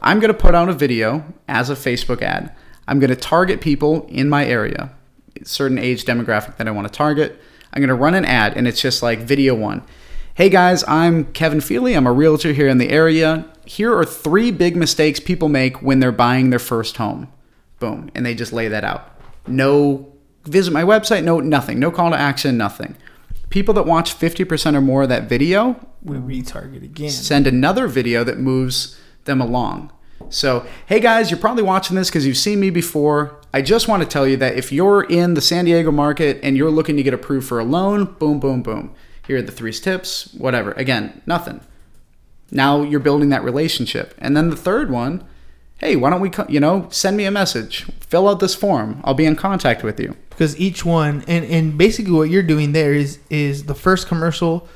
I'm 0.00 0.20
going 0.20 0.32
to 0.32 0.38
put 0.38 0.54
out 0.54 0.68
a 0.68 0.72
video 0.72 1.24
as 1.48 1.70
a 1.70 1.74
Facebook 1.74 2.22
ad. 2.22 2.54
I'm 2.88 2.98
going 2.98 3.10
to 3.10 3.16
target 3.16 3.60
people 3.60 4.06
in 4.08 4.28
my 4.28 4.44
area, 4.44 4.90
certain 5.44 5.78
age 5.78 6.04
demographic 6.04 6.56
that 6.56 6.66
I 6.66 6.70
want 6.70 6.88
to 6.88 6.92
target. 6.92 7.40
I'm 7.72 7.80
going 7.80 7.88
to 7.88 7.94
run 7.94 8.14
an 8.14 8.24
ad, 8.24 8.56
and 8.56 8.66
it's 8.66 8.80
just 8.80 9.02
like 9.02 9.20
video 9.20 9.54
one. 9.54 9.82
Hey 10.34 10.48
guys, 10.48 10.82
I'm 10.88 11.32
Kevin 11.32 11.60
Pheley. 11.60 11.94
I'm 11.96 12.06
a 12.06 12.12
realtor 12.12 12.52
here 12.52 12.68
in 12.68 12.78
the 12.78 12.88
area. 12.88 13.46
Here 13.66 13.94
are 13.94 14.04
three 14.04 14.50
big 14.50 14.74
mistakes 14.74 15.20
people 15.20 15.48
make 15.48 15.82
when 15.82 16.00
they're 16.00 16.12
buying 16.12 16.50
their 16.50 16.58
first 16.58 16.96
home. 16.96 17.28
Boom. 17.78 18.10
And 18.14 18.24
they 18.24 18.34
just 18.34 18.52
lay 18.52 18.68
that 18.68 18.82
out. 18.82 19.20
No 19.46 20.12
visit 20.44 20.72
my 20.72 20.82
website, 20.82 21.24
no 21.24 21.40
nothing. 21.40 21.78
No 21.78 21.90
call 21.90 22.10
to 22.10 22.16
action, 22.16 22.56
nothing. 22.56 22.96
People 23.50 23.74
that 23.74 23.84
watch 23.84 24.16
50% 24.16 24.74
or 24.74 24.80
more 24.80 25.02
of 25.02 25.08
that 25.08 25.28
video 25.28 25.84
We 26.02 26.16
retarget 26.16 26.82
again. 26.84 27.10
send 27.10 27.46
another 27.46 27.86
video 27.88 28.24
that 28.24 28.38
moves 28.38 28.98
them 29.24 29.40
along. 29.40 29.92
So, 30.28 30.64
hey 30.86 31.00
guys, 31.00 31.30
you're 31.30 31.40
probably 31.40 31.64
watching 31.64 31.96
this 31.96 32.08
because 32.08 32.26
you've 32.26 32.36
seen 32.36 32.60
me 32.60 32.70
before. 32.70 33.40
I 33.52 33.62
just 33.62 33.88
want 33.88 34.02
to 34.02 34.08
tell 34.08 34.26
you 34.26 34.36
that 34.36 34.56
if 34.56 34.70
you're 34.70 35.02
in 35.02 35.34
the 35.34 35.40
San 35.40 35.64
Diego 35.64 35.90
market 35.90 36.38
and 36.42 36.56
you're 36.56 36.70
looking 36.70 36.96
to 36.96 37.02
get 37.02 37.12
approved 37.12 37.48
for 37.48 37.58
a 37.58 37.64
loan, 37.64 38.04
boom, 38.04 38.38
boom, 38.38 38.62
boom. 38.62 38.94
Here 39.26 39.38
are 39.38 39.42
the 39.42 39.50
three 39.52 39.72
tips, 39.72 40.32
whatever. 40.34 40.70
Again, 40.72 41.20
nothing. 41.26 41.60
Now 42.52 42.82
you're 42.82 43.00
building 43.00 43.30
that 43.30 43.42
relationship. 43.42 44.14
And 44.18 44.36
then 44.36 44.50
the 44.50 44.56
third 44.56 44.90
one, 44.90 45.24
hey, 45.80 45.96
why 45.96 46.10
don't 46.10 46.20
we, 46.20 46.30
co- 46.30 46.46
you 46.48 46.60
know, 46.60 46.86
send 46.90 47.16
me 47.16 47.24
a 47.24 47.30
message, 47.30 47.84
fill 48.00 48.28
out 48.28 48.38
this 48.40 48.54
form. 48.54 49.00
I'll 49.04 49.14
be 49.14 49.24
in 49.26 49.34
contact 49.36 49.82
with 49.82 49.98
you. 49.98 50.14
because 50.30 50.58
each 50.60 50.84
one 50.84 51.24
and 51.28 51.44
and 51.44 51.76
basically 51.76 52.12
what 52.12 52.30
you're 52.30 52.42
doing 52.54 52.72
there 52.72 52.92
is 52.94 53.18
is 53.30 53.64
the 53.64 53.74
first 53.74 54.06
commercial 54.08 54.66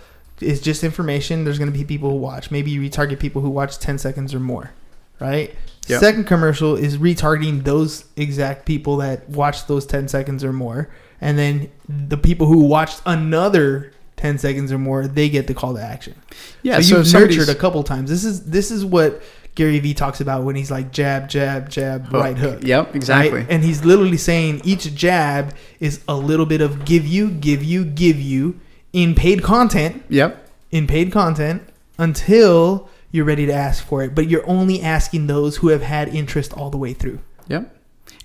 is 0.41 0.61
just 0.61 0.83
information 0.85 1.45
there's 1.45 1.59
going 1.59 1.73
to 1.73 1.79
be 1.79 1.85
people 1.85 2.11
who 2.11 2.17
watch 2.17 2.51
maybe 2.51 2.71
you 2.71 2.81
retarget 2.81 3.19
people 3.21 3.41
who 3.41 3.49
watch 3.49 3.79
10 3.79 3.99
seconds 3.99 4.35
or 4.35 4.41
more 4.41 4.73
right 5.21 5.55
Yep. 5.87 6.01
second 6.01 6.25
commercial 6.25 6.75
is 6.77 6.97
retargeting 6.99 7.63
those 7.65 8.05
exact 8.17 8.65
people 8.67 8.97
that 8.99 9.29
watched 9.29 9.69
those 9.69 9.85
10 9.87 10.09
seconds 10.09 10.43
or 10.43 10.53
more 10.53 10.89
and 11.21 11.39
then 11.39 11.71
the 11.89 12.17
people 12.17 12.47
who 12.47 12.61
watched 12.65 13.01
another 13.07 13.93
10 14.17 14.39
seconds 14.39 14.73
or 14.73 14.79
more 14.79 15.07
they 15.07 15.29
get 15.29 15.47
the 15.47 15.55
call 15.55 15.75
to 15.75 15.81
action 15.83 16.15
Yeah, 16.63 16.81
so 16.81 17.03
so 17.05 17.19
you've 17.21 17.31
nurtured 17.31 17.49
a 17.49 17.55
couple 17.55 17.83
times 17.85 18.11
this 18.11 18.25
is 18.25 18.45
this 18.47 18.71
is 18.71 18.85
what 18.85 19.23
Gary 19.55 19.79
Vee 19.79 19.95
talks 19.95 20.21
about 20.21 20.43
when 20.45 20.57
he's 20.57 20.71
like 20.71 20.91
jab 20.93 21.29
jab 21.29 21.69
jab 21.69 22.09
oh, 22.13 22.21
right 22.21 22.37
hook 22.37 22.61
Yep, 22.63 22.97
exactly. 22.97 23.41
right? 23.41 23.47
And 23.51 23.63
he's 23.63 23.85
literally 23.85 24.17
saying 24.17 24.61
each 24.65 24.93
jab 24.95 25.55
is 25.81 26.01
a 26.09 26.17
little 26.17 26.47
bit 26.47 26.61
of 26.61 26.85
give 26.85 27.07
you, 27.07 27.31
give 27.31 27.63
you, 27.63 27.85
give 27.85 28.21
you 28.21 28.59
in 28.93 29.15
paid 29.15 29.43
content, 29.43 30.03
Yep. 30.09 30.49
in 30.73 30.87
paid 30.87 31.13
content 31.13 31.63
until 31.99 32.89
you're 33.13 33.25
ready 33.25 33.47
to 33.47 33.53
ask 33.53 33.85
for 33.87 34.03
it. 34.03 34.15
But 34.15 34.29
you're 34.29 34.49
only 34.49 34.83
asking 34.83 35.29
those 35.29 35.57
who 35.59 35.69
have 35.69 35.83
had 35.83 36.09
interest 36.09 36.53
all 36.53 36.71
the 36.71 36.77
way 36.79 36.93
through. 36.93 37.21
Yep. 37.49 37.71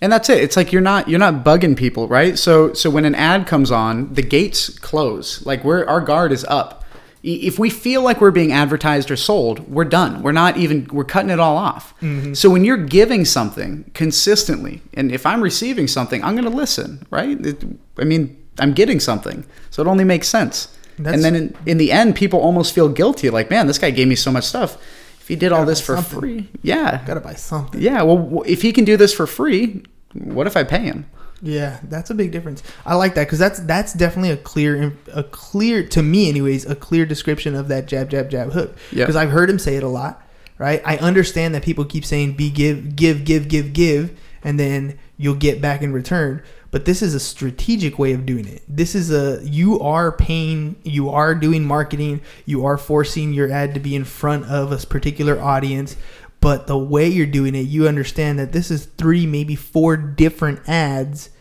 And 0.02 0.12
that's 0.12 0.30
it. 0.30 0.42
It's 0.44 0.56
like 0.58 0.72
you're 0.72 0.82
not 0.82 1.08
you're 1.10 1.20
not 1.20 1.44
bugging 1.46 1.78
people, 1.78 2.08
right? 2.08 2.38
So 2.40 2.74
so 2.74 2.90
when 2.90 3.06
an 3.06 3.16
ad 3.16 3.46
comes 3.48 3.70
on, 3.70 4.14
the 4.14 4.22
gates 4.22 4.70
close. 4.80 5.46
Like 5.46 5.64
we're 5.64 5.86
our 5.86 6.02
guard 6.02 6.32
is 6.32 6.44
up. 6.46 6.84
If 7.22 7.60
we 7.60 7.70
feel 7.70 8.02
like 8.02 8.22
we're 8.22 8.32
being 8.32 8.54
advertised 8.54 9.12
or 9.12 9.18
sold, 9.18 9.60
we're 9.70 9.84
done. 9.84 10.22
We're 10.24 10.32
not 10.32 10.56
even 10.58 10.88
we're 10.92 11.04
cutting 11.04 11.30
it 11.30 11.40
all 11.40 11.58
off. 11.58 11.94
Mm-hmm. 12.02 12.34
So 12.34 12.50
when 12.50 12.64
you're 12.64 12.78
giving 12.78 13.26
something 13.26 13.92
consistently, 13.94 14.82
and 14.94 15.12
if 15.12 15.26
I'm 15.26 15.42
receiving 15.42 15.88
something, 15.88 16.24
I'm 16.24 16.36
going 16.36 16.50
to 16.50 16.56
listen, 16.56 17.06
right? 17.10 17.38
It, 17.46 17.64
I 17.98 18.06
mean, 18.06 18.38
I'm 18.60 18.74
getting 18.74 19.00
something, 19.02 19.46
so 19.70 19.82
it 19.82 19.88
only 19.88 20.06
makes 20.06 20.28
sense. 20.30 20.74
That's- 20.98 21.14
and 21.16 21.24
then 21.24 21.36
in, 21.36 21.56
in 21.66 21.78
the 21.78 21.92
end, 21.92 22.16
people 22.16 22.40
almost 22.40 22.74
feel 22.74 22.88
guilty, 22.90 23.30
like, 23.30 23.50
man, 23.50 23.68
this 23.68 23.78
guy 23.80 23.90
gave 23.90 24.08
me 24.08 24.16
so 24.16 24.32
much 24.32 24.44
stuff. 24.46 24.76
If 25.22 25.28
he 25.28 25.36
did 25.36 25.52
all 25.52 25.66
this 25.66 25.80
for 25.80 25.96
something. 25.96 26.20
free, 26.20 26.50
yeah, 26.64 27.04
Gotta 27.06 27.20
buy 27.22 27.34
something. 27.36 27.80
yeah, 27.82 28.02
well, 28.02 28.44
if 28.46 28.62
he 28.64 28.72
can 28.74 28.84
do 28.86 28.98
this 28.98 29.14
for 29.14 29.28
free, 29.28 29.84
what 30.14 30.48
if 30.48 30.58
I 30.58 30.64
pay 30.64 30.80
him? 30.80 31.06
Yeah, 31.42 31.80
that's 31.84 32.10
a 32.10 32.16
big 32.16 32.32
difference. 32.32 32.64
I 32.86 32.96
like 32.96 33.16
that 33.16 33.26
because 33.26 33.40
that's 33.40 33.60
that's 33.62 33.94
definitely 33.94 34.32
a 34.32 34.38
clear, 34.38 34.94
a 35.14 35.24
clear 35.24 35.88
to 35.88 36.04
me, 36.04 36.30
anyways, 36.30 36.66
a 36.66 36.76
clear 36.76 37.06
description 37.06 37.56
of 37.56 37.68
that 37.70 37.88
jab, 37.88 38.10
jab, 38.10 38.30
jab 38.30 38.52
hook. 38.52 38.76
Yep. 38.92 39.08
Because 39.08 39.16
I've 39.16 39.32
heard 39.32 39.50
him 39.50 39.60
say 39.60 39.76
it 39.76 39.84
a 39.84 39.88
lot, 39.88 40.22
right? 40.58 40.82
I 40.86 40.98
understand 40.98 41.56
that 41.56 41.64
people 41.64 41.86
keep 41.86 42.06
saying 42.06 42.34
be 42.34 42.50
give, 42.50 42.96
give, 42.96 43.24
give, 43.24 43.48
give, 43.48 43.74
give, 43.74 44.20
and 44.44 44.60
then 44.60 45.00
you'll 45.18 45.36
get 45.36 45.62
back 45.62 45.82
in 45.82 45.94
return. 45.94 46.44
But 46.72 46.86
this 46.86 47.02
is 47.02 47.16
a 47.16 47.20
strategic 47.20 47.98
way 47.98 48.14
of 48.14 48.26
doing 48.26 48.48
it. 48.48 48.62
This 48.68 48.94
is 48.94 49.12
a 49.12 49.44
you 49.44 49.80
are 49.80 50.12
paying, 50.12 50.76
you 50.84 51.10
are 51.10 51.34
doing 51.34 51.66
marketing, 51.66 52.22
you 52.46 52.66
are 52.66 52.78
forcing 52.78 53.34
your 53.34 53.52
ad 53.52 53.74
to 53.74 53.80
be 53.80 53.96
in 53.96 54.04
front 54.04 54.46
of 54.46 54.72
a 54.72 54.78
particular 54.86 55.42
audience. 55.42 55.96
But 56.42 56.68
the 56.68 56.78
way 56.78 57.08
you're 57.08 57.26
doing 57.26 57.56
it, 57.56 57.62
you 57.62 57.88
understand 57.88 58.40
that 58.40 58.52
this 58.52 58.72
is 58.72 58.86
three, 58.86 59.26
maybe 59.26 59.56
four 59.56 59.98
different 59.98 60.68
ads 60.70 61.32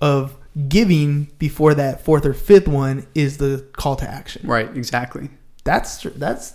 of 0.00 0.36
giving 0.68 1.30
before 1.38 1.74
that 1.74 2.04
fourth 2.04 2.26
or 2.26 2.34
fifth 2.34 2.66
one 2.68 3.06
is 3.14 3.38
the 3.38 3.66
call 3.72 3.96
to 3.96 4.08
action. 4.08 4.46
Right, 4.46 4.68
exactly. 4.76 5.30
That's 5.64 6.02
that's 6.02 6.54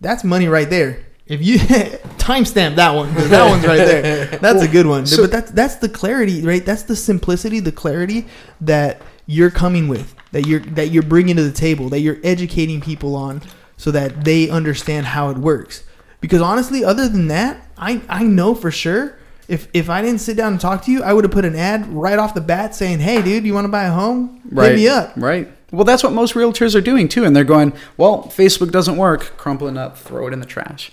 that's 0.00 0.24
money 0.24 0.48
right 0.48 0.68
there. 0.68 1.04
If 1.26 1.44
you 1.44 1.58
timestamp 2.18 2.74
that 2.76 2.90
one, 2.94 3.14
that 3.14 3.48
one's 3.48 3.64
right 3.64 3.76
there. 3.76 4.26
That's 4.42 4.62
a 4.62 4.68
good 4.68 4.86
one. 4.86 5.06
so- 5.06 5.22
but 5.22 5.30
that's 5.30 5.50
that's 5.52 5.76
the 5.76 5.88
clarity, 5.88 6.42
right? 6.42 6.64
That's 6.66 6.82
the 6.82 6.96
simplicity, 6.96 7.60
the 7.60 7.70
clarity 7.70 8.26
that 8.62 9.00
you're 9.26 9.50
coming 9.52 9.86
with, 9.86 10.14
that 10.32 10.46
you're 10.48 10.58
that 10.60 10.88
you're 10.90 11.04
bringing 11.04 11.36
to 11.36 11.44
the 11.44 11.52
table, 11.52 11.88
that 11.90 12.00
you're 12.00 12.18
educating 12.24 12.80
people 12.80 13.14
on, 13.14 13.42
so 13.76 13.92
that 13.92 14.24
they 14.24 14.50
understand 14.50 15.06
how 15.06 15.30
it 15.30 15.38
works. 15.38 15.84
Because 16.20 16.42
honestly, 16.42 16.84
other 16.84 17.08
than 17.08 17.28
that, 17.28 17.64
I 17.78 18.02
I 18.08 18.24
know 18.24 18.54
for 18.56 18.72
sure. 18.72 19.16
If, 19.50 19.66
if 19.74 19.90
I 19.90 20.00
didn't 20.00 20.20
sit 20.20 20.36
down 20.36 20.52
and 20.52 20.60
talk 20.60 20.84
to 20.84 20.92
you, 20.92 21.02
I 21.02 21.12
would 21.12 21.24
have 21.24 21.32
put 21.32 21.44
an 21.44 21.56
ad 21.56 21.88
right 21.88 22.20
off 22.20 22.34
the 22.34 22.40
bat 22.40 22.72
saying, 22.72 23.00
"Hey, 23.00 23.20
dude, 23.20 23.44
you 23.44 23.52
want 23.52 23.64
to 23.64 23.68
buy 23.68 23.82
a 23.82 23.90
home? 23.90 24.40
Right. 24.48 24.70
Hit 24.70 24.76
me 24.76 24.88
up." 24.88 25.12
Right. 25.16 25.52
Well, 25.72 25.82
that's 25.82 26.04
what 26.04 26.12
most 26.12 26.34
realtors 26.34 26.76
are 26.76 26.80
doing 26.80 27.08
too, 27.08 27.24
and 27.24 27.34
they're 27.34 27.42
going, 27.42 27.72
"Well, 27.96 28.24
Facebook 28.24 28.70
doesn't 28.70 28.96
work. 28.96 29.36
Crumple 29.36 29.66
it 29.66 29.76
up, 29.76 29.98
throw 29.98 30.28
it 30.28 30.32
in 30.32 30.38
the 30.38 30.46
trash." 30.46 30.92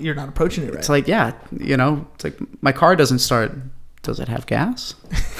You're 0.00 0.14
not 0.14 0.30
approaching 0.30 0.64
it 0.64 0.70
right. 0.70 0.78
It's 0.78 0.88
like, 0.88 1.06
yeah, 1.06 1.32
you 1.58 1.76
know, 1.76 2.06
it's 2.14 2.24
like 2.24 2.38
my 2.62 2.72
car 2.72 2.96
doesn't 2.96 3.18
start. 3.18 3.52
Does 4.02 4.18
it 4.18 4.26
have 4.26 4.46
gas? 4.46 4.96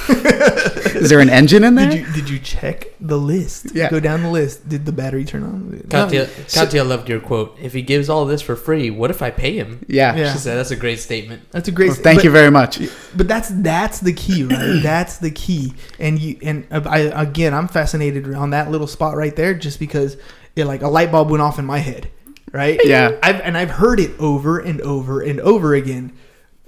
Is 0.08 1.10
there 1.10 1.18
an 1.18 1.30
engine 1.30 1.64
in 1.64 1.74
there? 1.74 1.90
Did 1.90 2.06
you 2.06 2.12
did 2.12 2.30
you 2.30 2.38
check 2.38 2.86
the 3.00 3.18
list? 3.18 3.74
Yeah. 3.74 3.90
Go 3.90 3.98
down 3.98 4.22
the 4.22 4.30
list. 4.30 4.68
Did 4.68 4.86
the 4.86 4.92
battery 4.92 5.24
turn 5.24 5.42
on? 5.42 5.84
Katya, 5.90 6.26
No. 6.26 6.44
Katya 6.52 6.84
loved 6.84 7.08
your 7.08 7.18
quote. 7.18 7.58
If 7.60 7.72
he 7.72 7.82
gives 7.82 8.08
all 8.08 8.24
this 8.24 8.40
for 8.40 8.54
free, 8.54 8.88
what 8.88 9.10
if 9.10 9.20
I 9.20 9.30
pay 9.30 9.56
him? 9.56 9.84
yeah. 9.88 10.14
Yeah. 10.14 10.32
She 10.32 10.38
said 10.38 10.56
that's 10.56 10.70
a 10.70 10.76
great 10.76 11.00
statement. 11.00 11.50
That's 11.50 11.66
a 11.66 11.72
great. 11.72 11.88
Well, 11.88 11.96
thank 11.96 12.18
but, 12.18 12.24
you 12.24 12.30
very 12.30 12.52
much. 12.52 12.80
But 13.16 13.26
that's 13.26 13.48
that's 13.48 13.98
the 13.98 14.12
key, 14.12 14.44
right? 14.44 14.78
that's 14.82 15.18
the 15.18 15.32
key. 15.32 15.74
And 15.98 16.20
you 16.20 16.38
and 16.42 16.64
uh, 16.70 16.82
I 16.86 16.98
again, 17.20 17.54
I'm 17.54 17.66
fascinated 17.66 18.32
on 18.32 18.50
that 18.50 18.70
little 18.70 18.86
spot 18.86 19.16
right 19.16 19.34
there, 19.34 19.54
just 19.54 19.80
because 19.80 20.16
it 20.54 20.66
like 20.66 20.82
a 20.82 20.88
light 20.88 21.10
bulb 21.10 21.30
went 21.30 21.42
off 21.42 21.58
in 21.58 21.64
my 21.66 21.78
head, 21.78 22.10
right? 22.52 22.80
Yeah. 22.84 23.18
I've 23.24 23.40
and 23.40 23.58
I've 23.58 23.70
heard 23.70 23.98
it 23.98 24.12
over 24.20 24.60
and 24.60 24.80
over 24.82 25.20
and 25.20 25.40
over 25.40 25.74
again, 25.74 26.12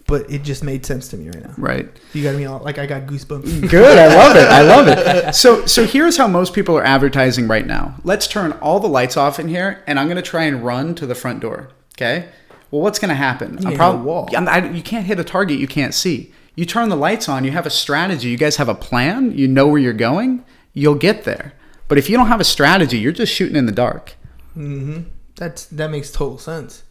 but 0.06 0.30
it 0.30 0.42
just 0.42 0.62
made 0.62 0.84
sense 0.84 1.08
to 1.08 1.16
me 1.16 1.26
right 1.30 1.42
now. 1.42 1.54
Right. 1.56 1.88
You 2.12 2.22
got 2.22 2.34
me 2.36 2.44
all 2.44 2.60
like 2.60 2.78
I 2.78 2.86
got 2.86 3.06
goosebumps. 3.06 3.70
Good. 3.70 3.98
I 3.98 4.06
love 4.16 4.36
it. 4.36 4.48
I 4.48 4.62
love 4.62 4.88
it. 4.88 5.34
So 5.34 5.66
so 5.66 5.84
here's 5.86 6.16
how 6.16 6.26
most 6.28 6.52
people 6.54 6.76
are 6.76 6.84
advertising 6.84 7.48
right 7.48 7.66
now. 7.66 7.96
Let's 8.04 8.26
turn 8.26 8.52
all 8.52 8.80
the 8.80 8.88
lights 8.88 9.16
off 9.16 9.38
in 9.40 9.48
here, 9.48 9.82
and 9.86 9.98
I'm 9.98 10.06
going 10.06 10.16
to 10.16 10.22
try 10.22 10.44
and 10.44 10.64
run 10.64 10.94
to 10.96 11.06
the 11.06 11.14
front 11.14 11.40
door. 11.40 11.70
Okay. 11.96 12.28
Well, 12.70 12.82
what's 12.82 12.98
going 12.98 13.08
to 13.10 13.14
happen? 13.14 13.52
You 13.54 13.58
I'm 13.66 13.70
hit 13.72 13.76
prob- 13.76 13.94
a 14.00 14.02
wall. 14.02 14.28
I- 14.36 14.68
you 14.70 14.82
can't 14.82 15.06
hit 15.06 15.18
a 15.20 15.24
target 15.24 15.58
you 15.58 15.68
can't 15.68 15.94
see. 15.94 16.32
You 16.56 16.64
turn 16.64 16.88
the 16.88 16.96
lights 16.96 17.28
on. 17.28 17.44
You 17.44 17.50
have 17.52 17.66
a 17.66 17.70
strategy. 17.70 18.28
You 18.28 18.36
guys 18.36 18.56
have 18.56 18.68
a 18.68 18.74
plan. 18.74 19.32
You 19.36 19.48
know 19.48 19.66
where 19.66 19.80
you're 19.80 19.92
going. 19.92 20.44
You'll 20.72 20.94
get 20.96 21.24
there. 21.24 21.52
But 21.88 21.98
if 21.98 22.08
you 22.10 22.16
don't 22.16 22.28
have 22.28 22.40
a 22.40 22.44
strategy, 22.44 22.98
you're 22.98 23.12
just 23.12 23.32
shooting 23.32 23.56
in 23.56 23.66
the 23.66 23.72
dark. 23.72 24.14
hmm 24.54 25.00
That's 25.36 25.66
that 25.66 25.90
makes 25.90 26.10
total 26.12 26.38
sense, 26.38 26.82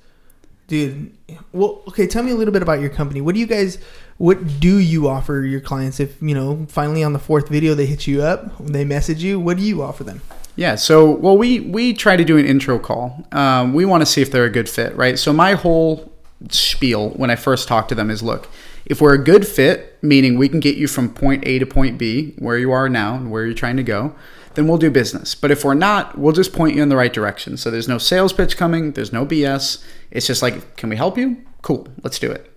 dude. 0.68 1.16
Well, 1.52 1.82
okay. 1.88 2.08
Tell 2.08 2.24
me 2.24 2.32
a 2.32 2.36
little 2.36 2.54
bit 2.54 2.62
about 2.62 2.80
your 2.80 2.90
company. 2.90 3.22
What 3.22 3.36
do 3.36 3.40
you 3.40 3.48
guys? 3.48 3.78
What 4.18 4.60
do 4.60 4.78
you 4.78 5.08
offer 5.08 5.42
your 5.42 5.60
clients? 5.60 6.00
If 6.00 6.22
you 6.22 6.36
know, 6.36 6.66
finally 6.70 7.04
on 7.04 7.14
the 7.14 7.20
fourth 7.20 7.50
video 7.50 7.74
they 7.74 7.86
hit 7.86 8.08
you 8.08 8.22
up, 8.22 8.58
they 8.60 8.86
message 8.86 9.24
you. 9.24 9.40
What 9.40 9.58
do 9.58 9.64
you 9.64 9.82
offer 9.82 10.04
them? 10.04 10.22
Yeah. 10.56 10.76
So, 10.76 11.10
well, 11.12 11.38
we 11.38 11.60
we 11.60 11.94
try 11.94 12.16
to 12.16 12.24
do 12.24 12.38
an 12.38 12.46
intro 12.46 12.80
call. 12.80 13.26
Um, 13.32 13.74
we 13.74 13.86
want 13.86 14.02
to 14.02 14.06
see 14.06 14.22
if 14.22 14.32
they're 14.32 14.46
a 14.46 14.52
good 14.52 14.70
fit, 14.70 14.96
right? 14.96 15.18
So, 15.18 15.34
my 15.34 15.54
whole 15.54 16.12
spiel 16.50 17.10
when 17.12 17.30
I 17.30 17.36
first 17.36 17.68
talk 17.68 17.88
to 17.88 17.96
them 17.96 18.10
is, 18.10 18.22
look, 18.22 18.50
if 18.86 19.02
we're 19.02 19.14
a 19.14 19.24
good 19.24 19.48
fit, 19.48 19.98
meaning 20.02 20.38
we 20.38 20.50
can 20.50 20.60
get 20.60 20.76
you 20.76 20.88
from 20.88 21.14
point 21.14 21.46
A 21.46 21.60
to 21.60 21.66
point 21.66 21.98
B, 21.98 22.34
where 22.38 22.58
you 22.58 22.72
are 22.72 22.90
now 22.90 23.16
and 23.16 23.32
where 23.32 23.46
you're 23.46 23.54
trying 23.54 23.78
to 23.78 23.84
go, 23.84 24.16
then 24.56 24.68
we'll 24.68 24.78
do 24.78 24.92
business. 24.92 25.36
But 25.36 25.52
if 25.52 25.64
we're 25.64 25.74
not, 25.74 26.18
we'll 26.18 26.34
just 26.34 26.54
point 26.54 26.76
you 26.76 26.84
in 26.84 26.90
the 26.90 26.96
right 26.96 27.14
direction. 27.14 27.58
So 27.58 27.72
there's 27.72 27.88
no 27.88 27.98
sales 27.98 28.34
pitch 28.34 28.58
coming. 28.58 28.92
There's 28.92 29.14
no 29.14 29.26
BS. 29.26 29.84
It's 30.12 30.28
just 30.28 30.42
like, 30.42 30.76
can 30.76 30.90
we 30.90 30.96
help 30.96 31.18
you? 31.18 31.42
Cool, 31.62 31.88
let's 32.04 32.20
do 32.20 32.32
it. 32.32 32.50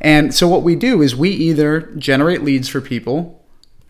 And 0.00 0.34
so 0.34 0.48
what 0.48 0.62
we 0.62 0.76
do 0.76 1.02
is 1.02 1.14
we 1.14 1.30
either 1.30 1.80
generate 1.96 2.42
leads 2.42 2.68
for 2.68 2.80
people 2.80 3.44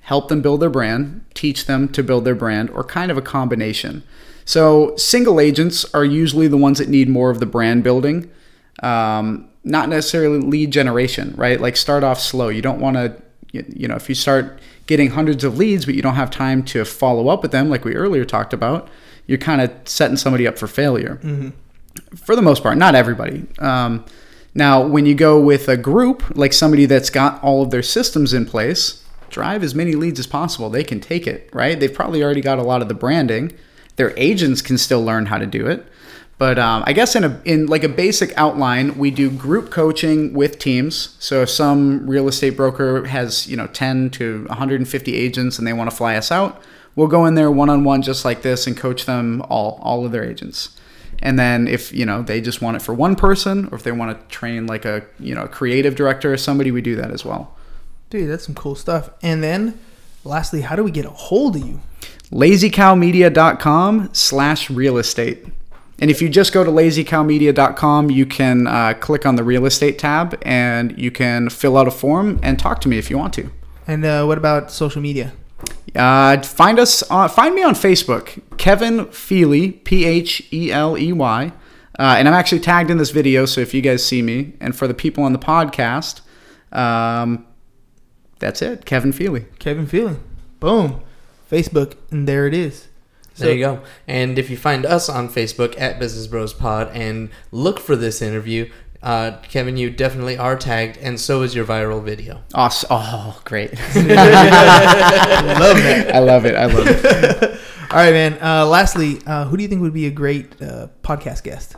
help 0.05 0.29
them 0.29 0.43
build 0.43 0.61
their 0.61 0.71
brand, 0.71 1.25
teach 1.33 1.67
them 1.67 1.89
to 1.89 2.03
build 2.03 2.25
their 2.25 2.35
brand, 2.35 2.71
or 2.71 2.85
kind 2.85 3.11
of 3.11 3.17
a 3.17 3.23
combination. 3.23 4.03
So, 4.45 4.95
single 4.97 5.41
agents 5.41 5.87
are 5.95 6.05
usually 6.05 6.47
the 6.47 6.59
ones 6.59 6.79
that 6.79 6.89
need 6.89 7.09
more 7.09 7.31
of 7.31 7.41
the 7.41 7.47
brand 7.47 7.83
building, 7.83 8.31
um, 8.83 9.49
not 9.65 9.89
necessarily 9.89 10.39
lead 10.39 10.71
generation, 10.71 11.35
right? 11.37 11.61
Like, 11.61 11.77
start 11.77 12.05
off 12.05 12.21
slow. 12.21 12.49
You 12.49 12.63
don't 12.63 12.81
want 12.81 12.97
to, 12.97 13.17
you 13.53 13.89
know, 13.89 13.97
if 13.97 14.09
you 14.09 14.15
start 14.15 14.61
getting 14.87 15.11
hundreds 15.11 15.45
of 15.45 15.57
leads, 15.57 15.87
but 15.87 15.95
you 15.95 16.03
don't 16.03 16.17
have 16.17 16.31
time 16.31 16.63
to 16.65 16.85
follow 16.85 17.29
up 17.29 17.43
with 17.43 17.51
them, 17.51 17.71
like 17.71 17.85
we 17.85 17.95
earlier 17.95 18.25
talked 18.25 18.53
about, 18.53 18.89
you're 19.27 19.39
kind 19.39 19.61
of 19.63 19.71
setting 19.85 20.17
somebody 20.17 20.47
up 20.47 20.59
for 20.59 20.67
failure. 20.67 21.19
For 22.17 22.37
the 22.37 22.43
most 22.43 22.63
part, 22.63 22.77
not 22.77 22.95
everybody. 22.95 23.47
Um, 23.59 24.05
now, 24.55 24.87
when 24.87 25.07
you 25.07 25.15
go 25.15 25.41
with 25.41 25.69
a 25.69 25.77
group, 25.77 26.37
like 26.37 26.53
somebody 26.53 26.87
that's 26.87 27.11
got 27.11 27.43
all 27.43 27.63
of 27.63 27.71
their 27.71 27.83
systems 27.83 28.35
in 28.35 28.47
place, 28.47 29.03
drive 29.31 29.63
as 29.65 29.75
many 29.75 29.95
leads 29.95 30.21
as 30.21 30.27
possible. 30.27 30.71
They 30.71 30.85
can 30.85 31.01
take 31.01 31.27
it, 31.27 31.49
right? 31.53 31.79
They've 31.79 31.93
probably 31.93 32.23
already 32.23 32.41
got 32.41 32.59
a 32.59 32.63
lot 32.63 32.83
of 32.83 32.89
the 32.89 32.95
branding. 32.95 33.53
Their 33.97 34.13
agents 34.17 34.61
can 34.63 34.79
still 34.79 35.03
learn 35.03 35.27
how 35.27 35.39
to 35.39 35.47
do 35.47 35.67
it. 35.67 35.87
But 36.37 36.59
um, 36.59 36.83
I 36.87 36.93
guess 36.93 37.15
in 37.15 37.25
a 37.25 37.41
in 37.45 37.67
like 37.67 37.85
a 37.85 37.89
basic 37.89 38.37
outline, 38.37 38.99
we 38.99 39.11
do 39.11 39.31
group 39.31 39.71
coaching 39.71 40.33
with 40.35 40.59
teams. 40.59 41.17
So 41.21 41.43
if 41.43 41.51
some 41.51 42.09
real 42.09 42.27
estate 42.29 42.57
broker 42.57 43.07
has 43.07 43.47
you 43.47 43.57
know 43.57 43.69
10 43.69 44.11
to 44.11 44.45
150 44.47 45.15
agents 45.15 45.59
and 45.59 45.67
they 45.67 45.73
want 45.73 45.91
to 45.91 45.97
fly 45.97 46.17
us 46.17 46.33
out, 46.33 46.61
we'll 46.97 47.07
go 47.07 47.25
in 47.27 47.35
there 47.35 47.51
one 47.51 47.71
on 47.71 47.85
one 47.85 48.03
just 48.03 48.25
like 48.25 48.43
this 48.43 48.67
and 48.67 48.77
coach 48.77 49.07
them 49.07 49.43
all 49.49 49.79
all 49.83 50.05
of 50.05 50.13
their 50.13 50.25
agents. 50.25 50.77
And 51.21 51.39
then 51.39 51.69
if 51.69 51.93
you 51.93 52.05
know 52.05 52.23
they 52.23 52.41
just 52.41 52.61
want 52.61 52.77
it 52.77 52.83
for 52.83 52.93
one 52.93 53.15
person, 53.15 53.69
or 53.71 53.77
if 53.77 53.85
they 53.85 53.93
want 53.93 54.19
to 54.19 54.27
train 54.35 54.67
like 54.67 54.85
a 54.85 55.05
you 55.21 55.35
know 55.35 55.47
creative 55.47 55.95
director 55.95 56.33
or 56.33 56.37
somebody, 56.37 56.73
we 56.73 56.83
do 56.83 56.97
that 56.97 57.13
as 57.13 57.25
well. 57.25 57.55
Dude, 58.11 58.29
that's 58.29 58.45
some 58.45 58.55
cool 58.55 58.75
stuff. 58.75 59.11
And 59.23 59.43
then, 59.43 59.79
lastly, 60.25 60.63
how 60.63 60.77
do 60.77 60.85
we 60.85 60.91
get 60.91 61.05
a 61.05 61.11
hold 61.11 61.57
of 61.57 61.67
you? 61.67 61.81
lazycowmedia.com 62.31 64.11
slash 64.13 64.71
real 64.71 64.99
estate. 64.99 65.47
And 66.01 66.11
if 66.11 66.21
you 66.21 66.29
just 66.29 66.53
go 66.53 66.65
to 66.65 66.71
lazycowmedia.com, 66.71 68.11
you 68.11 68.27
can 68.27 68.67
uh, 68.67 68.95
click 68.95 69.25
on 69.25 69.37
the 69.37 69.45
real 69.45 69.65
estate 69.65 69.99
tab 69.99 70.39
and 70.43 70.99
you 70.99 71.11
can 71.11 71.49
fill 71.49 71.77
out 71.77 71.87
a 71.87 71.91
form 71.91 72.41
and 72.43 72.59
talk 72.59 72.81
to 72.83 72.89
me 72.89 72.99
if 72.99 73.11
you 73.11 73.19
want 73.19 73.33
to. 73.35 73.51
And 73.87 74.05
uh, 74.05 74.25
what 74.25 74.39
about 74.39 74.71
social 74.71 75.01
media? 75.01 75.33
Uh, 75.95 76.43
find 76.43 76.79
us 76.79 77.03
on, 77.05 77.29
find 77.29 77.55
me 77.55 77.63
on 77.63 77.75
Facebook, 77.75 78.43
Kevin 78.59 79.07
Pheley, 79.07 79.85
P 79.85 80.05
H 80.05 80.43
E 80.53 80.73
L 80.73 80.99
E 80.99 81.13
Y. 81.13 81.53
Uh, 81.97 82.17
and 82.19 82.27
I'm 82.27 82.35
actually 82.35 82.61
tagged 82.61 82.91
in 82.91 82.99
this 82.99 83.11
video, 83.11 83.47
so 83.47 83.61
if 83.61 83.73
you 83.73 83.81
guys 83.81 84.05
see 84.05 84.21
me, 84.21 84.55
and 84.61 84.75
for 84.75 84.89
the 84.89 84.95
people 84.95 85.23
on 85.23 85.33
the 85.33 85.39
podcast, 85.39 86.23
um, 86.73 87.47
that's 88.41 88.63
it, 88.63 88.85
Kevin 88.85 89.13
Pheley. 89.13 89.47
Kevin 89.61 89.87
Pheley. 89.87 90.19
Boom. 90.59 91.03
Facebook, 91.49 91.95
and 92.11 92.27
there 92.27 92.49
it 92.49 92.55
is. 92.55 92.89
There 93.37 93.53
you 93.53 93.59
go. 93.65 93.83
And 94.07 94.39
if 94.39 94.49
you 94.51 94.57
find 94.57 94.87
us 94.87 95.09
on 95.09 95.29
Facebook 95.29 95.75
at 95.81 95.99
Business 95.99 96.27
Bros 96.27 96.53
Pod 96.55 96.89
and 96.95 97.31
look 97.51 97.79
for 97.81 97.97
this 97.97 98.23
interview, 98.23 98.71
uh, 99.03 99.39
Kevin, 99.43 99.77
you 99.77 99.91
definitely 99.91 100.39
are 100.39 100.57
tagged, 100.57 100.97
and 100.99 101.21
so 101.21 101.43
is 101.43 101.55
your 101.55 101.65
viral 101.67 102.03
video. 102.03 102.41
Oh, 102.55 102.67
s- 102.67 102.85
oh 102.89 103.41
great. 103.45 103.73
Love 103.95 104.07
that. 105.77 106.11
I 106.15 106.19
love 106.21 106.47
it. 106.47 106.55
I 106.55 106.65
love 106.67 106.87
it. 106.87 107.61
All 107.91 107.97
right, 107.99 108.13
man. 108.13 108.39
Uh, 108.43 108.67
lastly, 108.67 109.19
uh, 109.27 109.45
who 109.45 109.57
do 109.57 109.63
you 109.63 109.69
think 109.69 109.83
would 109.83 109.93
be 109.93 110.07
a 110.07 110.11
great 110.11 110.61
uh, 110.63 110.89
podcast 111.03 111.43
guest? 111.45 111.77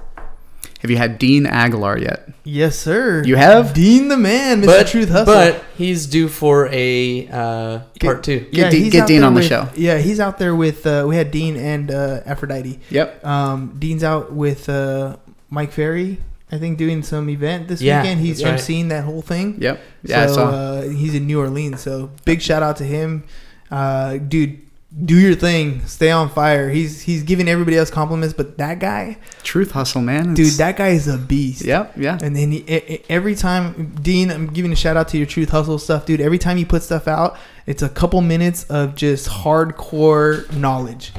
Have 0.82 0.90
you 0.90 0.96
had 0.98 1.18
Dean 1.18 1.46
Aguilar 1.46 1.98
yet? 1.98 2.28
Yes, 2.44 2.78
sir. 2.78 3.22
You 3.24 3.36
have? 3.36 3.72
Dean 3.74 4.08
the 4.08 4.16
man, 4.16 4.60
Mr. 4.62 4.66
But 4.66 4.86
Truth 4.88 5.08
Hustle. 5.08 5.34
but 5.34 5.64
he's 5.76 6.06
due 6.06 6.28
for 6.28 6.68
a 6.70 7.26
uh, 7.28 7.78
part 8.00 8.22
two. 8.22 8.40
Get 8.52 8.70
Dean- 8.70 8.84
he's 8.84 8.92
get 8.92 9.08
Dean 9.08 9.20
there 9.20 9.26
on 9.26 9.34
the 9.34 9.42
show. 9.42 9.68
Yeah, 9.74 9.98
he's 9.98 10.20
out 10.20 10.38
there 10.38 10.54
with. 10.54 10.86
Uh, 10.86 11.04
we 11.08 11.16
had 11.16 11.30
Dean 11.30 11.56
and 11.56 11.90
uh, 11.90 12.20
Aphrodite. 12.26 12.78
Yep. 12.90 13.24
Um, 13.24 13.74
Dean's 13.78 14.04
out 14.04 14.32
with 14.32 14.68
uh, 14.68 15.16
Mike 15.50 15.72
Ferry. 15.72 16.18
I 16.52 16.58
think 16.58 16.78
doing 16.78 17.02
some 17.02 17.28
event 17.30 17.66
this 17.66 17.82
Yeah, 17.82 18.02
weekend. 18.02 18.20
He's 18.20 18.38
that's 18.40 18.50
right. 18.68 18.76
emceeing 18.76 18.90
that 18.90 19.02
whole 19.04 19.22
thing. 19.22 19.56
Yep. 19.60 19.80
Yeah, 20.04 20.22
I 20.22 20.26
so 20.28 20.34
saw. 20.34 20.44
uh, 20.50 20.82
he's 20.82 21.14
in 21.14 21.26
New 21.26 21.40
Orleans. 21.40 21.80
So 21.80 22.10
big 22.24 22.40
shout 22.40 22.62
out 22.62 22.76
to 22.76 22.84
him, 22.84 23.24
uh, 23.70 24.18
dude. 24.18 24.60
Do 25.04 25.14
your 25.18 25.34
thing. 25.34 25.84
Stay 25.86 26.10
on 26.10 26.30
fire. 26.30 26.70
He's 26.70 27.02
he's 27.02 27.22
giving 27.22 27.48
everybody 27.48 27.76
else 27.76 27.90
compliments, 27.90 28.32
but 28.34 28.56
that 28.56 28.78
guy, 28.78 29.18
Truth 29.42 29.72
hustle, 29.72 30.00
man. 30.00 30.32
dude, 30.32 30.54
that 30.54 30.78
guy 30.78 30.88
is 30.88 31.06
a 31.06 31.18
beast. 31.18 31.62
Yep. 31.64 31.94
Yeah. 31.98 32.18
And 32.22 32.34
then 32.34 32.50
he, 32.52 33.02
every 33.10 33.34
time, 33.34 33.94
Dean, 34.00 34.30
I'm 34.30 34.46
giving 34.46 34.72
a 34.72 34.76
shout 34.76 34.96
out 34.96 35.08
to 35.08 35.18
your 35.18 35.26
Truth 35.26 35.50
Hustle 35.50 35.78
stuff, 35.78 36.06
dude. 36.06 36.22
Every 36.22 36.38
time 36.38 36.56
you 36.56 36.64
put 36.64 36.82
stuff 36.82 37.06
out, 37.06 37.36
it's 37.66 37.82
a 37.82 37.90
couple 37.90 38.22
minutes 38.22 38.64
of 38.70 38.94
just 38.94 39.28
hardcore 39.28 40.50
knowledge. 40.56 41.12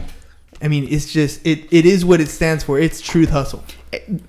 I 0.62 0.68
mean, 0.68 0.88
it's 0.90 1.12
just 1.12 1.46
it. 1.46 1.68
It 1.72 1.86
is 1.86 2.04
what 2.04 2.20
it 2.20 2.30
stands 2.30 2.64
for. 2.64 2.80
It's 2.80 3.00
Truth 3.00 3.30
Hustle. 3.30 3.64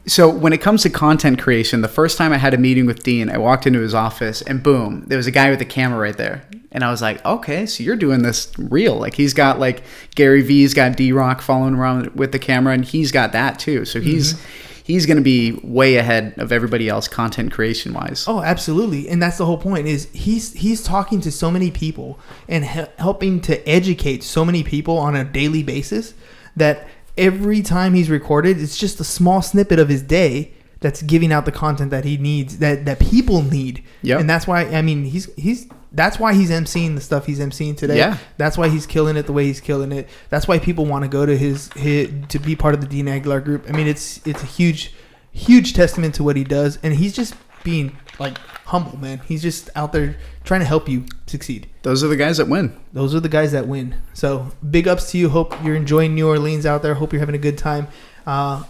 So 0.06 0.28
when 0.28 0.52
it 0.52 0.60
comes 0.60 0.82
to 0.82 0.90
content 0.90 1.40
creation, 1.40 1.80
the 1.80 1.88
first 1.88 2.16
time 2.16 2.32
I 2.32 2.38
had 2.38 2.54
a 2.54 2.58
meeting 2.58 2.86
with 2.86 3.02
Dean, 3.02 3.28
I 3.28 3.38
walked 3.38 3.66
into 3.66 3.80
his 3.80 3.94
office 3.94 4.40
and 4.42 4.62
boom, 4.62 5.04
there 5.06 5.16
was 5.16 5.26
a 5.26 5.32
guy 5.32 5.50
with 5.50 5.60
a 5.60 5.64
camera 5.64 5.98
right 5.98 6.16
there. 6.16 6.44
And 6.70 6.84
I 6.84 6.90
was 6.90 7.02
like, 7.02 7.24
okay, 7.24 7.66
so 7.66 7.82
you're 7.82 7.96
doing 7.96 8.22
this 8.22 8.52
real. 8.58 8.96
Like 8.96 9.14
he's 9.14 9.34
got 9.34 9.58
like 9.58 9.82
Gary 10.14 10.42
Vee's 10.42 10.74
got 10.74 10.96
D 10.96 11.12
Rock 11.12 11.40
following 11.40 11.74
around 11.74 12.14
with 12.14 12.32
the 12.32 12.38
camera 12.38 12.74
and 12.74 12.84
he's 12.84 13.10
got 13.10 13.32
that 13.32 13.58
too. 13.58 13.84
So 13.84 14.00
he's 14.00 14.34
mm-hmm. 14.34 14.67
He's 14.88 15.06
going 15.06 15.18
to 15.18 15.22
be 15.22 15.52
way 15.62 15.96
ahead 15.96 16.34
of 16.38 16.50
everybody 16.50 16.88
else 16.88 17.06
content 17.06 17.52
creation 17.52 17.92
wise. 17.92 18.24
Oh, 18.26 18.42
absolutely, 18.42 19.08
and 19.08 19.22
that's 19.22 19.38
the 19.38 19.46
whole 19.46 19.58
point. 19.58 19.86
Is 19.86 20.08
he's 20.12 20.52
he's 20.54 20.82
talking 20.82 21.20
to 21.20 21.30
so 21.30 21.50
many 21.50 21.70
people 21.70 22.18
and 22.48 22.64
he- 22.64 22.86
helping 22.98 23.40
to 23.42 23.68
educate 23.68 24.24
so 24.24 24.44
many 24.44 24.64
people 24.64 24.98
on 24.98 25.14
a 25.14 25.22
daily 25.24 25.62
basis 25.62 26.14
that 26.56 26.88
every 27.16 27.62
time 27.62 27.94
he's 27.94 28.10
recorded, 28.10 28.60
it's 28.60 28.76
just 28.76 28.98
a 28.98 29.04
small 29.04 29.42
snippet 29.42 29.78
of 29.78 29.88
his 29.88 30.02
day 30.02 30.52
that's 30.80 31.02
giving 31.02 31.32
out 31.32 31.44
the 31.44 31.52
content 31.52 31.90
that 31.90 32.04
he 32.04 32.16
needs 32.16 32.58
that 32.58 32.84
that 32.86 32.98
people 32.98 33.42
need. 33.42 33.84
Yep. 34.02 34.20
and 34.20 34.30
that's 34.30 34.46
why 34.46 34.64
I 34.64 34.82
mean 34.82 35.04
he's 35.04 35.32
he's. 35.36 35.68
That's 35.92 36.18
why 36.18 36.34
he's 36.34 36.50
emceeing 36.50 36.94
the 36.94 37.00
stuff 37.00 37.26
he's 37.26 37.40
emceeing 37.40 37.76
today. 37.76 37.96
Yeah. 37.96 38.18
That's 38.36 38.58
why 38.58 38.68
he's 38.68 38.86
killing 38.86 39.16
it 39.16 39.26
the 39.26 39.32
way 39.32 39.44
he's 39.46 39.60
killing 39.60 39.90
it. 39.92 40.08
That's 40.28 40.46
why 40.46 40.58
people 40.58 40.84
want 40.84 41.04
to 41.04 41.08
go 41.08 41.24
to 41.24 41.36
his, 41.36 41.72
his 41.74 42.10
to 42.28 42.38
be 42.38 42.54
part 42.56 42.74
of 42.74 42.80
the 42.80 42.86
Dean 42.86 43.08
Aguilar 43.08 43.40
group. 43.40 43.64
I 43.68 43.72
mean, 43.72 43.86
it's 43.86 44.20
it's 44.26 44.42
a 44.42 44.46
huge, 44.46 44.92
huge 45.32 45.72
testament 45.72 46.14
to 46.16 46.22
what 46.24 46.36
he 46.36 46.44
does, 46.44 46.78
and 46.82 46.94
he's 46.94 47.14
just 47.16 47.34
being 47.64 47.96
like 48.18 48.36
humble, 48.66 48.96
man. 48.98 49.20
He's 49.26 49.40
just 49.42 49.70
out 49.74 49.92
there 49.92 50.16
trying 50.44 50.60
to 50.60 50.66
help 50.66 50.88
you 50.88 51.06
succeed. 51.26 51.68
Those 51.82 52.04
are 52.04 52.08
the 52.08 52.16
guys 52.16 52.36
that 52.36 52.48
win. 52.48 52.78
Those 52.92 53.14
are 53.14 53.20
the 53.20 53.28
guys 53.28 53.52
that 53.52 53.66
win. 53.66 53.94
So 54.12 54.50
big 54.70 54.86
ups 54.88 55.10
to 55.12 55.18
you. 55.18 55.28
Hope 55.30 55.54
you're 55.64 55.74
enjoying 55.76 56.14
New 56.14 56.28
Orleans 56.28 56.66
out 56.66 56.82
there. 56.82 56.94
Hope 56.94 57.12
you're 57.12 57.20
having 57.20 57.34
a 57.34 57.38
good 57.38 57.56
time. 57.58 57.88
Uh, 58.26 58.64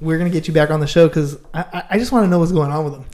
we're 0.00 0.16
gonna 0.18 0.30
get 0.30 0.48
you 0.48 0.54
back 0.54 0.70
on 0.70 0.80
the 0.80 0.86
show 0.86 1.08
because 1.08 1.36
I, 1.52 1.60
I- 1.72 1.84
I 1.90 1.98
just 1.98 2.10
want 2.10 2.24
to 2.24 2.28
know 2.28 2.38
what's 2.38 2.52
going 2.52 2.70
on 2.72 2.84
with 2.84 2.94
him. 2.94 3.04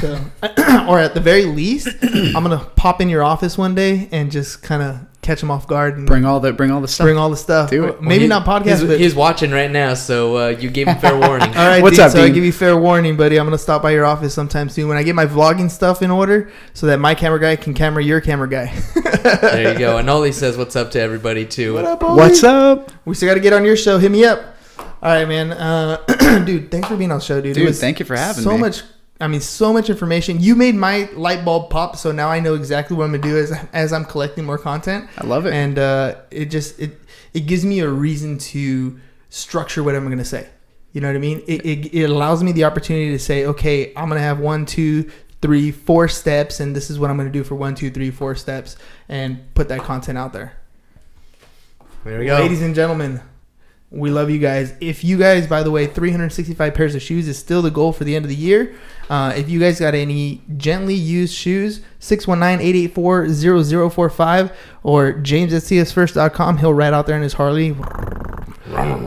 So, 0.00 0.18
or 0.88 0.98
at 0.98 1.12
the 1.14 1.20
very 1.20 1.44
least, 1.44 1.88
I'm 2.02 2.32
gonna 2.42 2.58
pop 2.76 3.00
in 3.00 3.08
your 3.08 3.22
office 3.22 3.58
one 3.58 3.74
day 3.74 4.08
and 4.12 4.30
just 4.30 4.62
kind 4.62 4.82
of 4.82 5.00
catch 5.20 5.42
him 5.42 5.50
off 5.50 5.66
guard 5.66 5.98
and 5.98 6.06
Bring 6.06 6.24
all 6.24 6.40
the 6.40 6.52
bring 6.54 6.70
all 6.70 6.80
the 6.80 6.88
stuff. 6.88 7.04
bring 7.04 7.18
all 7.18 7.28
the 7.28 7.36
stuff. 7.36 7.68
Do 7.68 7.84
it. 7.84 8.00
Maybe 8.02 8.22
He- 8.22 8.28
not 8.28 8.46
podcast, 8.46 8.78
He's, 8.80 8.84
but 8.84 8.98
he's 9.00 9.14
watching 9.14 9.50
right 9.50 9.70
now, 9.70 9.92
so 9.92 10.36
uh, 10.38 10.48
you 10.48 10.70
gave 10.70 10.88
him 10.88 10.96
fair 10.98 11.18
warning. 11.18 11.48
all 11.50 11.68
right. 11.68 11.82
What's 11.82 11.96
Dean, 11.96 12.06
up, 12.06 12.12
So 12.12 12.20
I 12.22 12.24
Dean? 12.26 12.34
give 12.34 12.44
you 12.44 12.52
fair 12.52 12.76
warning, 12.78 13.16
buddy. 13.18 13.38
I'm 13.38 13.44
gonna 13.44 13.58
stop 13.58 13.82
by 13.82 13.90
your 13.90 14.06
office 14.06 14.32
sometime 14.32 14.70
soon 14.70 14.88
when 14.88 14.96
I 14.96 15.02
get 15.02 15.14
my 15.14 15.26
vlogging 15.26 15.70
stuff 15.70 16.00
in 16.00 16.10
order, 16.10 16.50
so 16.72 16.86
that 16.86 16.98
my 16.98 17.14
camera 17.14 17.38
guy 17.38 17.56
can 17.56 17.74
camera 17.74 18.02
your 18.02 18.22
camera 18.22 18.48
guy. 18.48 18.74
There 18.94 19.72
you 19.74 19.78
go. 19.78 19.96
And 20.00 20.08
Ollie 20.08 20.32
says 20.32 20.56
what's 20.56 20.76
up 20.76 20.90
to 20.92 21.00
everybody 21.00 21.44
too. 21.44 21.74
what 21.74 21.84
up, 21.84 22.02
Ollie? 22.02 22.16
What's 22.16 22.42
up, 22.42 22.90
We 23.04 23.14
still 23.14 23.28
got 23.28 23.34
to 23.34 23.40
get 23.40 23.52
on 23.52 23.66
your 23.66 23.76
show. 23.76 23.98
Hit 23.98 24.10
me 24.10 24.24
up. 24.24 24.40
All 24.78 25.12
right, 25.12 25.28
man. 25.28 25.52
Uh, 25.52 25.98
dude, 26.46 26.70
thanks 26.70 26.88
for 26.88 26.96
being 26.96 27.12
on 27.12 27.18
the 27.18 27.24
show, 27.24 27.40
dude. 27.42 27.54
Dude, 27.54 27.74
thank 27.76 27.98
you 28.00 28.06
for 28.06 28.16
having 28.16 28.42
so 28.42 28.50
me. 28.52 28.56
So 28.56 28.60
much. 28.60 28.82
I 29.20 29.28
mean, 29.28 29.40
so 29.40 29.72
much 29.72 29.90
information. 29.90 30.40
You 30.40 30.54
made 30.56 30.74
my 30.74 31.08
light 31.12 31.44
bulb 31.44 31.68
pop, 31.68 31.96
so 31.96 32.10
now 32.10 32.28
I 32.28 32.40
know 32.40 32.54
exactly 32.54 32.96
what 32.96 33.04
I'm 33.04 33.12
gonna 33.12 33.22
do 33.22 33.36
as 33.36 33.52
as 33.72 33.92
I'm 33.92 34.04
collecting 34.04 34.44
more 34.44 34.58
content. 34.58 35.08
I 35.18 35.26
love 35.26 35.46
it. 35.46 35.52
and 35.52 35.78
uh, 35.78 36.16
it 36.30 36.46
just 36.46 36.78
it 36.80 36.98
it 37.34 37.40
gives 37.46 37.64
me 37.64 37.80
a 37.80 37.88
reason 37.88 38.38
to 38.38 38.98
structure 39.28 39.82
what 39.82 39.94
I'm 39.94 40.08
gonna 40.08 40.24
say. 40.24 40.48
You 40.92 41.00
know 41.00 41.08
what 41.08 41.16
I 41.16 41.20
mean? 41.20 41.42
It, 41.46 41.64
it, 41.64 41.94
it 41.94 42.04
allows 42.10 42.42
me 42.42 42.50
the 42.50 42.64
opportunity 42.64 43.10
to 43.12 43.18
say, 43.18 43.46
okay, 43.46 43.92
I'm 43.94 44.08
gonna 44.08 44.20
have 44.20 44.40
one, 44.40 44.66
two, 44.66 45.08
three, 45.40 45.70
four 45.70 46.08
steps, 46.08 46.58
and 46.58 46.74
this 46.74 46.90
is 46.90 46.98
what 46.98 47.10
I'm 47.10 47.16
gonna 47.16 47.30
do 47.30 47.44
for 47.44 47.54
one, 47.54 47.74
two, 47.74 47.90
three, 47.90 48.10
four 48.10 48.34
steps, 48.34 48.76
and 49.08 49.38
put 49.54 49.68
that 49.68 49.80
content 49.82 50.18
out 50.18 50.32
there. 50.32 50.54
There 52.04 52.18
we 52.18 52.26
go. 52.26 52.36
Ladies 52.36 52.62
and 52.62 52.74
gentlemen, 52.74 53.20
we 53.90 54.10
love 54.10 54.30
you 54.30 54.38
guys. 54.38 54.72
If 54.80 55.02
you 55.02 55.18
guys, 55.18 55.48
by 55.48 55.64
the 55.64 55.70
way, 55.70 55.86
365 55.86 56.74
pairs 56.74 56.94
of 56.94 57.02
shoes 57.02 57.26
is 57.26 57.36
still 57.38 57.60
the 57.60 57.72
goal 57.72 57.92
for 57.92 58.04
the 58.04 58.14
end 58.14 58.24
of 58.24 58.28
the 58.28 58.36
year. 58.36 58.76
Uh, 59.08 59.32
if 59.36 59.50
you 59.50 59.58
guys 59.58 59.80
got 59.80 59.94
any 59.94 60.42
gently 60.56 60.94
used 60.94 61.34
shoes, 61.34 61.80
619-884-0045 61.98 64.54
or 64.84 65.14
james 65.14 65.52
at 65.52 65.62
csfirst.com. 65.62 66.58
He'll 66.58 66.72
ride 66.72 66.94
out 66.94 67.08
there 67.08 67.16
in 67.16 67.22
his 67.22 67.32
Harley. 67.32 67.74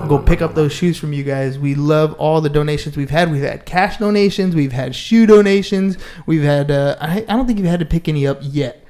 Go 0.09 0.19
pick 0.19 0.41
up 0.41 0.55
those 0.55 0.73
shoes 0.73 0.97
from 0.97 1.13
you 1.13 1.23
guys. 1.23 1.57
We 1.57 1.75
love 1.75 2.11
all 2.15 2.41
the 2.41 2.49
donations 2.49 2.97
we've 2.97 3.09
had. 3.09 3.31
We've 3.31 3.41
had 3.41 3.65
cash 3.65 3.95
donations. 3.97 4.53
We've 4.53 4.73
had 4.73 4.93
shoe 4.93 5.25
donations. 5.25 5.97
We've 6.25 6.43
had, 6.43 6.69
uh, 6.69 6.97
I, 6.99 7.19
I 7.19 7.37
don't 7.37 7.47
think 7.47 7.59
you've 7.59 7.69
had 7.69 7.79
to 7.79 7.85
pick 7.85 8.09
any 8.09 8.27
up 8.27 8.39
yet. 8.41 8.82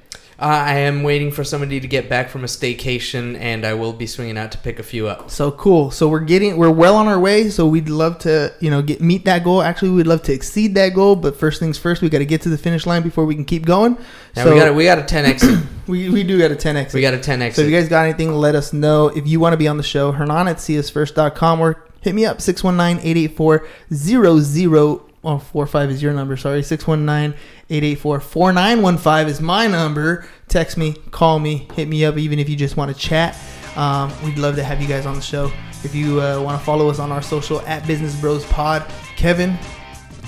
I 0.43 0.79
am 0.79 1.03
waiting 1.03 1.31
for 1.31 1.45
somebody 1.45 1.79
to 1.79 1.87
get 1.87 2.09
back 2.09 2.27
from 2.27 2.43
a 2.43 2.47
staycation, 2.47 3.37
and 3.39 3.65
I 3.65 3.75
will 3.75 3.93
be 3.93 4.05
swinging 4.05 4.37
out 4.37 4.51
to 4.51 4.57
pick 4.57 4.77
a 4.77 4.83
few 4.83 5.07
up. 5.07 5.31
So 5.31 5.51
cool. 5.51 5.89
So 5.89 6.09
we're 6.09 6.19
getting 6.19 6.57
we're 6.57 6.69
well 6.69 6.97
on 6.97 7.07
our 7.07 7.17
way. 7.17 7.49
So 7.49 7.65
we'd 7.65 7.87
love 7.87 8.19
to 8.19 8.53
you 8.59 8.69
know 8.69 8.81
get 8.81 8.99
meet 8.99 9.23
that 9.23 9.45
goal. 9.45 9.61
Actually, 9.61 9.91
we'd 9.91 10.07
love 10.07 10.21
to 10.23 10.33
exceed 10.33 10.75
that 10.75 10.93
goal. 10.93 11.15
But 11.15 11.37
first 11.37 11.61
things 11.61 11.77
first, 11.77 12.01
we 12.01 12.09
got 12.09 12.17
to 12.17 12.25
get 12.25 12.41
to 12.41 12.49
the 12.49 12.57
finish 12.57 12.85
line 12.85 13.03
before 13.03 13.25
we 13.25 13.35
can 13.35 13.45
keep 13.45 13.65
going. 13.65 13.97
Now 14.35 14.43
so 14.43 14.53
we 14.53 14.59
got 14.59 14.67
a, 14.67 14.73
we 14.73 14.83
got 14.83 14.99
a 14.99 15.03
10x. 15.03 15.65
we, 15.87 16.09
we 16.09 16.23
do 16.23 16.37
got 16.37 16.51
a 16.51 16.55
10x. 16.55 16.93
we 16.93 16.99
got 16.99 17.13
a 17.13 17.19
10x. 17.19 17.53
So 17.53 17.61
if 17.61 17.69
you 17.69 17.73
guys 17.73 17.87
got 17.87 18.03
anything, 18.03 18.33
let 18.33 18.55
us 18.55 18.73
know. 18.73 19.07
If 19.07 19.25
you 19.25 19.39
want 19.39 19.53
to 19.53 19.57
be 19.57 19.69
on 19.69 19.77
the 19.77 19.83
show, 19.83 20.11
Hernan 20.11 20.49
at 20.49 20.57
csfirst.com 20.57 21.61
or 21.61 21.85
hit 22.01 22.13
me 22.13 22.25
up 22.25 22.39
619-884-00 22.39 25.12
oh, 25.23 25.39
45 25.39 25.89
is 25.91 26.01
your 26.03 26.13
number, 26.13 26.37
sorry. 26.37 26.61
619-884-4915 26.61 29.27
is 29.27 29.41
my 29.41 29.67
number. 29.67 30.25
Text 30.47 30.77
me, 30.77 30.93
call 31.11 31.39
me, 31.39 31.67
hit 31.73 31.87
me 31.87 32.05
up 32.05 32.17
even 32.17 32.39
if 32.39 32.49
you 32.49 32.55
just 32.55 32.77
want 32.77 32.93
to 32.95 32.99
chat. 32.99 33.37
Um, 33.75 34.11
we'd 34.23 34.37
love 34.37 34.55
to 34.57 34.63
have 34.63 34.81
you 34.81 34.87
guys 34.87 35.05
on 35.05 35.15
the 35.15 35.21
show. 35.21 35.51
If 35.83 35.95
you 35.95 36.21
uh, 36.21 36.41
want 36.41 36.59
to 36.59 36.65
follow 36.65 36.89
us 36.89 36.99
on 36.99 37.11
our 37.11 37.21
social 37.21 37.59
at 37.61 37.85
Business 37.87 38.19
Bros 38.21 38.45
Pod, 38.45 38.85
Kevin, 39.15 39.57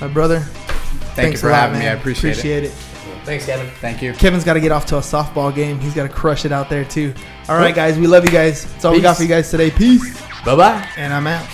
my 0.02 0.08
brother, 0.08 0.40
Thank 0.40 1.16
thanks 1.16 1.42
you 1.42 1.42
for 1.42 1.50
a 1.50 1.52
lot, 1.52 1.60
having 1.70 1.80
me. 1.80 1.88
I 1.88 1.94
appreciate, 1.94 2.32
appreciate 2.32 2.64
it. 2.66 2.68
it. 2.68 2.74
Thanks, 3.24 3.46
Kevin. 3.46 3.68
Thank 3.76 4.02
you. 4.02 4.14
Kevin's 4.14 4.44
got 4.44 4.54
to 4.54 4.60
get 4.60 4.72
off 4.72 4.86
to 4.88 4.98
a 4.98 5.02
softball 5.02 5.54
game. 5.54 5.80
He's 5.80 5.96
got 5.96 6.04
to 6.04 6.10
crush 6.10 6.46
it 6.46 6.52
out 6.52 6.70
there 6.70 6.86
too. 6.86 7.14
All 7.50 7.58
right, 7.58 7.74
guys, 7.74 7.98
we 7.98 8.06
love 8.06 8.24
you 8.26 8.32
guys. 8.32 8.72
That's 8.74 8.86
all 8.86 8.94
we 8.94 9.02
got 9.02 9.18
for 9.18 9.24
you 9.24 9.30
guys 9.30 9.50
today. 9.50 9.72
Peace, 9.72 10.20
Bye 10.44 10.56
bye. 10.56 10.88
and 10.98 11.12
I'm 11.14 11.26
out. 11.26 11.48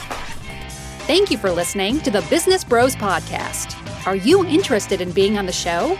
Thank 1.11 1.29
you 1.29 1.37
for 1.37 1.51
listening 1.51 1.99
to 2.03 2.09
the 2.09 2.21
Business 2.29 2.63
Bros 2.63 2.95
Podcast. 2.95 3.75
Are 4.07 4.15
you 4.15 4.45
interested 4.45 5.01
in 5.01 5.11
being 5.11 5.37
on 5.37 5.45
the 5.45 5.51
show? 5.51 5.97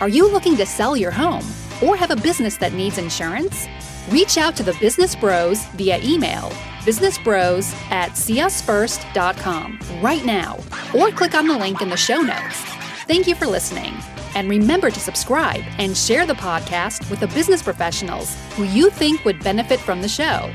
Are 0.00 0.08
you 0.08 0.30
looking 0.30 0.56
to 0.56 0.64
sell 0.64 0.96
your 0.96 1.10
home 1.10 1.44
or 1.82 1.96
have 1.96 2.12
a 2.12 2.16
business 2.16 2.58
that 2.58 2.72
needs 2.72 2.96
insurance? 2.96 3.66
Reach 4.10 4.38
out 4.38 4.54
to 4.54 4.62
the 4.62 4.74
Business 4.74 5.16
Bros 5.16 5.64
via 5.74 5.98
email 6.04 6.52
businessbros 6.84 7.74
at 7.90 8.12
seeusfirst.com 8.12 9.80
right 10.00 10.24
now 10.24 10.60
or 10.94 11.10
click 11.10 11.34
on 11.34 11.48
the 11.48 11.58
link 11.58 11.82
in 11.82 11.88
the 11.88 11.96
show 11.96 12.20
notes. 12.20 12.60
Thank 13.08 13.26
you 13.26 13.34
for 13.34 13.46
listening. 13.48 13.94
And 14.36 14.48
remember 14.48 14.92
to 14.92 15.00
subscribe 15.00 15.64
and 15.78 15.96
share 15.96 16.24
the 16.24 16.34
podcast 16.34 17.10
with 17.10 17.18
the 17.18 17.26
business 17.26 17.64
professionals 17.64 18.36
who 18.54 18.62
you 18.62 18.90
think 18.90 19.24
would 19.24 19.42
benefit 19.42 19.80
from 19.80 20.02
the 20.02 20.08
show. 20.08 20.52